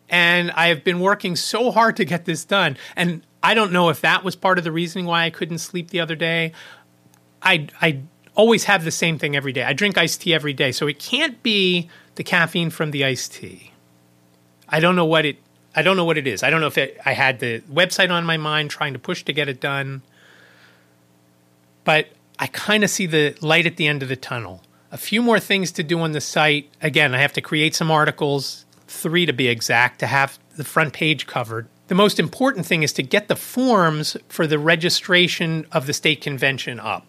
And 0.08 0.50
I 0.52 0.68
have 0.68 0.84
been 0.84 1.00
working 1.00 1.36
so 1.36 1.70
hard 1.70 1.96
to 1.96 2.04
get 2.04 2.24
this 2.24 2.44
done. 2.44 2.76
And 2.94 3.22
I 3.42 3.52
don't 3.52 3.72
know 3.72 3.90
if 3.90 4.00
that 4.00 4.24
was 4.24 4.36
part 4.36 4.56
of 4.58 4.64
the 4.64 4.72
reasoning 4.72 5.06
why 5.06 5.24
I 5.24 5.30
couldn't 5.30 5.58
sleep 5.58 5.90
the 5.90 6.00
other 6.00 6.16
day. 6.16 6.52
I, 7.42 7.68
I 7.82 8.00
always 8.34 8.64
have 8.64 8.84
the 8.84 8.90
same 8.90 9.18
thing 9.18 9.36
every 9.36 9.52
day. 9.52 9.62
I 9.62 9.72
drink 9.72 9.96
iced 9.96 10.22
tea 10.22 10.34
every 10.34 10.52
day, 10.52 10.72
so 10.72 10.86
it 10.86 10.98
can't 10.98 11.42
be 11.42 11.88
the 12.16 12.24
caffeine 12.24 12.70
from 12.70 12.90
the 12.90 13.04
iced 13.04 13.34
tea. 13.34 13.72
I 14.68 14.80
don't 14.80 14.96
know 14.96 15.04
what 15.04 15.24
it. 15.24 15.38
I 15.74 15.82
don't 15.82 15.96
know 15.96 16.04
what 16.04 16.18
it 16.18 16.26
is. 16.26 16.42
I 16.42 16.50
don't 16.50 16.60
know 16.60 16.68
if 16.68 16.78
it, 16.78 16.98
I 17.04 17.14
had 17.14 17.40
the 17.40 17.60
website 17.62 18.10
on 18.10 18.24
my 18.24 18.36
mind 18.36 18.70
trying 18.70 18.92
to 18.92 18.98
push 18.98 19.24
to 19.24 19.32
get 19.32 19.48
it 19.48 19.60
done, 19.60 20.02
but 21.82 22.08
I 22.38 22.46
kind 22.46 22.84
of 22.84 22.90
see 22.90 23.06
the 23.06 23.36
light 23.40 23.66
at 23.66 23.76
the 23.76 23.88
end 23.88 24.02
of 24.02 24.08
the 24.08 24.16
tunnel. 24.16 24.62
A 24.92 24.96
few 24.96 25.20
more 25.20 25.40
things 25.40 25.72
to 25.72 25.82
do 25.82 25.98
on 25.98 26.12
the 26.12 26.20
site. 26.20 26.70
Again, 26.80 27.12
I 27.12 27.18
have 27.18 27.32
to 27.32 27.40
create 27.40 27.74
some 27.74 27.90
articles, 27.90 28.64
three 28.86 29.26
to 29.26 29.32
be 29.32 29.48
exact, 29.48 29.98
to 29.98 30.06
have 30.06 30.38
the 30.56 30.62
front 30.62 30.92
page 30.92 31.26
covered. 31.26 31.66
The 31.88 31.96
most 31.96 32.20
important 32.20 32.66
thing 32.66 32.84
is 32.84 32.92
to 32.94 33.02
get 33.02 33.26
the 33.26 33.36
forms 33.36 34.16
for 34.28 34.46
the 34.46 34.58
registration 34.58 35.66
of 35.72 35.86
the 35.86 35.92
state 35.92 36.20
convention 36.20 36.78
up. 36.78 37.06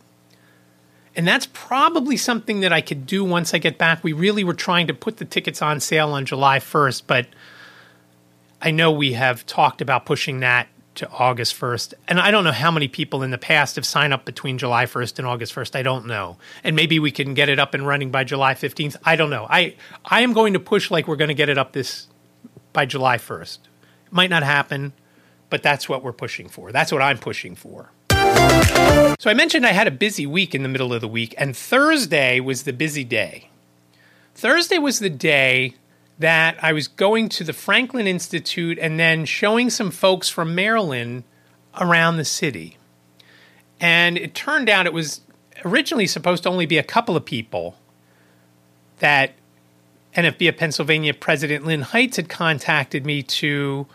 And 1.15 1.27
that's 1.27 1.47
probably 1.53 2.17
something 2.17 2.59
that 2.59 2.73
I 2.73 2.81
could 2.81 3.05
do 3.05 3.23
once 3.23 3.53
I 3.53 3.57
get 3.57 3.77
back. 3.77 4.03
We 4.03 4.13
really 4.13 4.43
were 4.43 4.53
trying 4.53 4.87
to 4.87 4.93
put 4.93 5.17
the 5.17 5.25
tickets 5.25 5.61
on 5.61 5.79
sale 5.79 6.11
on 6.11 6.25
July 6.25 6.59
1st, 6.59 7.03
but 7.07 7.27
I 8.61 8.71
know 8.71 8.91
we 8.91 9.13
have 9.13 9.45
talked 9.45 9.81
about 9.81 10.05
pushing 10.05 10.41
that 10.41 10.67
to 10.95 11.09
August 11.09 11.59
1st. 11.59 11.93
And 12.07 12.19
I 12.19 12.31
don't 12.31 12.43
know 12.43 12.51
how 12.51 12.71
many 12.71 12.87
people 12.87 13.21
in 13.21 13.31
the 13.31 13.37
past 13.37 13.75
have 13.75 13.85
signed 13.85 14.13
up 14.13 14.25
between 14.25 14.57
July 14.57 14.85
1st 14.85 15.19
and 15.19 15.27
August 15.27 15.53
1st. 15.53 15.75
I 15.75 15.83
don't 15.83 16.05
know. 16.05 16.37
And 16.63 16.75
maybe 16.75 16.99
we 16.99 17.11
can 17.11 17.33
get 17.33 17.49
it 17.49 17.59
up 17.59 17.73
and 17.73 17.85
running 17.85 18.11
by 18.11 18.23
July 18.23 18.53
15th. 18.53 18.95
I 19.03 19.15
don't 19.15 19.29
know. 19.29 19.45
I 19.49 19.75
I 20.03 20.21
am 20.21 20.33
going 20.33 20.53
to 20.53 20.59
push 20.59 20.91
like 20.91 21.07
we're 21.07 21.15
going 21.15 21.29
to 21.29 21.33
get 21.33 21.49
it 21.49 21.57
up 21.57 21.73
this 21.73 22.07
by 22.73 22.85
July 22.85 23.17
1st. 23.17 23.59
It 24.07 24.13
might 24.13 24.29
not 24.29 24.43
happen, 24.43 24.93
but 25.49 25.63
that's 25.63 25.87
what 25.87 26.03
we're 26.03 26.13
pushing 26.13 26.49
for. 26.49 26.71
That's 26.71 26.91
what 26.91 27.01
I'm 27.01 27.17
pushing 27.17 27.55
for. 27.55 27.91
So 29.19 29.29
I 29.29 29.33
mentioned 29.33 29.65
I 29.65 29.71
had 29.71 29.87
a 29.87 29.91
busy 29.91 30.27
week 30.27 30.53
in 30.53 30.61
the 30.63 30.69
middle 30.69 30.93
of 30.93 31.01
the 31.01 31.07
week, 31.07 31.33
and 31.37 31.55
Thursday 31.55 32.39
was 32.39 32.63
the 32.63 32.73
busy 32.73 33.03
day. 33.03 33.49
Thursday 34.35 34.77
was 34.77 34.99
the 34.99 35.09
day 35.09 35.73
that 36.19 36.61
I 36.63 36.73
was 36.73 36.87
going 36.87 37.29
to 37.29 37.43
the 37.43 37.53
Franklin 37.53 38.07
Institute 38.07 38.77
and 38.79 38.99
then 38.99 39.25
showing 39.25 39.69
some 39.69 39.91
folks 39.91 40.29
from 40.29 40.55
Maryland 40.55 41.23
around 41.79 42.17
the 42.17 42.25
city. 42.25 42.77
And 43.79 44.17
it 44.17 44.35
turned 44.35 44.69
out 44.69 44.85
it 44.85 44.93
was 44.93 45.21
originally 45.63 46.07
supposed 46.07 46.43
to 46.43 46.49
only 46.49 46.65
be 46.65 46.77
a 46.77 46.83
couple 46.83 47.17
of 47.17 47.25
people 47.25 47.75
that 48.99 49.33
NFB 50.15 50.49
of 50.49 50.57
Pennsylvania 50.57 51.13
President 51.13 51.65
Lynn 51.65 51.81
Heitz 51.81 52.15
had 52.15 52.29
contacted 52.29 53.05
me 53.05 53.23
to 53.23 53.87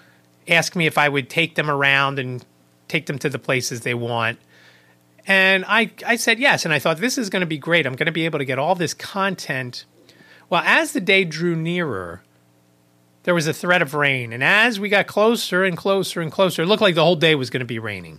ask 0.49 0.77
me 0.77 0.87
if 0.87 0.99
I 0.99 1.09
would 1.09 1.31
take 1.31 1.55
them 1.55 1.71
around 1.71 2.19
and 2.19 2.45
take 2.89 3.07
them 3.07 3.19
to 3.21 3.31
the 3.31 3.39
places 3.39 3.81
they 3.81 3.95
want. 3.95 4.39
And 5.31 5.65
I, 5.69 5.93
I 6.05 6.17
said 6.17 6.41
yes. 6.41 6.65
And 6.65 6.75
I 6.75 6.81
thought, 6.81 6.99
this 6.99 7.17
is 7.17 7.31
going 7.31 7.43
to 7.43 7.47
be 7.47 7.57
great. 7.57 7.87
I'm 7.87 7.95
going 7.95 8.07
to 8.07 8.13
be 8.13 8.25
able 8.25 8.41
to 8.41 8.45
get 8.45 8.59
all 8.59 8.75
this 8.75 8.95
content. 8.95 9.85
Well, 10.49 10.61
as 10.67 10.91
the 10.91 11.01
day 11.01 11.23
drew 11.23 11.55
nearer, 11.55 12.23
there 13.23 13.33
was 13.33 13.47
a 13.47 13.53
threat 13.53 13.81
of 13.81 13.95
rain. 13.95 14.33
And 14.33 14.43
as 14.43 14.81
we 14.81 14.89
got 14.89 15.07
closer 15.07 15.63
and 15.63 15.77
closer 15.77 16.21
and 16.21 16.33
closer, 16.33 16.63
it 16.63 16.67
looked 16.67 16.83
like 16.83 16.97
the 16.97 17.05
whole 17.05 17.15
day 17.15 17.37
was 17.37 17.49
going 17.49 17.61
to 17.61 17.65
be 17.65 17.79
raining. 17.79 18.19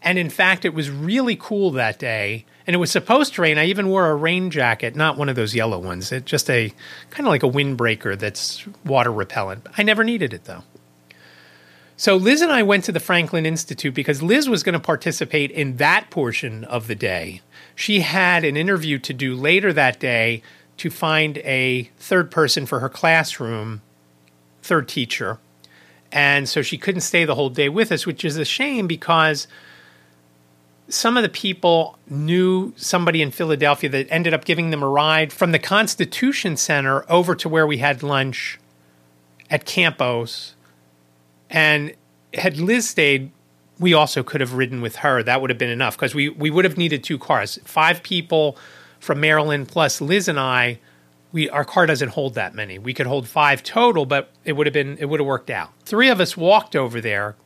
And 0.00 0.18
in 0.18 0.30
fact, 0.30 0.64
it 0.64 0.72
was 0.72 0.88
really 0.88 1.36
cool 1.36 1.72
that 1.72 1.98
day. 1.98 2.46
And 2.66 2.74
it 2.74 2.78
was 2.78 2.90
supposed 2.90 3.34
to 3.34 3.42
rain. 3.42 3.58
I 3.58 3.66
even 3.66 3.88
wore 3.88 4.08
a 4.08 4.14
rain 4.14 4.50
jacket, 4.50 4.96
not 4.96 5.18
one 5.18 5.28
of 5.28 5.36
those 5.36 5.54
yellow 5.54 5.78
ones. 5.78 6.10
It 6.10 6.24
just 6.24 6.48
a 6.48 6.72
kind 7.10 7.26
of 7.26 7.30
like 7.30 7.42
a 7.42 7.50
windbreaker 7.50 8.18
that's 8.18 8.66
water 8.86 9.12
repellent. 9.12 9.66
I 9.76 9.82
never 9.82 10.04
needed 10.04 10.32
it 10.32 10.44
though. 10.44 10.62
So 12.00 12.16
Liz 12.16 12.40
and 12.40 12.50
I 12.50 12.62
went 12.62 12.84
to 12.84 12.92
the 12.92 12.98
Franklin 12.98 13.44
Institute 13.44 13.92
because 13.92 14.22
Liz 14.22 14.48
was 14.48 14.62
going 14.62 14.72
to 14.72 14.80
participate 14.80 15.50
in 15.50 15.76
that 15.76 16.08
portion 16.08 16.64
of 16.64 16.86
the 16.86 16.94
day. 16.94 17.42
She 17.74 18.00
had 18.00 18.42
an 18.42 18.56
interview 18.56 18.98
to 19.00 19.12
do 19.12 19.34
later 19.34 19.70
that 19.74 20.00
day 20.00 20.40
to 20.78 20.88
find 20.88 21.36
a 21.44 21.90
third 21.98 22.30
person 22.30 22.64
for 22.64 22.80
her 22.80 22.88
classroom, 22.88 23.82
third 24.62 24.88
teacher. 24.88 25.40
And 26.10 26.48
so 26.48 26.62
she 26.62 26.78
couldn't 26.78 27.02
stay 27.02 27.26
the 27.26 27.34
whole 27.34 27.50
day 27.50 27.68
with 27.68 27.92
us, 27.92 28.06
which 28.06 28.24
is 28.24 28.38
a 28.38 28.46
shame 28.46 28.86
because 28.86 29.46
some 30.88 31.18
of 31.18 31.22
the 31.22 31.28
people 31.28 31.98
knew 32.08 32.72
somebody 32.76 33.20
in 33.20 33.30
Philadelphia 33.30 33.90
that 33.90 34.10
ended 34.10 34.32
up 34.32 34.46
giving 34.46 34.70
them 34.70 34.82
a 34.82 34.88
ride 34.88 35.34
from 35.34 35.52
the 35.52 35.58
Constitution 35.58 36.56
Center 36.56 37.04
over 37.12 37.34
to 37.34 37.46
where 37.50 37.66
we 37.66 37.76
had 37.76 38.02
lunch 38.02 38.58
at 39.50 39.66
Campos 39.66 40.54
and 41.50 41.94
had 42.32 42.58
Liz 42.58 42.88
stayed, 42.88 43.32
we 43.78 43.92
also 43.92 44.22
could 44.22 44.40
have 44.40 44.54
ridden 44.54 44.80
with 44.80 44.96
her. 44.96 45.22
That 45.22 45.40
would 45.40 45.50
have 45.50 45.58
been 45.58 45.70
enough 45.70 45.96
because 45.96 46.14
we, 46.14 46.28
we 46.28 46.50
would 46.50 46.64
have 46.64 46.76
needed 46.76 47.02
two 47.02 47.18
cars. 47.18 47.58
Five 47.64 48.02
people 48.02 48.56
from 49.00 49.20
Maryland 49.20 49.68
plus 49.68 50.00
Liz 50.00 50.28
and 50.28 50.38
I. 50.38 50.78
We 51.32 51.48
our 51.50 51.64
car 51.64 51.86
doesn't 51.86 52.10
hold 52.10 52.34
that 52.34 52.54
many. 52.54 52.78
We 52.78 52.92
could 52.92 53.06
hold 53.06 53.28
five 53.28 53.62
total, 53.62 54.04
but 54.04 54.30
it 54.44 54.52
would 54.52 54.66
have 54.66 54.74
been 54.74 54.98
it 54.98 55.06
would 55.06 55.20
have 55.20 55.26
worked 55.26 55.50
out. 55.50 55.70
Three 55.84 56.08
of 56.08 56.20
us 56.20 56.36
walked 56.36 56.76
over 56.76 57.00
there. 57.00 57.36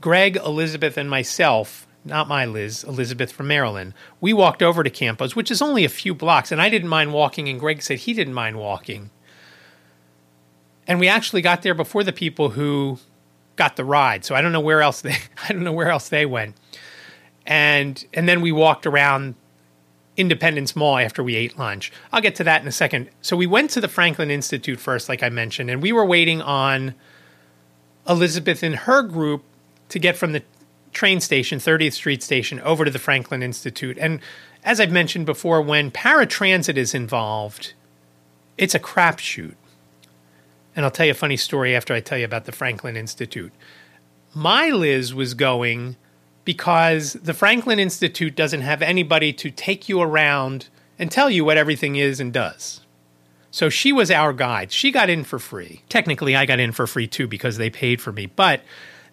Greg, 0.00 0.36
Elizabeth, 0.36 0.96
and 0.96 1.08
myself. 1.08 1.86
Not 2.02 2.28
my 2.28 2.46
Liz, 2.46 2.82
Elizabeth 2.84 3.30
from 3.30 3.48
Maryland. 3.48 3.92
We 4.22 4.32
walked 4.32 4.62
over 4.62 4.82
to 4.82 4.88
Campos, 4.88 5.36
which 5.36 5.50
is 5.50 5.60
only 5.60 5.84
a 5.84 5.90
few 5.90 6.14
blocks, 6.14 6.50
and 6.50 6.60
I 6.60 6.70
didn't 6.70 6.88
mind 6.88 7.12
walking, 7.12 7.46
and 7.46 7.60
Greg 7.60 7.82
said 7.82 7.98
he 7.98 8.14
didn't 8.14 8.32
mind 8.32 8.58
walking. 8.58 9.10
And 10.86 10.98
we 10.98 11.08
actually 11.08 11.42
got 11.42 11.60
there 11.60 11.74
before 11.74 12.02
the 12.02 12.12
people 12.12 12.50
who 12.50 12.98
got 13.60 13.76
the 13.76 13.84
ride. 13.84 14.24
So 14.24 14.34
I 14.34 14.40
don't 14.40 14.52
know 14.52 14.60
where 14.60 14.80
else 14.80 15.02
they 15.02 15.18
I 15.44 15.52
don't 15.52 15.62
know 15.62 15.72
where 15.72 15.90
else 15.90 16.08
they 16.08 16.24
went. 16.24 16.56
And 17.44 18.02
and 18.14 18.26
then 18.26 18.40
we 18.40 18.52
walked 18.52 18.86
around 18.86 19.34
Independence 20.16 20.74
Mall 20.74 20.96
after 20.96 21.22
we 21.22 21.36
ate 21.36 21.58
lunch. 21.58 21.92
I'll 22.10 22.22
get 22.22 22.34
to 22.36 22.44
that 22.44 22.62
in 22.62 22.68
a 22.68 22.72
second. 22.72 23.10
So 23.20 23.36
we 23.36 23.46
went 23.46 23.68
to 23.72 23.80
the 23.82 23.88
Franklin 23.88 24.30
Institute 24.30 24.80
first, 24.80 25.10
like 25.10 25.22
I 25.22 25.28
mentioned, 25.28 25.68
and 25.68 25.82
we 25.82 25.92
were 25.92 26.06
waiting 26.06 26.40
on 26.40 26.94
Elizabeth 28.08 28.62
and 28.62 28.76
her 28.76 29.02
group 29.02 29.44
to 29.90 29.98
get 29.98 30.16
from 30.16 30.32
the 30.32 30.42
train 30.92 31.20
station, 31.20 31.58
30th 31.58 31.92
Street 31.92 32.22
station, 32.22 32.60
over 32.60 32.86
to 32.86 32.90
the 32.90 32.98
Franklin 32.98 33.42
Institute. 33.42 33.98
And 34.00 34.20
as 34.64 34.80
I've 34.80 34.90
mentioned 34.90 35.26
before, 35.26 35.60
when 35.60 35.90
paratransit 35.90 36.76
is 36.76 36.94
involved, 36.94 37.74
it's 38.56 38.74
a 38.74 38.80
crapshoot. 38.80 39.54
And 40.76 40.84
I'll 40.84 40.90
tell 40.90 41.06
you 41.06 41.12
a 41.12 41.14
funny 41.14 41.36
story 41.36 41.74
after 41.74 41.94
I 41.94 42.00
tell 42.00 42.18
you 42.18 42.24
about 42.24 42.44
the 42.44 42.52
Franklin 42.52 42.96
Institute. 42.96 43.52
My 44.34 44.70
Liz 44.70 45.12
was 45.12 45.34
going 45.34 45.96
because 46.44 47.14
the 47.14 47.34
Franklin 47.34 47.78
Institute 47.78 48.34
doesn't 48.36 48.60
have 48.60 48.82
anybody 48.82 49.32
to 49.34 49.50
take 49.50 49.88
you 49.88 50.00
around 50.00 50.68
and 50.98 51.10
tell 51.10 51.30
you 51.30 51.44
what 51.44 51.56
everything 51.56 51.96
is 51.96 52.20
and 52.20 52.32
does. 52.32 52.80
So 53.50 53.68
she 53.68 53.92
was 53.92 54.10
our 54.10 54.32
guide. 54.32 54.70
She 54.70 54.92
got 54.92 55.10
in 55.10 55.24
for 55.24 55.38
free. 55.38 55.82
Technically, 55.88 56.36
I 56.36 56.46
got 56.46 56.60
in 56.60 56.72
for 56.72 56.86
free 56.86 57.08
too 57.08 57.26
because 57.26 57.56
they 57.56 57.70
paid 57.70 58.00
for 58.00 58.12
me, 58.12 58.26
but 58.26 58.62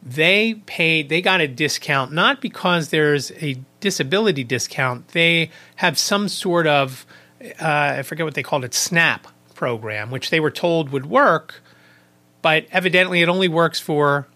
they 0.04 0.56
paid, 0.66 1.10
they 1.10 1.22
got 1.22 1.42
a 1.42 1.48
discount 1.48 2.12
not 2.12 2.40
because 2.40 2.90
there's 2.90 3.32
a 3.42 3.58
disability 3.80 4.44
discount. 4.44 5.08
They 5.10 5.50
have 5.78 5.98
some 5.98 6.30
sort 6.30 6.68
of, 6.68 7.06
uh, 7.42 7.96
I 7.98 8.04
forget 8.04 8.26
what 8.26 8.36
they 8.36 8.44
called 8.44 8.64
it, 8.64 8.76
SNAP 8.76 9.28
program, 9.58 10.10
which 10.10 10.30
they 10.30 10.40
were 10.40 10.52
told 10.52 10.90
would 10.90 11.08
work, 11.08 11.62
but 12.42 12.66
evidently 12.72 13.22
it 13.22 13.28
only 13.28 13.50
works 13.50 13.80
for 13.80 14.28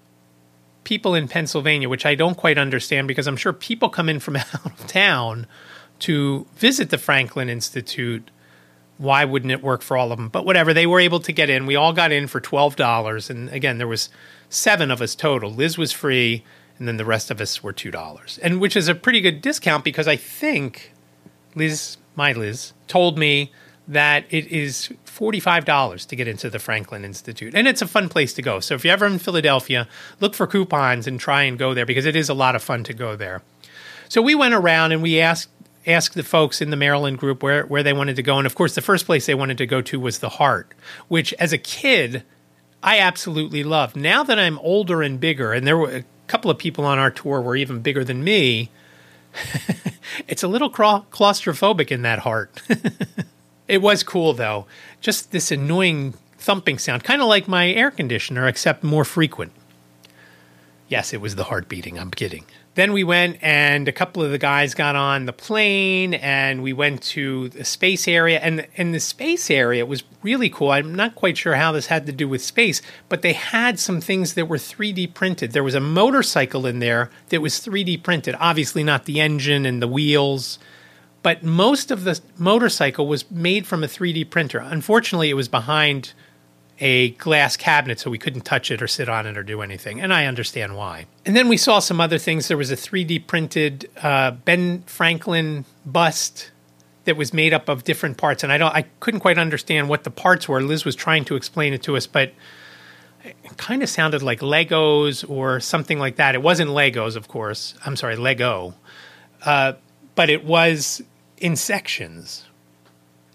people 0.84 1.16
in 1.16 1.30
Pennsylvania, 1.30 1.88
which 1.88 2.06
I 2.06 2.16
don't 2.16 2.36
quite 2.36 2.58
understand 2.58 3.08
because 3.08 3.28
I'm 3.28 3.38
sure 3.38 3.54
people 3.54 3.88
come 3.88 4.10
in 4.10 4.20
from 4.20 4.36
out 4.38 4.66
of 4.66 4.88
town 4.88 5.48
to 6.00 6.46
visit 6.56 6.90
the 6.90 6.98
Franklin 6.98 7.48
Institute. 7.48 8.30
Why 8.98 9.24
wouldn't 9.24 9.52
it 9.52 9.64
work 9.64 9.82
for 9.82 9.96
all 9.96 10.12
of 10.12 10.18
them? 10.18 10.30
But 10.30 10.46
whatever, 10.46 10.74
they 10.74 10.88
were 10.88 11.00
able 11.00 11.20
to 11.22 11.32
get 11.32 11.50
in. 11.50 11.66
We 11.66 11.76
all 11.76 11.94
got 11.94 12.12
in 12.12 12.28
for 12.28 12.40
twelve 12.40 12.76
dollars, 12.76 13.30
and 13.30 13.50
again, 13.50 13.78
there 13.78 13.88
was 13.88 14.10
seven 14.50 14.92
of 14.92 15.02
us 15.02 15.16
total. 15.16 15.52
Liz 15.52 15.78
was 15.78 15.92
free, 15.92 16.44
and 16.78 16.88
then 16.88 16.98
the 16.98 17.06
rest 17.06 17.32
of 17.32 17.40
us 17.42 17.64
were 17.64 17.74
two 17.74 17.92
dollars, 17.92 18.40
and 18.44 18.60
which 18.60 18.76
is 18.76 18.88
a 18.88 18.96
pretty 18.96 19.22
good 19.22 19.42
discount 19.42 19.84
because 19.84 20.08
I 20.08 20.18
think 20.18 20.92
Liz, 21.56 21.98
my 22.16 22.34
Liz, 22.34 22.74
told 22.88 23.18
me 23.18 23.52
that 23.88 24.26
it 24.30 24.48
is 24.48 24.90
$45 25.06 26.08
to 26.08 26.16
get 26.16 26.28
into 26.28 26.50
the 26.50 26.60
Franklin 26.60 27.04
Institute. 27.04 27.54
And 27.56 27.68
it's 27.68 27.82
a 27.82 27.88
fun 27.88 28.10
place 28.10 28.34
to 28.36 28.42
go. 28.42 28.60
So 28.60 28.76
if 28.76 28.86
you're 28.86 28.94
ever 28.94 29.06
in 29.06 29.20
Philadelphia, 29.20 29.88
look 30.20 30.36
for 30.36 30.48
coupons 30.48 31.08
and 31.08 31.20
try 31.20 31.44
and 31.44 31.58
go 31.58 31.74
there 31.74 31.86
because 31.86 32.06
it 32.06 32.16
is 32.16 32.30
a 32.30 32.34
lot 32.34 32.56
of 32.56 32.64
fun 32.64 32.84
to 32.86 32.94
go 32.94 33.16
there. 33.16 33.42
So 34.08 34.22
we 34.22 34.36
went 34.36 34.54
around 34.54 34.92
and 34.92 35.02
we 35.02 35.20
asked 35.20 35.50
asked 35.88 36.14
the 36.14 36.24
folks 36.24 36.62
in 36.62 36.70
the 36.70 36.78
Maryland 36.78 37.18
group 37.18 37.42
where, 37.42 37.66
where 37.66 37.82
they 37.82 37.94
wanted 37.94 38.16
to 38.16 38.24
go. 38.24 38.38
And 38.38 38.46
of 38.46 38.54
course, 38.54 38.76
the 38.76 38.82
first 38.82 39.08
place 39.08 39.26
they 39.26 39.34
wanted 39.34 39.58
to 39.58 39.66
go 39.66 39.82
to 39.82 40.00
was 40.00 40.20
the 40.20 40.30
Heart, 40.30 40.74
which 41.08 41.34
as 41.34 41.54
a 41.54 41.58
kid, 41.58 42.24
I 42.84 43.00
absolutely 43.00 43.64
loved. 43.64 43.96
Now 43.96 44.24
that 44.24 44.38
I'm 44.38 44.60
older 44.60 45.02
and 45.02 45.20
bigger, 45.20 45.54
and 45.54 45.66
there 45.66 45.78
were 45.78 45.90
a 45.90 46.04
couple 46.28 46.52
of 46.52 46.58
people 46.58 46.86
on 46.86 47.00
our 47.00 47.10
tour 47.10 47.42
were 47.42 47.56
even 47.56 47.82
bigger 47.82 48.04
than 48.04 48.24
me, 48.24 48.70
it's 50.28 50.44
a 50.44 50.48
little 50.48 50.70
claustrophobic 50.70 51.92
in 51.92 52.04
that 52.04 52.20
Heart. 52.20 52.62
It 53.72 53.82
was 53.82 54.04
cool 54.04 54.34
though. 54.34 54.66
Just 55.00 55.32
this 55.32 55.50
annoying 55.50 56.16
thumping 56.38 56.78
sound, 56.78 57.06
kind 57.06 57.22
of 57.22 57.30
like 57.30 57.48
my 57.48 57.72
air 57.72 57.90
conditioner, 57.90 58.46
except 58.46 58.84
more 58.84 59.06
frequent. 59.06 59.54
Yes, 60.90 61.14
it 61.14 61.22
was 61.22 61.38
the 61.38 61.46
heart 61.46 61.70
beating. 61.70 61.98
I'm 61.98 62.12
kidding. 62.12 62.44
Then 62.76 62.92
we 62.92 63.06
went 63.06 63.38
and 63.42 63.88
a 63.88 63.94
couple 63.94 64.24
of 64.24 64.32
the 64.32 64.38
guys 64.38 64.74
got 64.74 64.98
on 64.98 65.26
the 65.26 65.32
plane 65.32 66.14
and 66.16 66.62
we 66.62 66.74
went 66.74 67.02
to 67.04 67.48
the 67.48 67.64
space 67.64 68.10
area. 68.10 68.42
And 68.42 68.68
in 68.76 68.92
the 68.92 69.00
space 69.00 69.50
area 69.50 69.86
it 69.86 69.88
was 69.88 70.04
really 70.22 70.50
cool. 70.50 70.72
I'm 70.72 70.94
not 70.94 71.16
quite 71.16 71.38
sure 71.38 71.56
how 71.56 71.72
this 71.72 71.86
had 71.86 72.06
to 72.08 72.12
do 72.12 72.28
with 72.28 72.44
space, 72.44 72.82
but 73.08 73.22
they 73.22 73.32
had 73.32 73.80
some 73.80 74.02
things 74.02 74.34
that 74.34 74.50
were 74.50 74.58
3D 74.58 75.14
printed. 75.14 75.54
There 75.54 75.64
was 75.64 75.76
a 75.76 75.80
motorcycle 75.80 76.66
in 76.66 76.80
there 76.80 77.10
that 77.30 77.40
was 77.40 77.54
3D 77.54 78.04
printed. 78.04 78.36
Obviously, 78.38 78.84
not 78.84 79.06
the 79.06 79.22
engine 79.22 79.66
and 79.66 79.82
the 79.82 79.88
wheels 79.88 80.60
but 81.24 81.44
most 81.44 81.92
of 81.92 82.04
the 82.04 82.20
motorcycle 82.38 83.08
was 83.08 83.30
made 83.30 83.68
from 83.68 83.84
a 83.84 83.88
3D 83.88 84.30
printer. 84.30 84.60
Unfortunately, 84.60 85.30
it 85.30 85.36
was 85.36 85.48
behind 85.48 86.14
a 86.80 87.12
glass 87.12 87.56
cabinet, 87.56 88.00
so 88.00 88.10
we 88.10 88.18
couldn't 88.18 88.42
touch 88.42 88.72
it 88.72 88.82
or 88.82 88.88
sit 88.88 89.08
on 89.08 89.28
it 89.28 89.38
or 89.38 89.44
do 89.44 89.62
anything. 89.62 90.02
And 90.02 90.12
I 90.12 90.26
understand 90.26 90.76
why. 90.76 91.06
And 91.26 91.36
then 91.36 91.48
we 91.48 91.58
saw 91.58 91.78
some 91.78 92.02
other 92.02 92.18
things. 92.18 92.48
There 92.48 92.58
was 92.58 92.72
a 92.72 92.76
3D 92.76 93.28
printed 93.28 93.88
uh, 94.02 94.32
Ben 94.32 94.82
Franklin 94.88 95.66
bust 95.86 96.50
that 97.06 97.18
was 97.18 97.34
made 97.34 97.54
up 97.54 97.70
of 97.70 97.84
different 97.84 98.18
parts, 98.18 98.44
and 98.44 98.52
I 98.52 98.58
don't, 98.58 98.74
I 98.76 98.84
couldn't 99.00 99.20
quite 99.20 99.38
understand 99.38 99.90
what 99.90 100.04
the 100.04 100.12
parts 100.12 100.50
were. 100.50 100.62
Liz 100.62 100.84
was 100.84 100.96
trying 100.96 101.24
to 101.26 101.36
explain 101.36 101.74
it 101.74 101.84
to 101.84 101.96
us, 101.96 102.08
but 102.08 102.34
it 103.24 103.36
kind 103.58 103.84
of 103.84 103.90
sounded 103.90 104.24
like 104.24 104.40
Legos 104.40 105.28
or 105.30 105.60
something 105.60 106.00
like 106.00 106.16
that. 106.16 106.34
It 106.34 106.42
wasn't 106.42 106.72
Legos, 106.72 107.16
of 107.16 107.28
course. 107.28 107.76
I'm 107.86 107.96
sorry, 107.96 108.16
Lego. 108.16 108.74
Uh, 109.46 109.74
but 110.16 110.30
it 110.30 110.44
was 110.44 111.02
in 111.42 111.56
sections. 111.56 112.46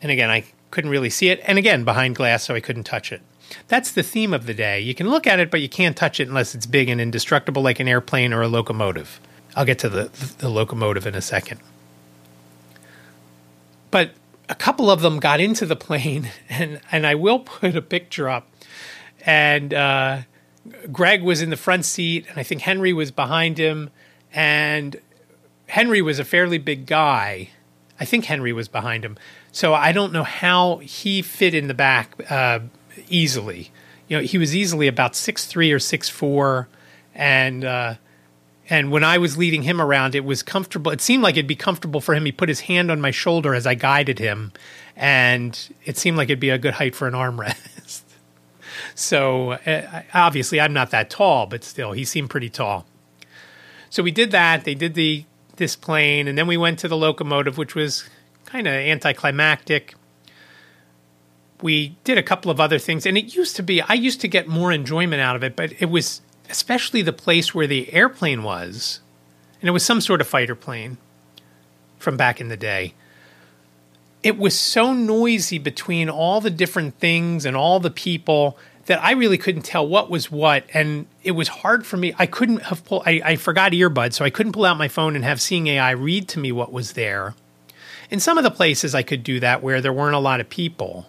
And 0.00 0.12
again, 0.12 0.30
I 0.30 0.44
couldn't 0.70 0.90
really 0.90 1.10
see 1.10 1.28
it. 1.28 1.40
And 1.46 1.58
again, 1.58 1.84
behind 1.84 2.16
glass, 2.16 2.44
so 2.44 2.54
I 2.54 2.60
couldn't 2.60 2.84
touch 2.84 3.12
it. 3.12 3.22
That's 3.68 3.92
the 3.92 4.02
theme 4.02 4.34
of 4.34 4.46
the 4.46 4.54
day. 4.54 4.80
You 4.80 4.94
can 4.94 5.08
look 5.08 5.26
at 5.26 5.38
it, 5.40 5.50
but 5.50 5.60
you 5.60 5.68
can't 5.68 5.96
touch 5.96 6.20
it 6.20 6.28
unless 6.28 6.54
it's 6.54 6.66
big 6.66 6.88
and 6.88 7.00
indestructible, 7.00 7.62
like 7.62 7.80
an 7.80 7.88
airplane 7.88 8.32
or 8.32 8.42
a 8.42 8.48
locomotive. 8.48 9.20
I'll 9.54 9.64
get 9.64 9.78
to 9.80 9.88
the, 9.88 10.34
the 10.38 10.48
locomotive 10.48 11.06
in 11.06 11.14
a 11.14 11.22
second. 11.22 11.60
But 13.90 14.10
a 14.48 14.54
couple 14.54 14.90
of 14.90 15.00
them 15.00 15.18
got 15.18 15.40
into 15.40 15.66
the 15.66 15.76
plane, 15.76 16.30
and, 16.48 16.80
and 16.92 17.06
I 17.06 17.14
will 17.14 17.40
put 17.40 17.76
a 17.76 17.82
picture 17.82 18.28
up. 18.28 18.48
And 19.24 19.74
uh, 19.74 20.18
Greg 20.92 21.22
was 21.22 21.42
in 21.42 21.50
the 21.50 21.56
front 21.56 21.84
seat, 21.84 22.26
and 22.28 22.38
I 22.38 22.42
think 22.42 22.62
Henry 22.62 22.92
was 22.92 23.10
behind 23.10 23.58
him. 23.58 23.90
And 24.32 25.00
Henry 25.68 26.02
was 26.02 26.18
a 26.18 26.24
fairly 26.24 26.58
big 26.58 26.86
guy, 26.86 27.50
I 27.98 28.04
think 28.04 28.26
Henry 28.26 28.52
was 28.52 28.68
behind 28.68 29.04
him. 29.04 29.16
So 29.52 29.74
I 29.74 29.92
don't 29.92 30.12
know 30.12 30.22
how 30.22 30.78
he 30.78 31.22
fit 31.22 31.54
in 31.54 31.68
the 31.68 31.74
back 31.74 32.14
uh, 32.30 32.60
easily. 33.08 33.70
You 34.08 34.18
know, 34.18 34.22
he 34.22 34.38
was 34.38 34.54
easily 34.54 34.86
about 34.86 35.16
six 35.16 35.46
three 35.46 35.72
or 35.72 35.78
six 35.78 36.08
four, 36.08 36.68
and 37.14 37.64
uh, 37.64 37.94
and 38.68 38.90
when 38.90 39.04
I 39.04 39.18
was 39.18 39.36
leading 39.36 39.62
him 39.62 39.80
around, 39.80 40.14
it 40.14 40.24
was 40.24 40.42
comfortable. 40.42 40.92
It 40.92 41.00
seemed 41.00 41.22
like 41.22 41.36
it'd 41.36 41.46
be 41.46 41.56
comfortable 41.56 42.00
for 42.00 42.14
him. 42.14 42.24
He 42.24 42.32
put 42.32 42.48
his 42.48 42.60
hand 42.60 42.90
on 42.90 43.00
my 43.00 43.10
shoulder 43.10 43.54
as 43.54 43.66
I 43.66 43.74
guided 43.74 44.18
him, 44.18 44.52
and 44.94 45.58
it 45.84 45.96
seemed 45.96 46.16
like 46.16 46.28
it'd 46.28 46.40
be 46.40 46.50
a 46.50 46.58
good 46.58 46.74
height 46.74 46.94
for 46.94 47.08
an 47.08 47.14
armrest. 47.14 48.02
So 48.94 49.52
uh, 49.52 50.02
obviously, 50.14 50.60
I'm 50.60 50.72
not 50.72 50.90
that 50.90 51.10
tall, 51.10 51.46
but 51.46 51.64
still, 51.64 51.92
he 51.92 52.04
seemed 52.04 52.30
pretty 52.30 52.48
tall. 52.48 52.86
So 53.90 54.02
we 54.02 54.10
did 54.10 54.30
that. 54.30 54.64
They 54.64 54.74
did 54.74 54.94
the 54.94 55.24
this 55.56 55.76
plane, 55.76 56.28
and 56.28 56.36
then 56.36 56.46
we 56.46 56.56
went 56.56 56.78
to 56.80 56.88
the 56.88 56.96
locomotive, 56.96 57.58
which 57.58 57.74
was 57.74 58.08
kind 58.44 58.66
of 58.66 58.74
anticlimactic. 58.74 59.94
We 61.62 61.96
did 62.04 62.18
a 62.18 62.22
couple 62.22 62.50
of 62.50 62.60
other 62.60 62.78
things, 62.78 63.06
and 63.06 63.16
it 63.16 63.34
used 63.34 63.56
to 63.56 63.62
be 63.62 63.80
I 63.80 63.94
used 63.94 64.20
to 64.22 64.28
get 64.28 64.48
more 64.48 64.72
enjoyment 64.72 65.20
out 65.20 65.36
of 65.36 65.44
it, 65.44 65.56
but 65.56 65.72
it 65.80 65.90
was 65.90 66.20
especially 66.48 67.02
the 67.02 67.12
place 67.12 67.54
where 67.54 67.66
the 67.66 67.92
airplane 67.92 68.42
was, 68.42 69.00
and 69.60 69.68
it 69.68 69.72
was 69.72 69.84
some 69.84 70.00
sort 70.00 70.20
of 70.20 70.28
fighter 70.28 70.54
plane 70.54 70.98
from 71.98 72.16
back 72.16 72.40
in 72.40 72.48
the 72.48 72.56
day. 72.56 72.94
It 74.22 74.38
was 74.38 74.58
so 74.58 74.92
noisy 74.92 75.58
between 75.58 76.08
all 76.10 76.40
the 76.40 76.50
different 76.50 76.98
things 76.98 77.44
and 77.44 77.56
all 77.56 77.80
the 77.80 77.90
people 77.90 78.58
that 78.86 79.02
I 79.02 79.12
really 79.12 79.36
couldn't 79.36 79.62
tell 79.62 79.86
what 79.86 80.10
was 80.10 80.30
what, 80.30 80.64
and 80.72 81.06
it 81.22 81.32
was 81.32 81.48
hard 81.48 81.84
for 81.84 81.96
me. 81.96 82.14
I 82.18 82.26
couldn't 82.26 82.62
have 82.62 82.84
pulled. 82.84 83.02
I, 83.04 83.20
I 83.24 83.36
forgot 83.36 83.72
earbuds, 83.72 84.14
so 84.14 84.24
I 84.24 84.30
couldn't 84.30 84.52
pull 84.52 84.64
out 84.64 84.78
my 84.78 84.88
phone 84.88 85.16
and 85.16 85.24
have 85.24 85.40
Seeing 85.40 85.66
AI 85.66 85.90
read 85.90 86.28
to 86.28 86.38
me 86.38 86.52
what 86.52 86.72
was 86.72 86.92
there. 86.92 87.34
In 88.10 88.20
some 88.20 88.38
of 88.38 88.44
the 88.44 88.50
places, 88.50 88.94
I 88.94 89.02
could 89.02 89.24
do 89.24 89.40
that 89.40 89.62
where 89.62 89.80
there 89.80 89.92
weren't 89.92 90.14
a 90.14 90.20
lot 90.20 90.40
of 90.40 90.48
people. 90.48 91.06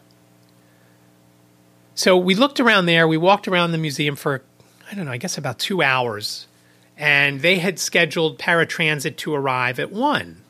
So 1.94 2.18
we 2.18 2.34
looked 2.34 2.60
around 2.60 2.88
there. 2.88 3.08
We 3.08 3.18
walked 3.18 3.48
around 3.48 3.72
the 3.72 3.78
museum 3.78 4.16
for, 4.16 4.42
I 4.92 4.96
don't 4.96 5.06
know, 5.06 5.12
I 5.12 5.18
guess 5.18 5.38
about 5.38 5.60
two 5.60 5.84
hours, 5.84 6.48
and 6.98 7.42
they 7.42 7.60
had 7.60 7.78
scheduled 7.78 8.40
paratransit 8.40 9.18
to 9.18 9.36
arrive 9.36 9.80
at 9.80 9.92
one. 9.92 10.42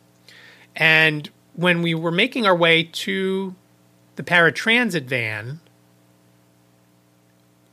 And 0.75 1.29
when 1.55 1.81
we 1.81 1.93
were 1.93 2.11
making 2.11 2.45
our 2.45 2.55
way 2.55 2.83
to 2.83 3.55
the 4.15 4.23
paratransit 4.23 5.03
van, 5.03 5.59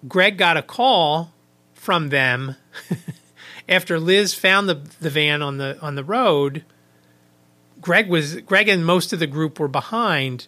Greg 0.06 0.36
got 0.36 0.56
a 0.56 0.62
call 0.62 1.32
from 1.72 2.08
them 2.08 2.56
after 3.68 3.98
Liz 3.98 4.34
found 4.34 4.68
the 4.68 4.74
the 5.00 5.10
van 5.10 5.42
on 5.42 5.58
the 5.58 5.78
on 5.80 5.94
the 5.94 6.04
road. 6.04 6.64
Greg 7.80 8.08
was 8.08 8.36
Greg 8.42 8.68
and 8.68 8.84
most 8.84 9.12
of 9.12 9.18
the 9.18 9.26
group 9.26 9.58
were 9.58 9.68
behind. 9.68 10.46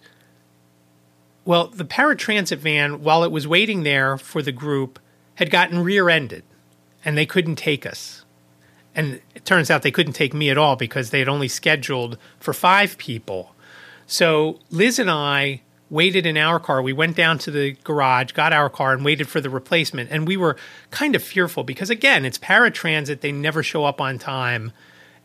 Well, 1.45 1.69
the 1.69 1.85
paratransit 1.85 2.59
van, 2.59 3.03
while 3.03 3.23
it 3.23 3.31
was 3.31 3.47
waiting 3.47 3.85
there 3.85 4.19
for 4.19 4.43
the 4.43 4.51
group, 4.51 4.99
had 5.37 5.49
gotten 5.49 5.85
rear-ended, 5.85 6.43
and 7.05 7.17
they 7.17 7.27
couldn't 7.27 7.55
take 7.55 7.87
us. 7.87 8.25
And 8.97 9.21
it 9.33 9.45
turns 9.45 9.71
out 9.71 9.83
they 9.83 9.93
couldn't 9.93 10.15
take 10.15 10.35
me 10.35 10.51
at 10.51 10.59
all 10.59 10.75
because 10.75 11.11
they 11.11 11.21
had 11.21 11.29
only 11.29 11.47
scheduled 11.47 12.19
for 12.41 12.53
five 12.53 12.99
people. 12.99 13.55
So 14.09 14.59
Liz 14.71 14.99
and 14.99 15.11
I 15.11 15.61
waited 15.89 16.27
in 16.27 16.37
our 16.37 16.59
car. 16.59 16.83
We 16.83 16.93
went 16.93 17.17
down 17.17 17.39
to 17.39 17.51
the 17.51 17.73
garage, 17.85 18.33
got 18.33 18.53
our 18.53 18.69
car, 18.69 18.93
and 18.93 19.05
waited 19.05 19.29
for 19.29 19.41
the 19.41 19.51
replacement. 19.51 20.11
And 20.11 20.27
we 20.27 20.37
were 20.37 20.57
kind 20.91 21.15
of 21.15 21.23
fearful 21.23 21.65
because, 21.65 21.91
again, 21.91 22.25
it's 22.25 22.39
paratransit. 22.39 23.21
They 23.21 23.33
never 23.33 23.63
show 23.63 23.85
up 23.85 24.01
on 24.01 24.19
time. 24.19 24.73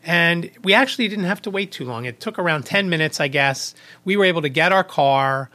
And 0.04 0.50
we 0.62 0.74
actually 0.74 1.08
didn't 1.08 1.24
have 1.24 1.42
to 1.42 1.50
wait 1.50 1.72
too 1.72 1.84
long. 1.84 2.04
It 2.04 2.20
took 2.20 2.38
around 2.38 2.64
10 2.64 2.88
minutes, 2.88 3.20
I 3.20 3.28
guess. 3.28 3.74
We 4.04 4.16
were 4.16 4.24
able 4.24 4.42
to 4.42 4.48
get 4.48 4.72
our 4.72 4.84
car, 4.84 5.50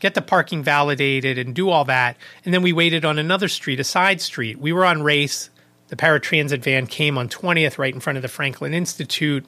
get 0.00 0.14
the 0.14 0.22
parking 0.22 0.62
validated, 0.62 1.38
and 1.38 1.54
do 1.54 1.68
all 1.68 1.84
that. 1.86 2.16
And 2.44 2.54
then 2.54 2.62
we 2.62 2.72
waited 2.72 3.04
on 3.04 3.18
another 3.18 3.48
street, 3.48 3.80
a 3.80 3.84
side 3.84 4.20
street. 4.20 4.58
We 4.58 4.72
were 4.72 4.84
on 4.84 5.02
race. 5.02 5.50
The 5.88 5.96
paratransit 5.96 6.62
van 6.62 6.86
came 6.86 7.18
on 7.18 7.28
20th, 7.28 7.76
right 7.76 7.92
in 7.92 8.00
front 8.00 8.16
of 8.16 8.22
the 8.22 8.28
Franklin 8.28 8.72
Institute. 8.72 9.44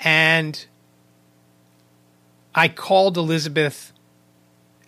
And 0.00 0.64
I 2.54 2.68
called 2.68 3.16
Elizabeth 3.16 3.92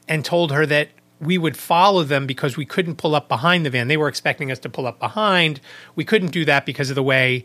and 0.09 0.25
told 0.25 0.53
her 0.53 0.67
that 0.67 0.89
we 1.21 1.37
would 1.37 1.57
follow 1.57 2.05
them 2.05 2.27
because 2.27 2.57
we 2.57 2.65
couldn't 2.65 2.97
pull 2.97 3.15
up 3.15 3.29
behind 3.29 3.67
the 3.67 3.71
van. 3.71 3.89
They 3.89 3.97
were 3.97 4.09
expecting 4.09 4.51
us 4.51 4.59
to 4.61 4.69
pull 4.69 4.87
up 4.87 4.99
behind. 4.99 5.61
We 5.97 6.05
couldn't 6.05 6.31
do 6.31 6.45
that 6.45 6.65
because 6.65 6.91
of 6.91 6.95
the 6.95 7.03
way 7.03 7.45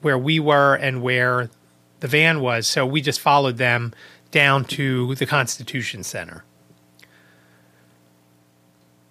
where 0.00 0.18
we 0.18 0.40
were 0.40 0.74
and 0.74 1.02
where 1.02 1.50
the 2.00 2.08
van 2.08 2.40
was. 2.40 2.66
So 2.66 2.86
we 2.86 3.00
just 3.00 3.20
followed 3.20 3.58
them 3.58 3.92
down 4.30 4.64
to 4.64 5.14
the 5.16 5.26
Constitution 5.26 6.02
Center. 6.04 6.44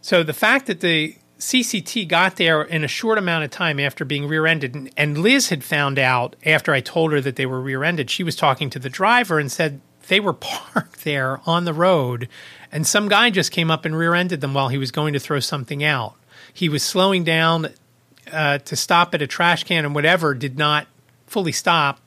So 0.01 0.23
the 0.23 0.33
fact 0.33 0.65
that 0.67 0.79
the 0.79 1.15
CCT 1.37 2.07
got 2.07 2.37
there 2.37 2.63
in 2.63 2.83
a 2.83 2.87
short 2.87 3.17
amount 3.17 3.43
of 3.43 3.51
time 3.51 3.79
after 3.79 4.03
being 4.03 4.27
rear 4.27 4.45
ended, 4.45 4.91
and 4.97 5.17
Liz 5.17 5.49
had 5.49 5.63
found 5.63 5.99
out 5.99 6.35
after 6.45 6.73
I 6.73 6.81
told 6.81 7.11
her 7.11 7.21
that 7.21 7.35
they 7.35 7.45
were 7.45 7.61
rear 7.61 7.83
ended, 7.83 8.09
she 8.09 8.23
was 8.23 8.35
talking 8.35 8.69
to 8.71 8.79
the 8.79 8.89
driver 8.89 9.39
and 9.39 9.51
said 9.51 9.81
they 10.09 10.19
were 10.19 10.33
parked 10.73 11.03
there 11.03 11.39
on 11.45 11.65
the 11.65 11.73
road, 11.73 12.27
and 12.71 12.85
some 12.85 13.07
guy 13.07 13.29
just 13.29 13.51
came 13.51 13.71
up 13.71 13.85
and 13.85 13.97
rear 13.97 14.13
ended 14.13 14.41
them 14.41 14.53
while 14.53 14.67
he 14.67 14.77
was 14.77 14.91
going 14.91 15.13
to 15.13 15.19
throw 15.19 15.39
something 15.39 15.83
out. 15.83 16.15
He 16.53 16.67
was 16.67 16.83
slowing 16.83 17.23
down 17.23 17.69
uh, 18.31 18.59
to 18.59 18.75
stop 18.75 19.15
at 19.15 19.21
a 19.21 19.27
trash 19.27 19.63
can 19.63 19.85
and 19.85 19.95
whatever, 19.95 20.33
did 20.33 20.57
not 20.57 20.87
fully 21.25 21.51
stop 21.51 21.99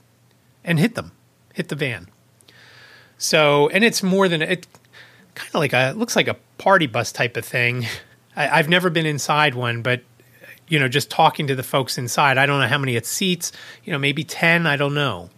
and 0.65 0.79
hit 0.79 0.95
them, 0.95 1.13
hit 1.55 1.69
the 1.69 1.75
van. 1.75 2.09
So, 3.19 3.69
and 3.69 3.85
it's 3.85 4.03
more 4.03 4.29
than 4.29 4.43
it 4.43 4.67
kind 5.35 5.49
of 5.49 5.61
like 5.61 5.73
a 5.73 5.91
it 5.91 5.97
looks 5.97 6.17
like 6.17 6.29
a 6.29 6.37
party 6.59 6.87
bus 6.87 7.13
type 7.13 7.37
of 7.37 7.45
thing. 7.45 7.87
I, 8.37 8.59
I've 8.59 8.69
never 8.69 8.91
been 8.91 9.07
inside 9.07 9.55
one, 9.55 9.83
but 9.83 10.03
you 10.69 10.79
know, 10.79 10.89
just 10.89 11.11
talking 11.11 11.47
to 11.49 11.55
the 11.55 11.63
folks 11.63 11.99
inside, 11.99 12.39
I 12.39 12.47
don't 12.47 12.61
know 12.61 12.67
how 12.67 12.79
many 12.79 12.97
it's 12.97 13.09
seats. 13.09 13.53
You 13.85 13.93
know, 13.93 13.99
maybe 13.99 14.25
ten. 14.25 14.67
I 14.67 14.77
don't 14.77 14.95
know. 14.95 15.31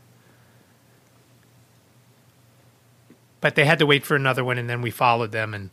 But 3.44 3.56
they 3.56 3.66
had 3.66 3.78
to 3.78 3.84
wait 3.84 4.06
for 4.06 4.16
another 4.16 4.42
one, 4.42 4.56
and 4.56 4.70
then 4.70 4.80
we 4.80 4.90
followed 4.90 5.30
them 5.30 5.52
and 5.52 5.68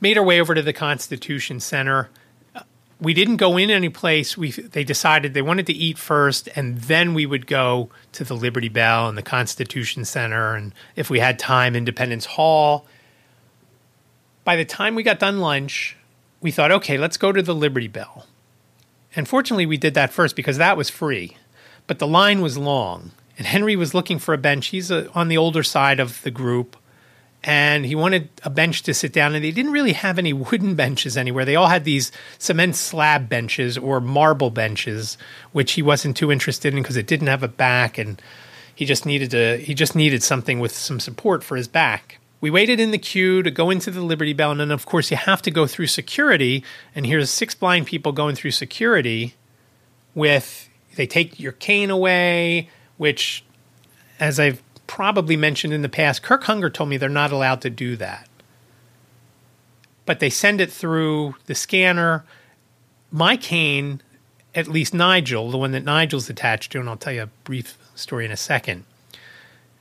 made 0.00 0.16
our 0.16 0.24
way 0.24 0.40
over 0.40 0.54
to 0.54 0.62
the 0.62 0.72
Constitution 0.72 1.60
Center. 1.60 2.08
We 2.98 3.12
didn't 3.12 3.36
go 3.36 3.58
in 3.58 3.70
any 3.70 3.90
place. 3.90 4.38
We 4.38 4.50
they 4.50 4.82
decided 4.82 5.34
they 5.34 5.42
wanted 5.42 5.66
to 5.66 5.74
eat 5.74 5.98
first, 5.98 6.48
and 6.56 6.78
then 6.78 7.12
we 7.12 7.26
would 7.26 7.46
go 7.46 7.90
to 8.12 8.24
the 8.24 8.32
Liberty 8.32 8.70
Bell 8.70 9.10
and 9.10 9.18
the 9.18 9.22
Constitution 9.22 10.06
Center, 10.06 10.54
and 10.54 10.72
if 10.96 11.10
we 11.10 11.18
had 11.18 11.38
time, 11.38 11.76
Independence 11.76 12.24
Hall. 12.24 12.86
By 14.44 14.56
the 14.56 14.64
time 14.64 14.94
we 14.94 15.02
got 15.02 15.18
done 15.18 15.38
lunch, 15.38 15.98
we 16.40 16.50
thought, 16.50 16.72
okay, 16.72 16.96
let's 16.96 17.18
go 17.18 17.30
to 17.30 17.42
the 17.42 17.54
Liberty 17.54 17.88
Bell. 17.88 18.24
And 19.14 19.28
fortunately, 19.28 19.66
we 19.66 19.76
did 19.76 19.92
that 19.92 20.14
first 20.14 20.34
because 20.34 20.56
that 20.56 20.78
was 20.78 20.88
free, 20.88 21.36
but 21.86 21.98
the 21.98 22.06
line 22.06 22.40
was 22.40 22.56
long, 22.56 23.10
and 23.36 23.46
Henry 23.46 23.76
was 23.76 23.92
looking 23.92 24.18
for 24.18 24.32
a 24.32 24.38
bench. 24.38 24.68
He's 24.68 24.90
a, 24.90 25.12
on 25.12 25.28
the 25.28 25.36
older 25.36 25.62
side 25.62 26.00
of 26.00 26.22
the 26.22 26.30
group 26.30 26.74
and 27.46 27.86
he 27.86 27.94
wanted 27.94 28.28
a 28.42 28.50
bench 28.50 28.82
to 28.82 28.92
sit 28.92 29.12
down 29.12 29.36
and 29.36 29.44
they 29.44 29.52
didn't 29.52 29.70
really 29.70 29.92
have 29.92 30.18
any 30.18 30.32
wooden 30.32 30.74
benches 30.74 31.16
anywhere. 31.16 31.44
They 31.44 31.54
all 31.54 31.68
had 31.68 31.84
these 31.84 32.10
cement 32.38 32.74
slab 32.74 33.28
benches 33.28 33.78
or 33.78 34.00
marble 34.00 34.50
benches 34.50 35.16
which 35.52 35.72
he 35.72 35.82
wasn't 35.82 36.16
too 36.16 36.32
interested 36.32 36.74
in 36.74 36.82
because 36.82 36.96
it 36.96 37.06
didn't 37.06 37.28
have 37.28 37.44
a 37.44 37.48
back 37.48 37.98
and 37.98 38.20
he 38.74 38.84
just 38.84 39.06
needed 39.06 39.30
to 39.30 39.58
he 39.58 39.74
just 39.74 39.94
needed 39.94 40.24
something 40.24 40.58
with 40.58 40.72
some 40.72 40.98
support 40.98 41.44
for 41.44 41.56
his 41.56 41.68
back. 41.68 42.18
We 42.40 42.50
waited 42.50 42.80
in 42.80 42.90
the 42.90 42.98
queue 42.98 43.42
to 43.44 43.50
go 43.50 43.70
into 43.70 43.92
the 43.92 44.02
liberty 44.02 44.32
bell 44.32 44.50
and 44.50 44.58
then 44.58 44.72
of 44.72 44.84
course 44.84 45.12
you 45.12 45.16
have 45.16 45.40
to 45.42 45.50
go 45.52 45.68
through 45.68 45.86
security 45.86 46.64
and 46.96 47.06
here's 47.06 47.30
six 47.30 47.54
blind 47.54 47.86
people 47.86 48.10
going 48.10 48.34
through 48.34 48.50
security 48.50 49.34
with 50.16 50.68
they 50.96 51.06
take 51.06 51.38
your 51.38 51.52
cane 51.52 51.90
away 51.90 52.70
which 52.96 53.44
as 54.18 54.40
i've 54.40 54.62
probably 54.86 55.36
mentioned 55.36 55.72
in 55.72 55.82
the 55.82 55.88
past, 55.88 56.22
Kirk 56.22 56.44
Hunger 56.44 56.70
told 56.70 56.88
me 56.88 56.96
they're 56.96 57.08
not 57.08 57.32
allowed 57.32 57.60
to 57.62 57.70
do 57.70 57.96
that. 57.96 58.28
But 60.04 60.20
they 60.20 60.30
send 60.30 60.60
it 60.60 60.72
through 60.72 61.34
the 61.46 61.54
scanner. 61.54 62.24
My 63.10 63.36
cane, 63.36 64.00
at 64.54 64.68
least 64.68 64.94
Nigel, 64.94 65.50
the 65.50 65.58
one 65.58 65.72
that 65.72 65.84
Nigel's 65.84 66.30
attached 66.30 66.72
to, 66.72 66.80
and 66.80 66.88
I'll 66.88 66.96
tell 66.96 67.12
you 67.12 67.22
a 67.22 67.30
brief 67.44 67.76
story 67.94 68.24
in 68.24 68.30
a 68.30 68.36
second. 68.36 68.84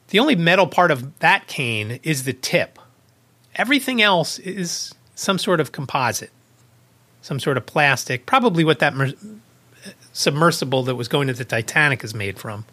The 0.10 0.20
only 0.20 0.36
metal 0.36 0.68
part 0.68 0.92
of 0.92 1.20
that 1.20 1.48
cane 1.48 2.00
is 2.04 2.24
the 2.24 2.34
tip. 2.34 2.80
Everything 3.56 4.02
else 4.02 4.40
is 4.40 4.94
some 5.16 5.38
sort 5.38 5.60
of 5.60 5.72
composite, 5.72 6.32
some 7.22 7.40
sort 7.40 7.58
of 7.58 7.66
plastic, 7.66 8.26
probably 8.26 8.64
what 8.64 8.80
that 8.80 8.94
mer- 8.94 9.14
submersible 10.14 10.84
that 10.84 10.96
was 10.96 11.08
going 11.08 11.28
to 11.28 11.34
the 11.34 11.46
Titanic 11.46 12.04
is 12.04 12.14
made 12.14 12.38
from 12.38 12.66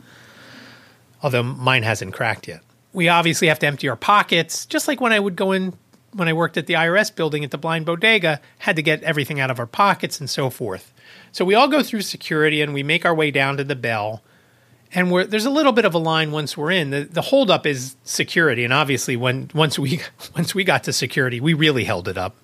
although 1.22 1.42
mine 1.42 1.82
hasn't 1.82 2.14
cracked 2.14 2.48
yet. 2.48 2.60
We 2.92 3.08
obviously 3.08 3.48
have 3.48 3.58
to 3.60 3.66
empty 3.66 3.88
our 3.88 3.96
pockets, 3.96 4.66
just 4.66 4.88
like 4.88 5.00
when 5.00 5.12
I 5.12 5.20
would 5.20 5.36
go 5.36 5.52
in 5.52 5.74
when 6.14 6.28
I 6.28 6.32
worked 6.32 6.56
at 6.56 6.66
the 6.66 6.74
IRS 6.74 7.14
building 7.14 7.42
at 7.42 7.50
the 7.50 7.58
blind 7.58 7.86
bodega, 7.86 8.40
had 8.58 8.76
to 8.76 8.82
get 8.82 9.02
everything 9.02 9.40
out 9.40 9.50
of 9.50 9.58
our 9.58 9.66
pockets 9.66 10.20
and 10.20 10.28
so 10.28 10.50
forth. 10.50 10.92
So 11.32 11.44
we 11.44 11.54
all 11.54 11.68
go 11.68 11.82
through 11.82 12.02
security 12.02 12.60
and 12.60 12.74
we 12.74 12.82
make 12.82 13.04
our 13.04 13.14
way 13.14 13.30
down 13.30 13.56
to 13.56 13.64
the 13.64 13.74
bell. 13.74 14.22
And 14.94 15.10
there's 15.30 15.46
a 15.46 15.50
little 15.50 15.72
bit 15.72 15.86
of 15.86 15.94
a 15.94 15.98
line 15.98 16.32
once 16.32 16.54
we're 16.54 16.70
in. 16.70 16.90
The, 16.90 17.04
the 17.04 17.22
holdup 17.22 17.64
is 17.64 17.96
security, 18.04 18.62
and 18.62 18.74
obviously, 18.74 19.16
when 19.16 19.50
once 19.54 19.78
we 19.78 20.02
once 20.36 20.54
we 20.54 20.64
got 20.64 20.84
to 20.84 20.92
security, 20.92 21.40
we 21.40 21.54
really 21.54 21.84
held 21.84 22.08
it 22.08 22.18
up. 22.18 22.36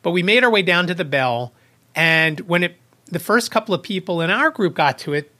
But 0.00 0.12
we 0.12 0.22
made 0.22 0.44
our 0.44 0.50
way 0.50 0.62
down 0.62 0.86
to 0.86 0.94
the 0.94 1.04
bell, 1.04 1.52
and 1.94 2.40
when 2.40 2.62
it 2.62 2.76
the 3.04 3.18
first 3.18 3.50
couple 3.50 3.74
of 3.74 3.82
people 3.82 4.22
in 4.22 4.30
our 4.30 4.50
group 4.50 4.74
got 4.74 4.98
to 5.00 5.12
it, 5.12 5.30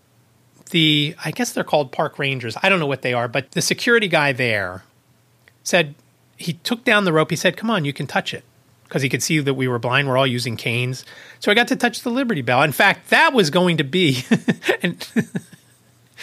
the 0.68 1.14
I 1.24 1.30
guess 1.30 1.52
they're 1.52 1.64
called 1.64 1.92
park 1.92 2.18
rangers. 2.18 2.56
I 2.62 2.68
don't 2.68 2.80
know 2.80 2.86
what 2.86 3.02
they 3.02 3.12
are, 3.12 3.28
but 3.28 3.52
the 3.52 3.62
security 3.62 4.08
guy 4.08 4.32
there 4.32 4.84
said 5.62 5.94
he 6.36 6.54
took 6.54 6.84
down 6.84 7.04
the 7.04 7.12
rope. 7.12 7.30
He 7.30 7.36
said, 7.36 7.56
"Come 7.56 7.70
on, 7.70 7.84
you 7.84 7.92
can 7.92 8.06
touch 8.06 8.32
it." 8.32 8.44
because 8.88 9.02
he 9.02 9.08
could 9.08 9.22
see 9.22 9.38
that 9.38 9.54
we 9.54 9.68
were 9.68 9.78
blind. 9.78 10.08
We're 10.08 10.16
all 10.16 10.26
using 10.26 10.56
canes. 10.56 11.04
So 11.40 11.52
I 11.52 11.54
got 11.54 11.68
to 11.68 11.76
touch 11.76 12.02
the 12.02 12.10
Liberty 12.10 12.40
Bell. 12.40 12.62
In 12.62 12.72
fact, 12.72 13.10
that 13.10 13.34
was 13.34 13.50
going 13.50 13.76
to 13.76 13.84
be, 13.84 14.24
and 14.82 15.06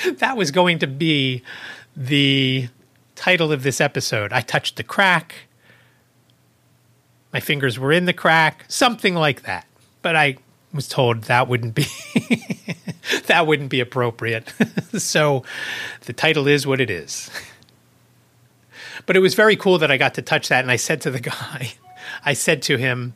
that 0.17 0.35
was 0.35 0.49
going 0.49 0.79
to 0.79 0.87
be 0.87 1.43
the 1.95 2.69
title 3.15 3.51
of 3.51 3.63
this 3.63 3.79
episode. 3.79 4.33
I 4.33 4.41
touched 4.41 4.77
the 4.77 4.83
crack. 4.83 5.35
My 7.31 7.39
fingers 7.39 7.77
were 7.77 7.91
in 7.91 8.05
the 8.05 8.13
crack, 8.13 8.65
something 8.67 9.13
like 9.13 9.43
that. 9.43 9.67
But 10.01 10.15
I 10.15 10.37
was 10.75 10.87
told 10.87 11.23
that 11.23 11.47
wouldn't 11.47 11.75
be 11.75 11.85
that 13.27 13.47
wouldn't 13.47 13.69
be 13.69 13.79
appropriate. 13.79 14.53
so 14.97 15.43
the 16.01 16.13
title 16.13 16.47
is 16.47 16.67
what 16.67 16.81
it 16.81 16.89
is. 16.89 17.29
But 19.05 19.15
it 19.15 19.19
was 19.19 19.35
very 19.35 19.55
cool 19.55 19.77
that 19.79 19.91
I 19.91 19.97
got 19.97 20.15
to 20.15 20.21
touch 20.21 20.49
that 20.49 20.63
and 20.63 20.71
I 20.71 20.75
said 20.77 21.01
to 21.01 21.11
the 21.11 21.19
guy, 21.21 21.73
I 22.23 22.33
said 22.33 22.61
to 22.63 22.77
him, 22.77 23.13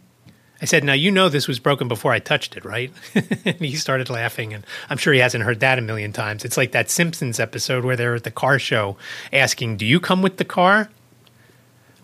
I 0.62 0.66
said, 0.66 0.84
"Now 0.84 0.93
you 0.93 1.10
know 1.10 1.30
this 1.30 1.47
was 1.47 1.60
broken 1.60 1.88
before 1.88 2.12
I 2.12 2.20
touched 2.20 2.57
it, 2.57 2.66
right?" 2.66 2.91
and 3.16 3.55
he 3.60 3.76
started 3.76 4.10
laughing, 4.10 4.53
and 4.53 4.66
I'm 4.89 4.97
sure 4.97 5.14
he 5.14 5.22
hasn't 5.22 5.45
heard 5.45 5.62
that 5.62 5.80
a 5.80 5.82
million 5.82 6.12
times. 6.12 6.43
It's 6.43 6.57
like 6.57 6.74
that 6.74 6.89
Simpsons 6.89 7.39
episode 7.39 7.86
where 7.86 7.95
they're 7.95 8.16
at 8.16 8.26
the 8.26 8.32
car 8.32 8.60
show 8.60 8.97
asking, 9.32 9.78
"Do 9.78 9.86
you 9.86 10.01
come 10.01 10.22
with 10.22 10.36
the 10.36 10.43
car?" 10.43 10.89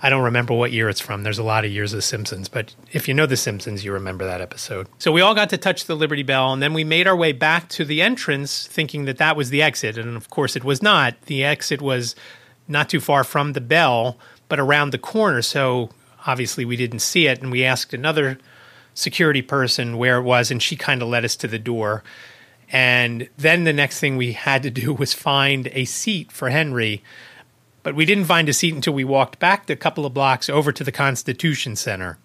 I 0.06 0.10
don't 0.10 0.24
remember 0.24 0.54
what 0.54 0.72
year 0.72 0.88
it's 0.88 1.00
from. 1.00 1.24
There's 1.24 1.40
a 1.40 1.44
lot 1.44 1.66
of 1.66 1.72
years 1.72 1.94
of 1.94 2.04
Simpsons, 2.04 2.48
but 2.48 2.76
if 2.92 3.08
you 3.08 3.14
know 3.14 3.26
The 3.26 3.36
Simpsons, 3.36 3.84
you 3.84 3.92
remember 3.92 4.24
that 4.26 4.40
episode. 4.40 4.88
So 5.00 5.12
we 5.12 5.22
all 5.22 5.34
got 5.34 5.50
to 5.50 5.58
touch 5.58 5.86
the 5.86 5.96
Liberty 5.96 6.22
Bell, 6.22 6.54
and 6.54 6.62
then 6.62 6.74
we 6.74 6.84
made 6.84 7.08
our 7.08 7.16
way 7.16 7.32
back 7.32 7.70
to 7.70 7.84
the 7.84 8.04
entrance, 8.04 8.68
thinking 8.68 9.06
that 9.06 9.18
that 9.18 9.36
was 9.36 9.50
the 9.50 9.64
exit, 9.64 9.98
and 9.98 10.16
of 10.16 10.30
course 10.30 10.56
it 10.56 10.64
was 10.64 10.84
not. 10.84 11.20
The 11.24 11.44
exit 11.44 11.82
was 11.82 12.16
not 12.68 12.88
too 12.88 13.00
far 13.00 13.24
from 13.24 13.54
the 13.54 13.62
bell, 13.62 14.20
but 14.48 14.60
around 14.60 14.92
the 14.92 15.00
corner. 15.00 15.42
So 15.42 15.90
obviously 16.26 16.66
we 16.66 16.76
didn't 16.76 17.00
see 17.00 17.28
it 17.28 17.42
and 17.42 17.52
we 17.52 17.64
asked 17.64 17.94
another 17.94 18.38
security 18.94 19.42
person 19.42 19.98
where 19.98 20.18
it 20.18 20.24
was 20.24 20.52
and 20.52 20.62
she 20.62 20.76
kind 20.76 21.02
of 21.02 21.08
led 21.08 21.26
us 21.26 21.36
to 21.36 21.48
the 21.48 21.60
door 21.60 22.04
and 22.72 23.30
then 23.38 23.64
the 23.64 23.74
next 23.74 24.00
thing 24.00 24.18
we 24.18 24.32
had 24.32 24.64
to 24.64 24.72
do 24.72 24.94
was 25.00 25.14
find 25.14 25.70
a 25.74 25.86
seat 25.86 26.32
for 26.32 26.50
henry 26.50 27.04
but 27.86 27.96
we 27.96 28.04
didn't 28.04 28.26
find 28.26 28.50
a 28.50 28.54
seat 28.54 28.74
until 28.74 28.94
we 28.94 29.04
walked 29.04 29.40
back 29.40 29.70
a 29.70 29.76
couple 29.76 30.06
of 30.06 30.14
blocks 30.14 30.50
over 30.50 30.72
to 30.74 30.84
the 30.84 30.92
constitution 30.92 31.76
center 31.76 32.18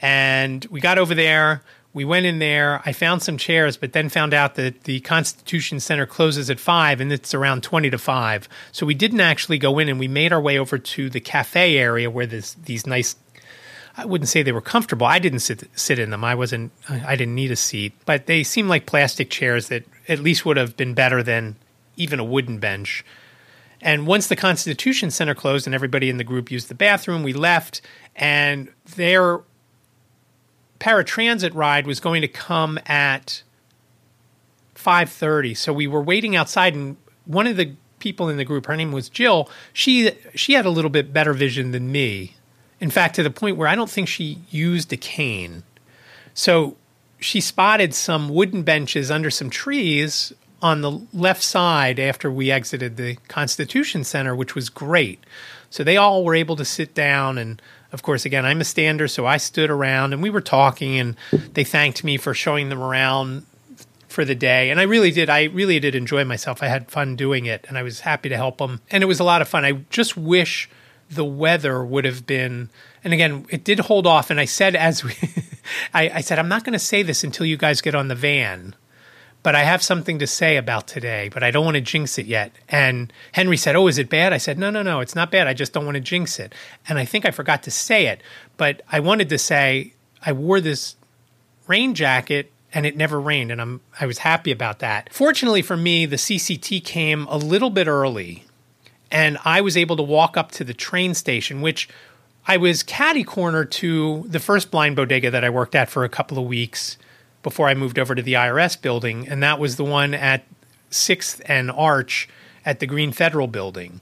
and 0.00 0.64
we 0.70 0.80
got 0.80 0.98
over 0.98 1.14
there 1.14 1.62
we 1.94 2.04
went 2.04 2.26
in 2.26 2.38
there. 2.38 2.82
I 2.84 2.92
found 2.92 3.22
some 3.22 3.38
chairs, 3.38 3.76
but 3.76 3.92
then 3.92 4.08
found 4.08 4.34
out 4.34 4.54
that 4.56 4.84
the 4.84 5.00
Constitution 5.00 5.80
Center 5.80 6.06
closes 6.06 6.50
at 6.50 6.60
five 6.60 7.00
and 7.00 7.10
it's 7.10 7.34
around 7.34 7.62
20 7.62 7.90
to 7.90 7.98
five. 7.98 8.48
So 8.72 8.86
we 8.86 8.94
didn't 8.94 9.20
actually 9.20 9.58
go 9.58 9.78
in 9.78 9.88
and 9.88 9.98
we 9.98 10.06
made 10.06 10.32
our 10.32 10.40
way 10.40 10.58
over 10.58 10.78
to 10.78 11.10
the 11.10 11.18
cafe 11.18 11.78
area 11.78 12.10
where 12.10 12.26
this, 12.26 12.54
these 12.54 12.86
nice 12.86 13.16
I 13.96 14.04
wouldn't 14.04 14.28
say 14.28 14.44
they 14.44 14.52
were 14.52 14.60
comfortable. 14.60 15.08
I 15.08 15.18
didn't 15.18 15.40
sit 15.40 15.68
sit 15.74 15.98
in 15.98 16.10
them. 16.10 16.22
I 16.22 16.36
wasn't. 16.36 16.70
I 16.88 17.16
didn't 17.16 17.34
need 17.34 17.50
a 17.50 17.56
seat, 17.56 17.94
but 18.06 18.26
they 18.26 18.44
seemed 18.44 18.68
like 18.68 18.86
plastic 18.86 19.28
chairs 19.28 19.66
that 19.68 19.82
at 20.06 20.20
least 20.20 20.46
would 20.46 20.56
have 20.56 20.76
been 20.76 20.94
better 20.94 21.20
than 21.20 21.56
even 21.96 22.20
a 22.20 22.24
wooden 22.24 22.58
bench. 22.58 23.04
And 23.80 24.06
once 24.06 24.26
the 24.26 24.36
Constitution 24.36 25.10
Center 25.10 25.34
closed 25.34 25.66
and 25.66 25.74
everybody 25.74 26.10
in 26.10 26.16
the 26.16 26.24
group 26.24 26.50
used 26.50 26.68
the 26.68 26.74
bathroom, 26.74 27.22
we 27.22 27.32
left, 27.32 27.80
and 28.16 28.68
their 28.96 29.40
paratransit 30.80 31.54
ride 31.54 31.86
was 31.86 32.00
going 32.00 32.22
to 32.22 32.28
come 32.28 32.78
at 32.86 33.42
5:30. 34.74 35.56
So 35.56 35.72
we 35.72 35.86
were 35.86 36.02
waiting 36.02 36.36
outside 36.36 36.74
and 36.74 36.96
one 37.24 37.46
of 37.46 37.56
the 37.56 37.74
people 37.98 38.28
in 38.28 38.36
the 38.36 38.44
group, 38.44 38.66
her 38.66 38.76
name 38.76 38.92
was 38.92 39.08
Jill, 39.08 39.50
she 39.72 40.12
she 40.34 40.54
had 40.54 40.66
a 40.66 40.70
little 40.70 40.90
bit 40.90 41.12
better 41.12 41.32
vision 41.32 41.72
than 41.72 41.90
me. 41.92 42.36
In 42.80 42.90
fact, 42.90 43.16
to 43.16 43.22
the 43.22 43.30
point 43.30 43.56
where 43.56 43.68
I 43.68 43.74
don't 43.74 43.90
think 43.90 44.08
she 44.08 44.38
used 44.50 44.92
a 44.92 44.96
cane. 44.96 45.64
So 46.32 46.76
she 47.18 47.40
spotted 47.40 47.94
some 47.94 48.28
wooden 48.28 48.62
benches 48.62 49.10
under 49.10 49.30
some 49.30 49.50
trees 49.50 50.32
on 50.60 50.80
the 50.80 51.00
left 51.12 51.42
side 51.42 51.98
after 51.98 52.30
we 52.30 52.50
exited 52.50 52.96
the 52.96 53.16
Constitution 53.28 54.04
Center, 54.04 54.34
which 54.34 54.54
was 54.54 54.68
great. 54.68 55.22
So 55.70 55.84
they 55.84 55.96
all 55.96 56.24
were 56.24 56.34
able 56.34 56.56
to 56.56 56.64
sit 56.64 56.94
down 56.94 57.38
and 57.38 57.60
of 57.92 58.02
course, 58.02 58.24
again, 58.26 58.44
I'm 58.44 58.60
a 58.60 58.64
stander, 58.64 59.08
so 59.08 59.26
I 59.26 59.38
stood 59.38 59.70
around 59.70 60.12
and 60.12 60.22
we 60.22 60.30
were 60.30 60.42
talking, 60.42 60.98
and 60.98 61.16
they 61.32 61.64
thanked 61.64 62.04
me 62.04 62.18
for 62.18 62.34
showing 62.34 62.68
them 62.68 62.82
around 62.82 63.46
for 64.08 64.24
the 64.24 64.34
day. 64.34 64.70
And 64.70 64.78
I 64.78 64.82
really 64.82 65.10
did. 65.10 65.30
I 65.30 65.44
really 65.44 65.80
did 65.80 65.94
enjoy 65.94 66.24
myself. 66.24 66.62
I 66.62 66.66
had 66.66 66.90
fun 66.90 67.16
doing 67.16 67.46
it, 67.46 67.64
and 67.68 67.78
I 67.78 67.82
was 67.82 68.00
happy 68.00 68.28
to 68.28 68.36
help 68.36 68.58
them. 68.58 68.80
And 68.90 69.02
it 69.02 69.06
was 69.06 69.20
a 69.20 69.24
lot 69.24 69.40
of 69.40 69.48
fun. 69.48 69.64
I 69.64 69.72
just 69.90 70.16
wish 70.16 70.68
the 71.10 71.24
weather 71.24 71.82
would 71.84 72.04
have 72.04 72.26
been. 72.26 72.68
And 73.02 73.14
again, 73.14 73.46
it 73.48 73.64
did 73.64 73.80
hold 73.80 74.06
off. 74.06 74.28
And 74.28 74.38
I 74.38 74.44
said, 74.44 74.76
as 74.76 75.02
we, 75.02 75.14
I, 75.94 76.10
I 76.16 76.20
said, 76.20 76.38
I'm 76.38 76.48
not 76.48 76.64
going 76.64 76.74
to 76.74 76.78
say 76.78 77.02
this 77.02 77.24
until 77.24 77.46
you 77.46 77.56
guys 77.56 77.80
get 77.80 77.94
on 77.94 78.08
the 78.08 78.14
van 78.14 78.74
but 79.42 79.54
I 79.54 79.64
have 79.64 79.82
something 79.82 80.18
to 80.18 80.26
say 80.26 80.56
about 80.56 80.86
today, 80.86 81.30
but 81.32 81.42
I 81.42 81.50
don't 81.50 81.64
want 81.64 81.76
to 81.76 81.80
jinx 81.80 82.18
it 82.18 82.26
yet. 82.26 82.52
And 82.68 83.12
Henry 83.32 83.56
said, 83.56 83.76
Oh, 83.76 83.86
is 83.86 83.98
it 83.98 84.10
bad? 84.10 84.32
I 84.32 84.38
said, 84.38 84.58
No, 84.58 84.70
no, 84.70 84.82
no, 84.82 85.00
it's 85.00 85.14
not 85.14 85.30
bad. 85.30 85.46
I 85.46 85.54
just 85.54 85.72
don't 85.72 85.84
want 85.84 85.94
to 85.94 86.00
jinx 86.00 86.38
it. 86.38 86.54
And 86.88 86.98
I 86.98 87.04
think 87.04 87.24
I 87.24 87.30
forgot 87.30 87.62
to 87.64 87.70
say 87.70 88.06
it, 88.06 88.22
but 88.56 88.82
I 88.90 89.00
wanted 89.00 89.28
to 89.30 89.38
say 89.38 89.94
I 90.24 90.32
wore 90.32 90.60
this 90.60 90.96
rain 91.66 91.94
jacket 91.94 92.50
and 92.72 92.84
it 92.84 92.96
never 92.96 93.20
rained 93.20 93.50
and 93.50 93.60
I'm 93.60 93.80
I 94.00 94.06
was 94.06 94.18
happy 94.18 94.50
about 94.50 94.80
that. 94.80 95.12
Fortunately 95.12 95.62
for 95.62 95.76
me, 95.76 96.06
the 96.06 96.16
CCT 96.16 96.84
came 96.84 97.26
a 97.28 97.36
little 97.36 97.70
bit 97.70 97.86
early 97.86 98.44
and 99.10 99.38
I 99.44 99.60
was 99.60 99.76
able 99.76 99.96
to 99.96 100.02
walk 100.02 100.36
up 100.36 100.50
to 100.52 100.64
the 100.64 100.74
train 100.74 101.14
station 101.14 101.60
which 101.60 101.88
I 102.46 102.56
was 102.56 102.82
caddy 102.82 103.24
corner 103.24 103.64
to 103.64 104.24
the 104.26 104.40
first 104.40 104.70
blind 104.70 104.96
bodega 104.96 105.30
that 105.30 105.44
I 105.44 105.50
worked 105.50 105.74
at 105.74 105.88
for 105.88 106.04
a 106.04 106.08
couple 106.08 106.38
of 106.38 106.44
weeks 106.44 106.96
before 107.42 107.68
I 107.68 107.74
moved 107.74 107.98
over 107.98 108.14
to 108.14 108.22
the 108.22 108.34
IRS 108.34 108.80
building, 108.80 109.28
and 109.28 109.42
that 109.42 109.58
was 109.58 109.76
the 109.76 109.84
one 109.84 110.14
at 110.14 110.44
6th 110.90 111.40
and 111.46 111.70
Arch 111.70 112.28
at 112.64 112.80
the 112.80 112.86
Green 112.86 113.12
Federal 113.12 113.46
building. 113.46 114.00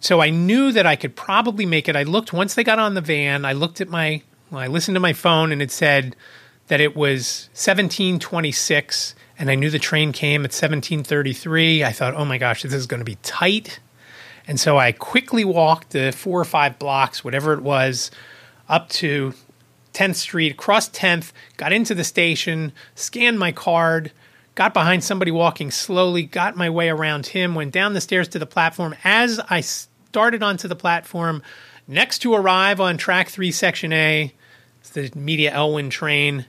So 0.00 0.22
I 0.22 0.30
knew 0.30 0.72
that 0.72 0.86
I 0.86 0.96
could 0.96 1.14
probably 1.14 1.66
make 1.66 1.88
it. 1.88 1.94
I 1.94 2.04
looked 2.04 2.32
once 2.32 2.54
they 2.54 2.64
got 2.64 2.78
on 2.78 2.94
the 2.94 3.00
van, 3.00 3.44
I 3.44 3.52
looked 3.52 3.80
at 3.80 3.88
my 3.88 4.22
well, 4.50 4.60
I 4.60 4.66
listened 4.66 4.96
to 4.96 5.00
my 5.00 5.12
phone 5.12 5.52
and 5.52 5.62
it 5.62 5.70
said 5.70 6.16
that 6.66 6.80
it 6.80 6.96
was 6.96 7.48
1726 7.52 9.14
and 9.38 9.50
I 9.50 9.54
knew 9.54 9.70
the 9.70 9.78
train 9.78 10.12
came 10.12 10.40
at 10.40 10.52
1733. 10.52 11.84
I 11.84 11.92
thought, 11.92 12.14
"Oh 12.14 12.24
my 12.24 12.38
gosh, 12.38 12.62
this 12.62 12.72
is 12.72 12.86
going 12.86 13.00
to 13.00 13.04
be 13.04 13.16
tight." 13.22 13.80
And 14.46 14.58
so 14.58 14.78
I 14.78 14.92
quickly 14.92 15.44
walked 15.44 15.90
the 15.90 16.12
4 16.12 16.40
or 16.40 16.44
5 16.44 16.78
blocks, 16.78 17.22
whatever 17.22 17.52
it 17.52 17.62
was, 17.62 18.10
up 18.68 18.88
to 18.88 19.34
10th 19.92 20.16
Street, 20.16 20.56
crossed 20.56 20.92
10th, 20.92 21.32
got 21.56 21.72
into 21.72 21.94
the 21.94 22.04
station, 22.04 22.72
scanned 22.94 23.38
my 23.38 23.52
card, 23.52 24.12
got 24.54 24.74
behind 24.74 25.02
somebody 25.04 25.30
walking 25.30 25.70
slowly, 25.70 26.22
got 26.22 26.56
my 26.56 26.70
way 26.70 26.88
around 26.88 27.26
him, 27.26 27.54
went 27.54 27.72
down 27.72 27.94
the 27.94 28.00
stairs 28.00 28.28
to 28.28 28.38
the 28.38 28.46
platform. 28.46 28.94
As 29.04 29.40
I 29.48 29.60
started 29.60 30.42
onto 30.42 30.68
the 30.68 30.76
platform, 30.76 31.42
next 31.88 32.20
to 32.20 32.34
arrive 32.34 32.80
on 32.80 32.96
track 32.96 33.28
3, 33.28 33.50
section 33.52 33.92
A, 33.92 34.32
it's 34.80 34.90
the 34.90 35.10
Media 35.14 35.52
Elwyn 35.52 35.90
train. 35.90 36.46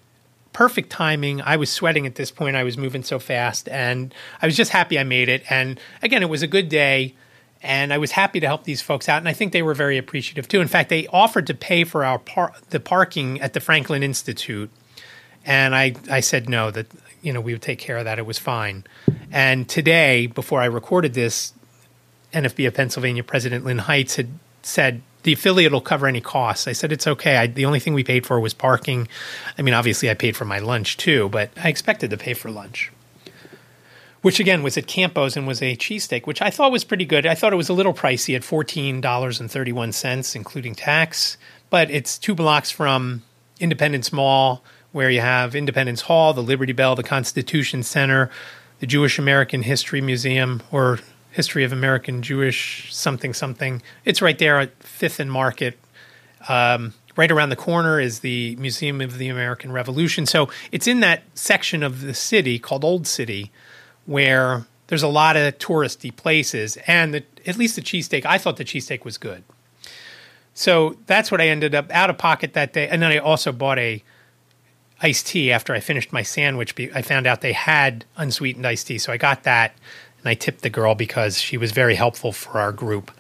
Perfect 0.54 0.90
timing. 0.90 1.42
I 1.42 1.56
was 1.56 1.70
sweating 1.72 2.06
at 2.06 2.16
this 2.16 2.32
point. 2.32 2.56
I 2.56 2.64
was 2.64 2.78
moving 2.78 3.04
so 3.04 3.20
fast, 3.20 3.70
and 3.70 4.14
I 4.42 4.46
was 4.46 4.58
just 4.58 4.72
happy 4.72 5.00
I 5.00 5.04
made 5.04 5.30
it. 5.30 5.44
And 5.50 5.80
again, 6.02 6.24
it 6.24 6.30
was 6.30 6.44
a 6.44 6.48
good 6.48 6.68
day 6.68 7.16
and 7.64 7.94
I 7.94 7.98
was 7.98 8.12
happy 8.12 8.40
to 8.40 8.48
help 8.48 8.64
these 8.64 8.82
folks 8.82 9.08
out, 9.08 9.20
and 9.20 9.30
I 9.30 9.34
think 9.34 9.52
they 9.52 9.62
were 9.62 9.74
very 9.74 9.98
appreciative 9.98 10.48
too. 10.48 10.62
In 10.62 10.68
fact, 10.68 10.90
they 10.90 11.08
offered 11.08 11.48
to 11.48 11.54
pay 11.54 11.84
for 11.84 12.04
our 12.04 12.20
par- 12.20 12.54
the 12.70 12.80
parking 12.80 13.40
at 13.40 13.54
the 13.54 13.60
Franklin 13.60 14.04
Institute, 14.04 14.70
and 15.46 15.76
I 15.76 15.96
I 16.10 16.22
said 16.22 16.50
no 16.50 16.72
that 16.72 16.88
you 17.22 17.32
know 17.32 17.42
we 17.42 17.54
would 17.54 17.62
take 17.62 17.80
care 17.80 17.98
of 17.98 18.06
that. 18.06 18.18
It 18.18 18.26
was 18.26 18.40
fine. 18.40 18.84
And 19.32 19.70
today, 19.70 20.28
before 20.28 20.62
I 20.62 20.66
recorded 20.66 21.14
this, 21.14 21.54
NFB 22.34 22.68
of 22.68 22.74
Pennsylvania 22.74 23.24
President 23.24 23.64
Lynn 23.64 23.80
Heitz 23.80 24.16
had 24.16 24.30
said 24.64 25.02
the 25.24 25.34
affiliate 25.34 25.72
will 25.72 25.82
cover 25.82 26.08
any 26.08 26.22
costs. 26.22 26.68
I 26.68 26.74
said 26.74 26.92
it's 26.92 27.06
okay. 27.06 27.38
I, 27.38 27.48
the 27.48 27.66
only 27.66 27.80
thing 27.80 27.94
we 27.94 28.04
paid 28.04 28.26
for 28.26 28.40
was 28.40 28.56
parking. 28.56 29.08
I 29.58 29.62
mean, 29.62 29.76
obviously, 29.76 30.10
I 30.10 30.16
paid 30.16 30.36
for 30.36 30.46
my 30.46 30.58
lunch 30.58 30.98
too, 30.98 31.30
but 31.30 31.52
I 31.58 31.70
expected 31.70 32.10
to 32.10 32.18
pay 32.18 32.34
for 32.34 32.50
lunch 32.50 32.92
which 34.22 34.40
again 34.40 34.64
was 34.64 34.78
at 34.78 34.88
Campo's 34.88 35.36
and 35.36 35.48
was 35.48 35.62
a 35.62 35.76
cheesesteak, 35.76 36.28
which 36.28 36.42
I 36.42 36.50
thought 36.50 36.72
was 36.72 36.84
pretty 36.84 37.06
good. 37.06 37.26
I 37.26 37.36
thought 37.36 37.54
it 37.54 37.58
was 37.58 37.70
a 37.70 37.74
little 37.74 37.94
pricey 37.94 38.36
at 38.36 38.42
$14.31, 38.42 40.36
including 40.36 40.76
tax, 40.76 41.38
but 41.70 41.90
it's 41.90 42.18
two 42.18 42.36
blocks 42.36 42.70
from 42.72 43.24
Independence 43.60 44.14
Mall, 44.14 44.64
where 44.92 45.10
you 45.10 45.22
have 45.22 45.56
Independence 45.56 46.02
Hall, 46.02 46.34
the 46.34 46.44
Liberty 46.44 46.74
Bell, 46.74 46.96
the 46.96 47.04
Constitution 47.04 47.82
Center, 47.84 48.30
the 48.80 48.88
Jewish 48.88 49.18
American 49.18 49.64
History 49.64 50.02
Museum, 50.02 50.62
or 50.72 51.00
History 51.32 51.64
of 51.64 51.72
American 51.72 52.22
Jewish 52.22 52.94
something 52.94 53.34
something. 53.34 53.82
It's 54.04 54.22
right 54.22 54.38
there 54.38 54.60
at 54.60 54.84
Fifth 54.84 55.20
and 55.20 55.32
Market. 55.32 55.80
Um, 56.50 56.94
right 57.16 57.32
around 57.32 57.50
the 57.50 57.56
corner 57.56 58.00
is 58.00 58.20
the 58.20 58.56
Museum 58.58 59.00
of 59.02 59.18
the 59.18 59.30
American 59.30 59.72
Revolution. 59.72 60.26
So 60.26 60.50
it's 60.72 60.88
in 60.88 61.00
that 61.02 61.24
section 61.34 61.84
of 61.84 62.02
the 62.02 62.14
city 62.14 62.60
called 62.60 62.84
Old 62.84 63.08
City 63.08 63.52
where 64.06 64.66
there's 64.88 65.04
a 65.04 65.08
lot 65.08 65.38
of 65.38 65.58
touristy 65.58 66.16
places, 66.16 66.78
and 66.88 67.14
the, 67.14 67.24
at 67.46 67.58
least 67.58 67.76
the 67.76 67.82
cheesesteak, 67.82 68.26
I 68.26 68.38
thought 68.38 68.58
the 68.58 68.66
cheesesteak 68.66 69.06
was 69.06 69.18
good. 69.18 69.44
So 70.54 70.98
that's 71.06 71.32
what 71.32 71.40
I 71.40 71.48
ended 71.48 71.74
up 71.74 71.90
out 71.92 72.10
of 72.10 72.18
pocket 72.18 72.54
that 72.54 72.74
day. 72.74 72.88
And 72.88 73.02
then 73.02 73.12
I 73.12 73.18
also 73.18 73.52
bought 73.52 73.80
a 73.80 74.04
iced 75.02 75.28
tea 75.28 75.52
after 75.52 75.74
I 75.74 75.80
finished 75.80 76.12
my 76.12 76.24
sandwich. 76.24 76.76
I 76.94 77.02
found 77.02 77.26
out 77.26 77.42
they 77.42 77.54
had 77.54 78.06
unsweetened 78.18 78.68
iced 78.68 78.88
tea. 78.88 78.98
So 78.98 79.12
I 79.12 79.18
got 79.18 79.44
that 79.44 79.74
and 80.20 80.30
I 80.30 80.34
tipped 80.34 80.62
the 80.62 80.70
girl 80.70 80.94
because 80.94 81.40
she 81.40 81.58
was 81.58 81.72
very 81.72 81.96
helpful 81.96 82.32
for 82.32 82.60
our 82.60 82.72
group. 82.72 83.12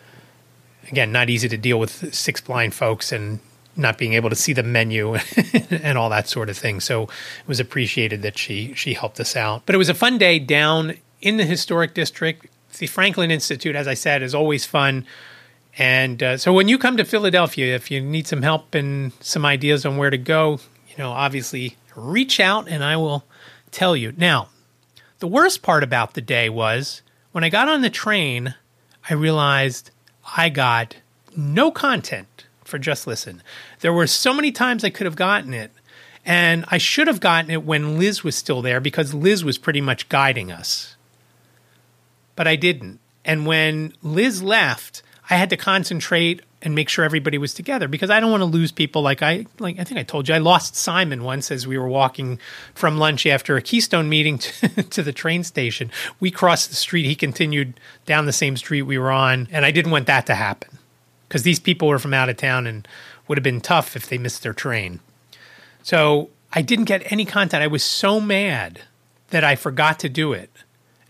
Again, 0.89 1.11
not 1.11 1.29
easy 1.29 1.47
to 1.47 1.57
deal 1.57 1.79
with 1.79 2.13
six 2.13 2.41
blind 2.41 2.73
folks 2.73 3.11
and 3.11 3.39
not 3.75 3.97
being 3.97 4.13
able 4.13 4.29
to 4.29 4.35
see 4.35 4.53
the 4.53 4.63
menu 4.63 5.15
and 5.69 5.97
all 5.97 6.09
that 6.09 6.27
sort 6.27 6.49
of 6.49 6.57
thing. 6.57 6.79
So 6.79 7.03
it 7.03 7.47
was 7.47 7.59
appreciated 7.59 8.21
that 8.21 8.37
she 8.37 8.73
she 8.73 8.93
helped 8.93 9.19
us 9.19 9.35
out. 9.35 9.63
But 9.65 9.75
it 9.75 9.77
was 9.77 9.89
a 9.89 9.93
fun 9.93 10.17
day 10.17 10.39
down 10.39 10.95
in 11.21 11.37
the 11.37 11.45
historic 11.45 11.93
district. 11.93 12.47
The 12.77 12.87
Franklin 12.87 13.31
Institute, 13.31 13.75
as 13.75 13.87
I 13.87 13.93
said, 13.93 14.21
is 14.21 14.33
always 14.33 14.65
fun. 14.65 15.05
And 15.77 16.21
uh, 16.21 16.37
so 16.37 16.51
when 16.53 16.67
you 16.67 16.77
come 16.77 16.97
to 16.97 17.05
Philadelphia, 17.05 17.75
if 17.75 17.91
you 17.91 18.01
need 18.01 18.27
some 18.27 18.41
help 18.41 18.75
and 18.75 19.13
some 19.19 19.45
ideas 19.45 19.85
on 19.85 19.97
where 19.97 20.09
to 20.09 20.17
go, 20.17 20.59
you 20.89 20.95
know, 20.97 21.11
obviously 21.11 21.77
reach 21.95 22.39
out 22.39 22.67
and 22.67 22.83
I 22.83 22.97
will 22.97 23.23
tell 23.71 23.95
you. 23.95 24.13
Now, 24.17 24.49
the 25.19 25.27
worst 25.27 25.61
part 25.61 25.83
about 25.83 26.13
the 26.13 26.21
day 26.21 26.49
was 26.49 27.01
when 27.31 27.43
I 27.43 27.49
got 27.49 27.69
on 27.69 27.81
the 27.81 27.89
train, 27.89 28.55
I 29.09 29.13
realized 29.13 29.91
I 30.35 30.49
got 30.49 30.95
no 31.35 31.71
content 31.71 32.27
for 32.71 32.79
Just 32.79 33.05
Listen. 33.05 33.43
There 33.81 33.93
were 33.93 34.07
so 34.07 34.33
many 34.33 34.51
times 34.51 34.83
I 34.83 34.89
could 34.89 35.05
have 35.05 35.15
gotten 35.15 35.53
it, 35.53 35.71
and 36.25 36.65
I 36.69 36.79
should 36.79 37.07
have 37.07 37.19
gotten 37.19 37.51
it 37.51 37.63
when 37.63 37.99
Liz 37.99 38.23
was 38.23 38.35
still 38.35 38.63
there 38.63 38.79
because 38.79 39.13
Liz 39.13 39.43
was 39.43 39.59
pretty 39.59 39.81
much 39.81 40.09
guiding 40.09 40.51
us. 40.51 40.95
But 42.35 42.47
I 42.47 42.55
didn't. 42.55 42.99
And 43.23 43.45
when 43.45 43.93
Liz 44.01 44.41
left, 44.41 45.03
I 45.29 45.35
had 45.35 45.51
to 45.51 45.57
concentrate 45.57 46.41
and 46.63 46.75
make 46.75 46.89
sure 46.89 47.03
everybody 47.03 47.37
was 47.37 47.53
together 47.53 47.87
because 47.87 48.09
I 48.09 48.19
don't 48.19 48.31
want 48.31 48.41
to 48.41 48.45
lose 48.45 48.71
people 48.71 49.01
like 49.01 49.23
I 49.23 49.47
like 49.57 49.79
I 49.79 49.83
think 49.83 49.99
I 49.99 50.03
told 50.03 50.29
you 50.29 50.35
I 50.35 50.37
lost 50.37 50.75
Simon 50.75 51.23
once 51.23 51.49
as 51.49 51.65
we 51.65 51.75
were 51.75 51.87
walking 51.87 52.39
from 52.75 52.99
lunch 52.99 53.25
after 53.25 53.57
a 53.57 53.61
Keystone 53.63 54.09
meeting 54.09 54.37
to, 54.39 54.83
to, 54.83 55.01
the 55.01 55.11
train 55.11 55.43
station. 55.43 55.89
We 56.19 56.29
crossed 56.29 56.69
the 56.69 56.75
street, 56.75 57.05
he 57.05 57.15
continued 57.15 57.79
down 58.05 58.27
the 58.27 58.33
same 58.33 58.57
street 58.57 58.83
we 58.83 58.99
were 58.99 59.11
on, 59.11 59.47
and 59.51 59.65
I 59.65 59.71
didn't 59.71 59.91
want 59.91 60.05
that 60.05 60.27
to 60.27 60.35
happen 60.35 60.77
because 61.31 61.43
these 61.43 61.61
people 61.61 61.87
were 61.87 61.97
from 61.97 62.13
out 62.13 62.27
of 62.27 62.35
town 62.35 62.67
and 62.67 62.85
would 63.25 63.37
have 63.37 63.43
been 63.43 63.61
tough 63.61 63.95
if 63.95 64.09
they 64.09 64.17
missed 64.17 64.43
their 64.43 64.51
train. 64.51 64.99
So 65.81 66.29
I 66.51 66.61
didn't 66.61 66.85
get 66.85 67.09
any 67.09 67.23
content. 67.23 67.63
I 67.63 67.67
was 67.67 67.85
so 67.85 68.19
mad 68.19 68.81
that 69.29 69.41
I 69.41 69.55
forgot 69.55 69.97
to 69.99 70.09
do 70.09 70.33
it. 70.33 70.49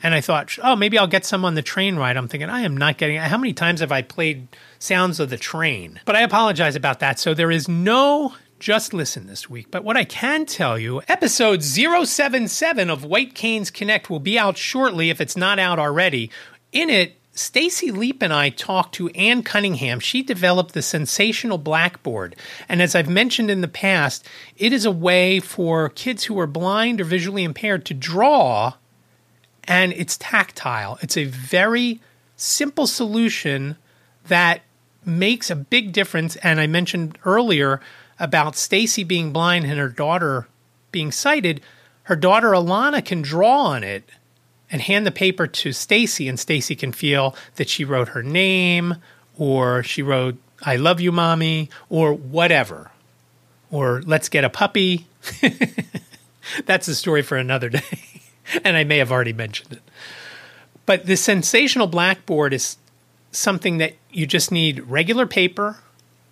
And 0.03 0.13
I 0.13 0.21
thought, 0.21 0.59
oh, 0.61 0.75
maybe 0.75 0.99
I'll 0.99 1.07
get 1.07 1.25
some 1.25 1.43
on 1.43 1.55
the 1.55 1.63
train 1.63 1.95
ride. 1.95 2.17
I'm 2.17 2.27
thinking, 2.27 2.51
I 2.51 2.61
am 2.61 2.77
not 2.77 2.99
getting. 2.99 3.17
How 3.17 3.35
many 3.35 3.51
times 3.51 3.79
have 3.79 3.91
I 3.91 4.03
played 4.03 4.47
sounds 4.77 5.19
of 5.19 5.31
the 5.31 5.37
train? 5.37 5.99
But 6.05 6.15
I 6.15 6.21
apologize 6.21 6.75
about 6.75 6.99
that. 6.99 7.17
So 7.17 7.33
there 7.33 7.49
is 7.49 7.67
no 7.67 8.35
just 8.59 8.93
listen 8.93 9.25
this 9.25 9.49
week. 9.49 9.71
But 9.71 9.83
what 9.83 9.97
I 9.97 10.03
can 10.03 10.45
tell 10.45 10.77
you, 10.77 11.01
episode 11.07 11.63
077 11.63 12.91
of 12.91 13.03
White 13.03 13.33
Canes 13.33 13.71
Connect 13.71 14.07
will 14.07 14.19
be 14.19 14.37
out 14.37 14.55
shortly 14.55 15.09
if 15.09 15.19
it's 15.19 15.35
not 15.35 15.57
out 15.57 15.79
already. 15.79 16.29
In 16.71 16.91
it, 16.91 17.17
Stacie 17.33 17.95
Leap 17.95 18.21
and 18.21 18.33
I 18.33 18.49
talked 18.49 18.95
to 18.95 19.09
Ann 19.09 19.41
Cunningham. 19.41 19.99
She 19.99 20.21
developed 20.21 20.73
the 20.73 20.81
sensational 20.81 21.57
blackboard. 21.57 22.35
And 22.67 22.81
as 22.81 22.93
I've 22.93 23.09
mentioned 23.09 23.49
in 23.49 23.61
the 23.61 23.67
past, 23.67 24.27
it 24.57 24.73
is 24.73 24.85
a 24.85 24.91
way 24.91 25.39
for 25.39 25.89
kids 25.89 26.25
who 26.25 26.37
are 26.39 26.47
blind 26.47 26.99
or 26.99 27.05
visually 27.05 27.43
impaired 27.43 27.85
to 27.85 27.93
draw 27.93 28.73
and 29.65 29.93
it's 29.93 30.17
tactile. 30.17 30.97
It's 31.01 31.17
a 31.17 31.25
very 31.25 32.01
simple 32.35 32.87
solution 32.87 33.77
that 34.27 34.61
makes 35.05 35.49
a 35.49 35.55
big 35.55 35.93
difference. 35.93 36.35
And 36.37 36.59
I 36.59 36.67
mentioned 36.67 37.17
earlier 37.25 37.79
about 38.19 38.53
Stacie 38.53 39.07
being 39.07 39.31
blind 39.31 39.65
and 39.65 39.79
her 39.79 39.89
daughter 39.89 40.47
being 40.91 41.11
sighted. 41.11 41.61
Her 42.03 42.15
daughter 42.15 42.49
Alana 42.49 43.03
can 43.03 43.21
draw 43.21 43.65
on 43.67 43.83
it 43.83 44.09
and 44.71 44.81
hand 44.81 45.05
the 45.05 45.11
paper 45.11 45.47
to 45.47 45.69
Stacie, 45.69 46.29
and 46.29 46.37
Stacie 46.37 46.77
can 46.77 46.91
feel 46.91 47.35
that 47.55 47.69
she 47.69 47.83
wrote 47.83 48.09
her 48.09 48.23
name 48.23 48.95
or 49.37 49.83
she 49.83 50.01
wrote 50.01 50.37
"I 50.63 50.75
love 50.75 51.01
you, 51.01 51.11
mommy" 51.11 51.69
or 51.89 52.13
whatever, 52.13 52.91
or 53.69 54.01
"Let's 54.05 54.29
get 54.29 54.43
a 54.43 54.49
puppy." 54.49 55.07
That's 56.65 56.87
a 56.87 56.95
story 56.95 57.21
for 57.21 57.37
another 57.37 57.69
day. 57.69 58.01
and 58.63 58.77
I 58.77 58.83
may 58.83 58.97
have 58.97 59.11
already 59.11 59.33
mentioned 59.33 59.73
it. 59.73 59.81
But 60.85 61.05
the 61.05 61.15
sensational 61.15 61.87
blackboard 61.87 62.53
is 62.53 62.77
something 63.31 63.77
that 63.77 63.95
you 64.11 64.25
just 64.25 64.51
need 64.51 64.79
regular 64.81 65.25
paper 65.25 65.77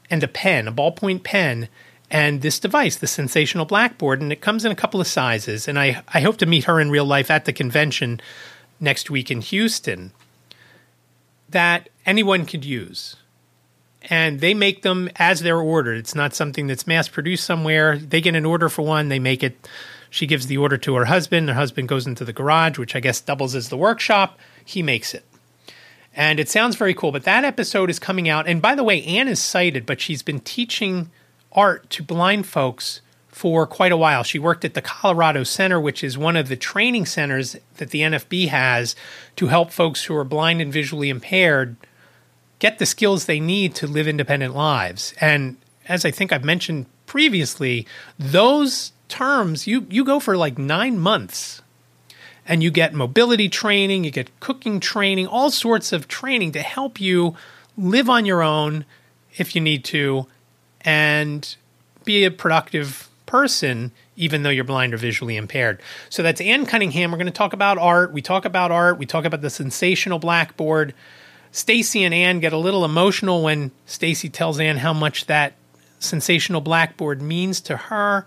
and 0.09 0.23
a 0.23 0.27
pen, 0.27 0.67
a 0.67 0.71
ballpoint 0.71 1.23
pen, 1.23 1.69
and 2.11 2.41
this 2.41 2.59
device, 2.59 2.95
the 2.95 3.07
sensational 3.07 3.65
blackboard. 3.65 4.21
And 4.21 4.31
it 4.31 4.41
comes 4.41 4.65
in 4.65 4.71
a 4.71 4.75
couple 4.75 4.99
of 4.99 5.07
sizes. 5.07 5.67
And 5.67 5.77
I, 5.77 6.03
I 6.07 6.21
hope 6.21 6.37
to 6.37 6.45
meet 6.45 6.65
her 6.65 6.79
in 6.79 6.89
real 6.89 7.05
life 7.05 7.29
at 7.29 7.45
the 7.45 7.53
convention 7.53 8.19
next 8.79 9.09
week 9.09 9.29
in 9.29 9.41
Houston 9.41 10.11
that 11.49 11.89
anyone 12.05 12.45
could 12.45 12.65
use. 12.65 13.15
And 14.09 14.39
they 14.39 14.53
make 14.53 14.81
them 14.81 15.09
as 15.17 15.41
they're 15.41 15.59
ordered. 15.59 15.97
It's 15.97 16.15
not 16.15 16.33
something 16.33 16.67
that's 16.67 16.87
mass 16.87 17.07
produced 17.07 17.43
somewhere. 17.43 17.97
They 17.97 18.21
get 18.21 18.35
an 18.35 18.45
order 18.45 18.69
for 18.69 18.81
one, 18.83 19.09
they 19.09 19.19
make 19.19 19.43
it 19.43 19.67
she 20.09 20.25
gives 20.25 20.47
the 20.47 20.57
order 20.57 20.77
to 20.77 20.95
her 20.95 21.05
husband. 21.05 21.49
Her 21.49 21.55
husband 21.55 21.87
goes 21.87 22.07
into 22.07 22.25
the 22.25 22.33
garage, 22.33 22.77
which 22.77 22.95
I 22.95 22.99
guess 22.99 23.21
doubles 23.21 23.55
as 23.55 23.69
the 23.69 23.77
workshop. 23.77 24.39
He 24.65 24.81
makes 24.81 25.13
it. 25.13 25.23
And 26.15 26.39
it 26.39 26.49
sounds 26.49 26.75
very 26.75 26.93
cool. 26.93 27.11
But 27.11 27.23
that 27.23 27.43
episode 27.43 27.89
is 27.89 27.99
coming 27.99 28.27
out. 28.27 28.47
And 28.47 28.61
by 28.61 28.75
the 28.75 28.83
way, 28.83 29.03
Ann 29.03 29.27
is 29.27 29.39
sighted, 29.39 29.85
but 29.85 30.01
she's 30.01 30.23
been 30.23 30.39
teaching 30.39 31.11
art 31.51 31.89
to 31.91 32.03
blind 32.03 32.45
folks 32.45 33.01
for 33.27 33.65
quite 33.65 33.91
a 33.91 33.97
while. 33.97 34.23
She 34.23 34.39
worked 34.39 34.65
at 34.65 34.73
the 34.73 34.81
Colorado 34.81 35.43
Center, 35.43 35.79
which 35.79 36.03
is 36.03 36.17
one 36.17 36.35
of 36.35 36.49
the 36.49 36.55
training 36.55 37.05
centers 37.05 37.55
that 37.77 37.91
the 37.91 38.01
NFB 38.01 38.49
has 38.49 38.95
to 39.37 39.47
help 39.47 39.71
folks 39.71 40.05
who 40.05 40.15
are 40.15 40.23
blind 40.23 40.61
and 40.61 40.73
visually 40.73 41.09
impaired 41.09 41.77
get 42.59 42.79
the 42.79 42.85
skills 42.85 43.25
they 43.25 43.39
need 43.39 43.73
to 43.75 43.87
live 43.87 44.07
independent 44.07 44.55
lives. 44.55 45.13
And 45.21 45.57
as 45.87 46.05
I 46.05 46.11
think 46.11 46.33
I've 46.33 46.43
mentioned 46.43 46.85
previously, 47.05 47.87
those 48.17 48.91
terms, 49.07 49.65
you, 49.65 49.87
you 49.89 50.03
go 50.03 50.19
for 50.19 50.35
like 50.35 50.57
nine 50.57 50.99
months 50.99 51.61
and 52.45 52.61
you 52.61 52.71
get 52.71 52.93
mobility 52.93 53.47
training, 53.47 54.03
you 54.03 54.11
get 54.11 54.39
cooking 54.39 54.79
training, 54.79 55.27
all 55.27 55.49
sorts 55.49 55.93
of 55.93 56.07
training 56.07 56.51
to 56.51 56.61
help 56.61 56.99
you 56.99 57.35
live 57.77 58.09
on 58.09 58.25
your 58.25 58.43
own 58.43 58.85
if 59.37 59.55
you 59.55 59.61
need 59.61 59.85
to 59.85 60.27
and 60.81 61.55
be 62.05 62.25
a 62.25 62.31
productive 62.31 63.09
person 63.25 63.91
even 64.19 64.43
though 64.43 64.49
you're 64.49 64.65
blind 64.65 64.93
or 64.93 64.97
visually 64.97 65.37
impaired. 65.37 65.81
So 66.09 66.21
that's 66.21 66.41
Ann 66.41 66.65
Cunningham. 66.65 67.11
We're 67.11 67.17
going 67.17 67.27
to 67.27 67.31
talk 67.31 67.53
about 67.53 67.77
art. 67.77 68.11
We 68.11 68.21
talk 68.21 68.43
about 68.43 68.69
art. 68.69 68.97
We 68.97 69.05
talk 69.05 69.23
about 69.23 69.41
the 69.41 69.49
sensational 69.49 70.19
blackboard. 70.19 70.93
Stacie 71.53 72.01
and 72.01 72.13
Ann 72.13 72.41
get 72.41 72.51
a 72.51 72.57
little 72.57 72.83
emotional 72.83 73.41
when 73.43 73.71
Stacie 73.87 74.31
tells 74.31 74.59
Ann 74.59 74.77
how 74.77 74.93
much 74.93 75.25
that 75.27 75.53
sensational 75.99 76.59
blackboard 76.59 77.21
means 77.21 77.61
to 77.61 77.77
her. 77.77 78.25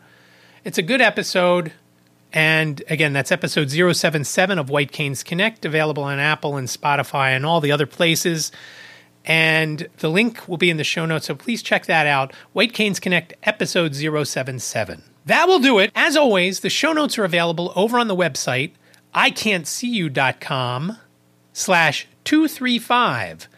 It's 0.64 0.78
a 0.78 0.82
good 0.82 1.02
episode. 1.02 1.72
And 2.32 2.82
again, 2.88 3.12
that's 3.12 3.30
episode 3.30 3.70
077 3.70 4.58
of 4.58 4.70
White 4.70 4.92
Canes 4.92 5.22
Connect, 5.22 5.66
available 5.66 6.04
on 6.04 6.18
Apple 6.18 6.56
and 6.56 6.68
Spotify 6.68 7.36
and 7.36 7.44
all 7.44 7.60
the 7.60 7.70
other 7.70 7.86
places. 7.86 8.50
And 9.24 9.88
the 9.98 10.10
link 10.10 10.48
will 10.48 10.56
be 10.56 10.70
in 10.70 10.76
the 10.76 10.84
show 10.84 11.06
notes, 11.06 11.26
so 11.26 11.34
please 11.34 11.62
check 11.62 11.86
that 11.86 12.06
out. 12.06 12.34
White 12.52 12.72
Canes 12.72 12.98
Connect, 12.98 13.34
episode 13.44 13.94
077. 13.94 15.02
That 15.26 15.46
will 15.46 15.60
do 15.60 15.78
it. 15.78 15.92
As 15.94 16.16
always, 16.16 16.60
the 16.60 16.70
show 16.70 16.92
notes 16.92 17.18
are 17.18 17.24
available 17.24 17.72
over 17.76 17.98
on 17.98 18.08
the 18.08 18.16
website, 18.16 18.72
iCantCU.com 19.14 20.98
slash 21.52 22.08
235. 22.24 23.48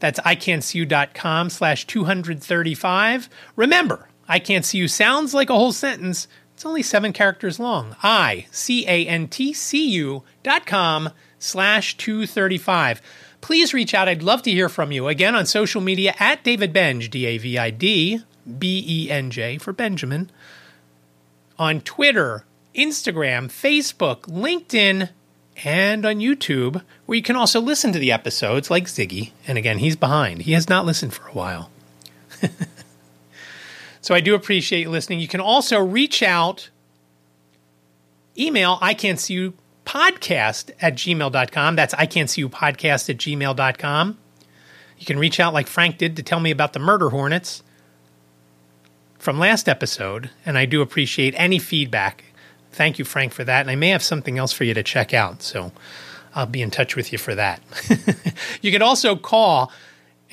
That's 0.00 0.20
iCantCU.com 0.20 1.50
slash 1.50 1.86
235. 1.86 3.28
Remember, 3.56 4.08
I 4.28 4.38
Can't 4.38 4.64
See 4.64 4.78
You 4.78 4.88
sounds 4.88 5.32
like 5.32 5.50
a 5.50 5.54
whole 5.54 5.72
sentence, 5.72 6.28
it's 6.54 6.66
only 6.66 6.82
seven 6.82 7.12
characters 7.12 7.58
long. 7.58 7.96
I, 8.02 8.46
C 8.50 8.86
A 8.86 9.06
N 9.06 9.28
T 9.28 9.52
C 9.52 9.88
U 9.90 10.22
dot 10.42 10.66
com 10.66 11.10
slash 11.38 11.96
235. 11.96 13.02
Please 13.44 13.74
reach 13.74 13.92
out. 13.92 14.08
I'd 14.08 14.22
love 14.22 14.40
to 14.44 14.50
hear 14.50 14.70
from 14.70 14.90
you. 14.90 15.06
Again, 15.06 15.34
on 15.34 15.44
social 15.44 15.82
media 15.82 16.14
at 16.18 16.42
David 16.42 16.72
Benj, 16.72 17.10
D 17.10 17.26
A 17.26 17.36
V 17.36 17.58
I 17.58 17.68
D 17.68 18.22
B 18.58 18.82
E 18.88 19.10
N 19.10 19.30
J 19.30 19.58
for 19.58 19.74
Benjamin. 19.74 20.30
On 21.58 21.82
Twitter, 21.82 22.46
Instagram, 22.74 23.48
Facebook, 23.48 24.22
LinkedIn, 24.22 25.10
and 25.62 26.06
on 26.06 26.16
YouTube, 26.16 26.82
where 27.04 27.16
you 27.16 27.22
can 27.22 27.36
also 27.36 27.60
listen 27.60 27.92
to 27.92 27.98
the 27.98 28.10
episodes 28.10 28.70
like 28.70 28.86
Ziggy. 28.86 29.32
And 29.46 29.58
again, 29.58 29.76
he's 29.76 29.94
behind. 29.94 30.42
He 30.42 30.52
has 30.52 30.70
not 30.70 30.86
listened 30.86 31.12
for 31.12 31.28
a 31.28 31.32
while. 31.32 31.70
So 34.04 34.14
I 34.14 34.20
do 34.20 34.34
appreciate 34.34 34.82
you 34.82 34.90
listening. 34.90 35.20
You 35.20 35.28
can 35.28 35.40
also 35.40 35.80
reach 35.80 36.22
out, 36.22 36.68
email 38.36 38.76
I 38.82 38.92
can't 38.92 39.18
see 39.18 39.32
you 39.32 39.54
podcast 39.84 40.70
at 40.80 40.94
gmail.com. 40.94 41.76
That's 41.76 41.94
I 41.94 42.06
can't 42.06 42.30
see 42.30 42.40
you 42.40 42.48
podcast 42.48 43.10
at 43.10 43.16
gmail.com. 43.18 44.18
You 44.98 45.06
can 45.06 45.18
reach 45.18 45.40
out 45.40 45.52
like 45.52 45.66
Frank 45.66 45.98
did 45.98 46.16
to 46.16 46.22
tell 46.22 46.40
me 46.40 46.50
about 46.50 46.72
the 46.72 46.78
murder 46.78 47.10
hornets 47.10 47.62
from 49.18 49.38
last 49.38 49.68
episode, 49.68 50.30
and 50.44 50.58
I 50.58 50.66
do 50.66 50.82
appreciate 50.82 51.34
any 51.36 51.58
feedback. 51.58 52.24
Thank 52.72 52.98
you, 52.98 53.04
Frank, 53.04 53.32
for 53.32 53.44
that. 53.44 53.62
And 53.62 53.70
I 53.70 53.74
may 53.74 53.88
have 53.88 54.02
something 54.02 54.38
else 54.38 54.52
for 54.52 54.64
you 54.64 54.74
to 54.74 54.82
check 54.82 55.14
out, 55.14 55.42
so 55.42 55.72
I'll 56.34 56.46
be 56.46 56.62
in 56.62 56.70
touch 56.70 56.96
with 56.96 57.12
you 57.12 57.18
for 57.18 57.34
that. 57.34 57.62
you 58.62 58.70
can 58.70 58.82
also 58.82 59.16
call 59.16 59.72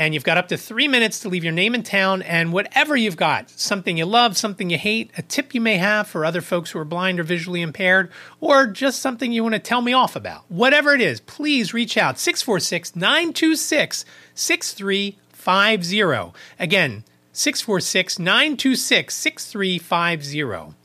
and 0.02 0.16
you've 0.16 0.24
got 0.24 0.40
up 0.40 0.48
to 0.48 0.58
three 0.58 0.88
minutes 0.88 1.20
to 1.20 1.30
leave 1.30 1.44
your 1.44 1.54
name 1.54 1.76
and 1.76 1.86
town 1.86 2.24
and 2.24 2.52
whatever 2.52 2.98
you've 2.98 3.18
got 3.18 3.52
something 3.52 3.98
you 3.98 4.06
love, 4.06 4.36
something 4.36 4.72
you 4.72 4.80
hate, 4.80 5.12
a 5.16 5.22
tip 5.22 5.54
you 5.54 5.62
may 5.62 5.78
have 5.78 6.08
for 6.08 6.26
other 6.26 6.42
folks 6.42 6.72
who 6.72 6.80
are 6.80 6.86
blind 6.86 7.20
or 7.20 7.24
visually 7.24 7.62
impaired, 7.62 8.10
or 8.40 8.66
just 8.66 9.00
something 9.00 9.32
you 9.32 9.44
want 9.44 9.54
to 9.54 9.60
tell 9.60 9.82
me 9.82 9.94
off 9.94 10.16
about. 10.16 10.44
Whatever 10.50 10.96
it 10.96 11.02
is, 11.02 11.20
please 11.20 11.72
reach 11.72 11.98
out 11.98 12.18
646 12.18 12.96
926 12.96 14.04
6350. 14.34 16.34
Again, 16.58 17.04
646 17.32 18.18
926 18.18 19.14
6350. 19.14 20.76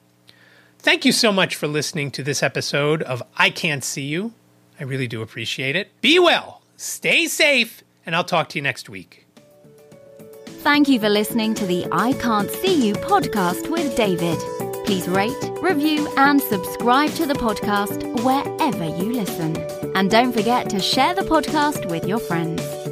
Thank 0.79 1.07
you 1.07 1.13
so 1.13 1.33
much 1.33 1.57
for 1.57 1.67
listening 1.67 2.11
to 2.11 2.23
this 2.23 2.43
episode 2.43 3.03
of 3.03 3.23
I 3.39 3.49
Can't 3.49 3.83
See 3.83 4.05
You. 4.05 4.35
I 4.79 4.85
really 4.85 5.09
do 5.09 5.23
appreciate 5.23 5.75
it. 5.75 5.89
Be 6.03 6.19
well, 6.19 6.61
stay 6.77 7.29
safe 7.29 7.83
and 8.07 8.17
I'll 8.17 8.25
talk 8.25 8.49
to 8.51 8.59
you 8.59 8.63
next 8.63 8.89
week. 8.89 9.27
Thank 10.47 10.89
you 10.89 10.99
for 10.99 11.09
listening 11.09 11.55
to 11.55 11.67
the 11.67 11.87
I 11.93 12.13
Can't 12.15 12.51
See 12.51 12.87
You 12.87 12.95
podcast 12.95 13.69
with 13.71 13.95
David. 13.97 14.39
Please 14.85 15.09
rate, 15.09 15.37
review, 15.61 16.09
and 16.17 16.41
subscribe 16.41 17.11
to 17.13 17.27
the 17.27 17.35
podcast 17.35 18.25
wherever 18.25 18.85
you 18.85 19.13
listen. 19.13 19.57
And 19.97 20.11
don't 20.11 20.33
forget 20.33 20.71
to 20.71 20.81
share 20.81 21.15
the 21.15 21.23
podcast 21.23 21.89
with 21.91 22.07
your 22.07 22.19
friends. 22.19 22.86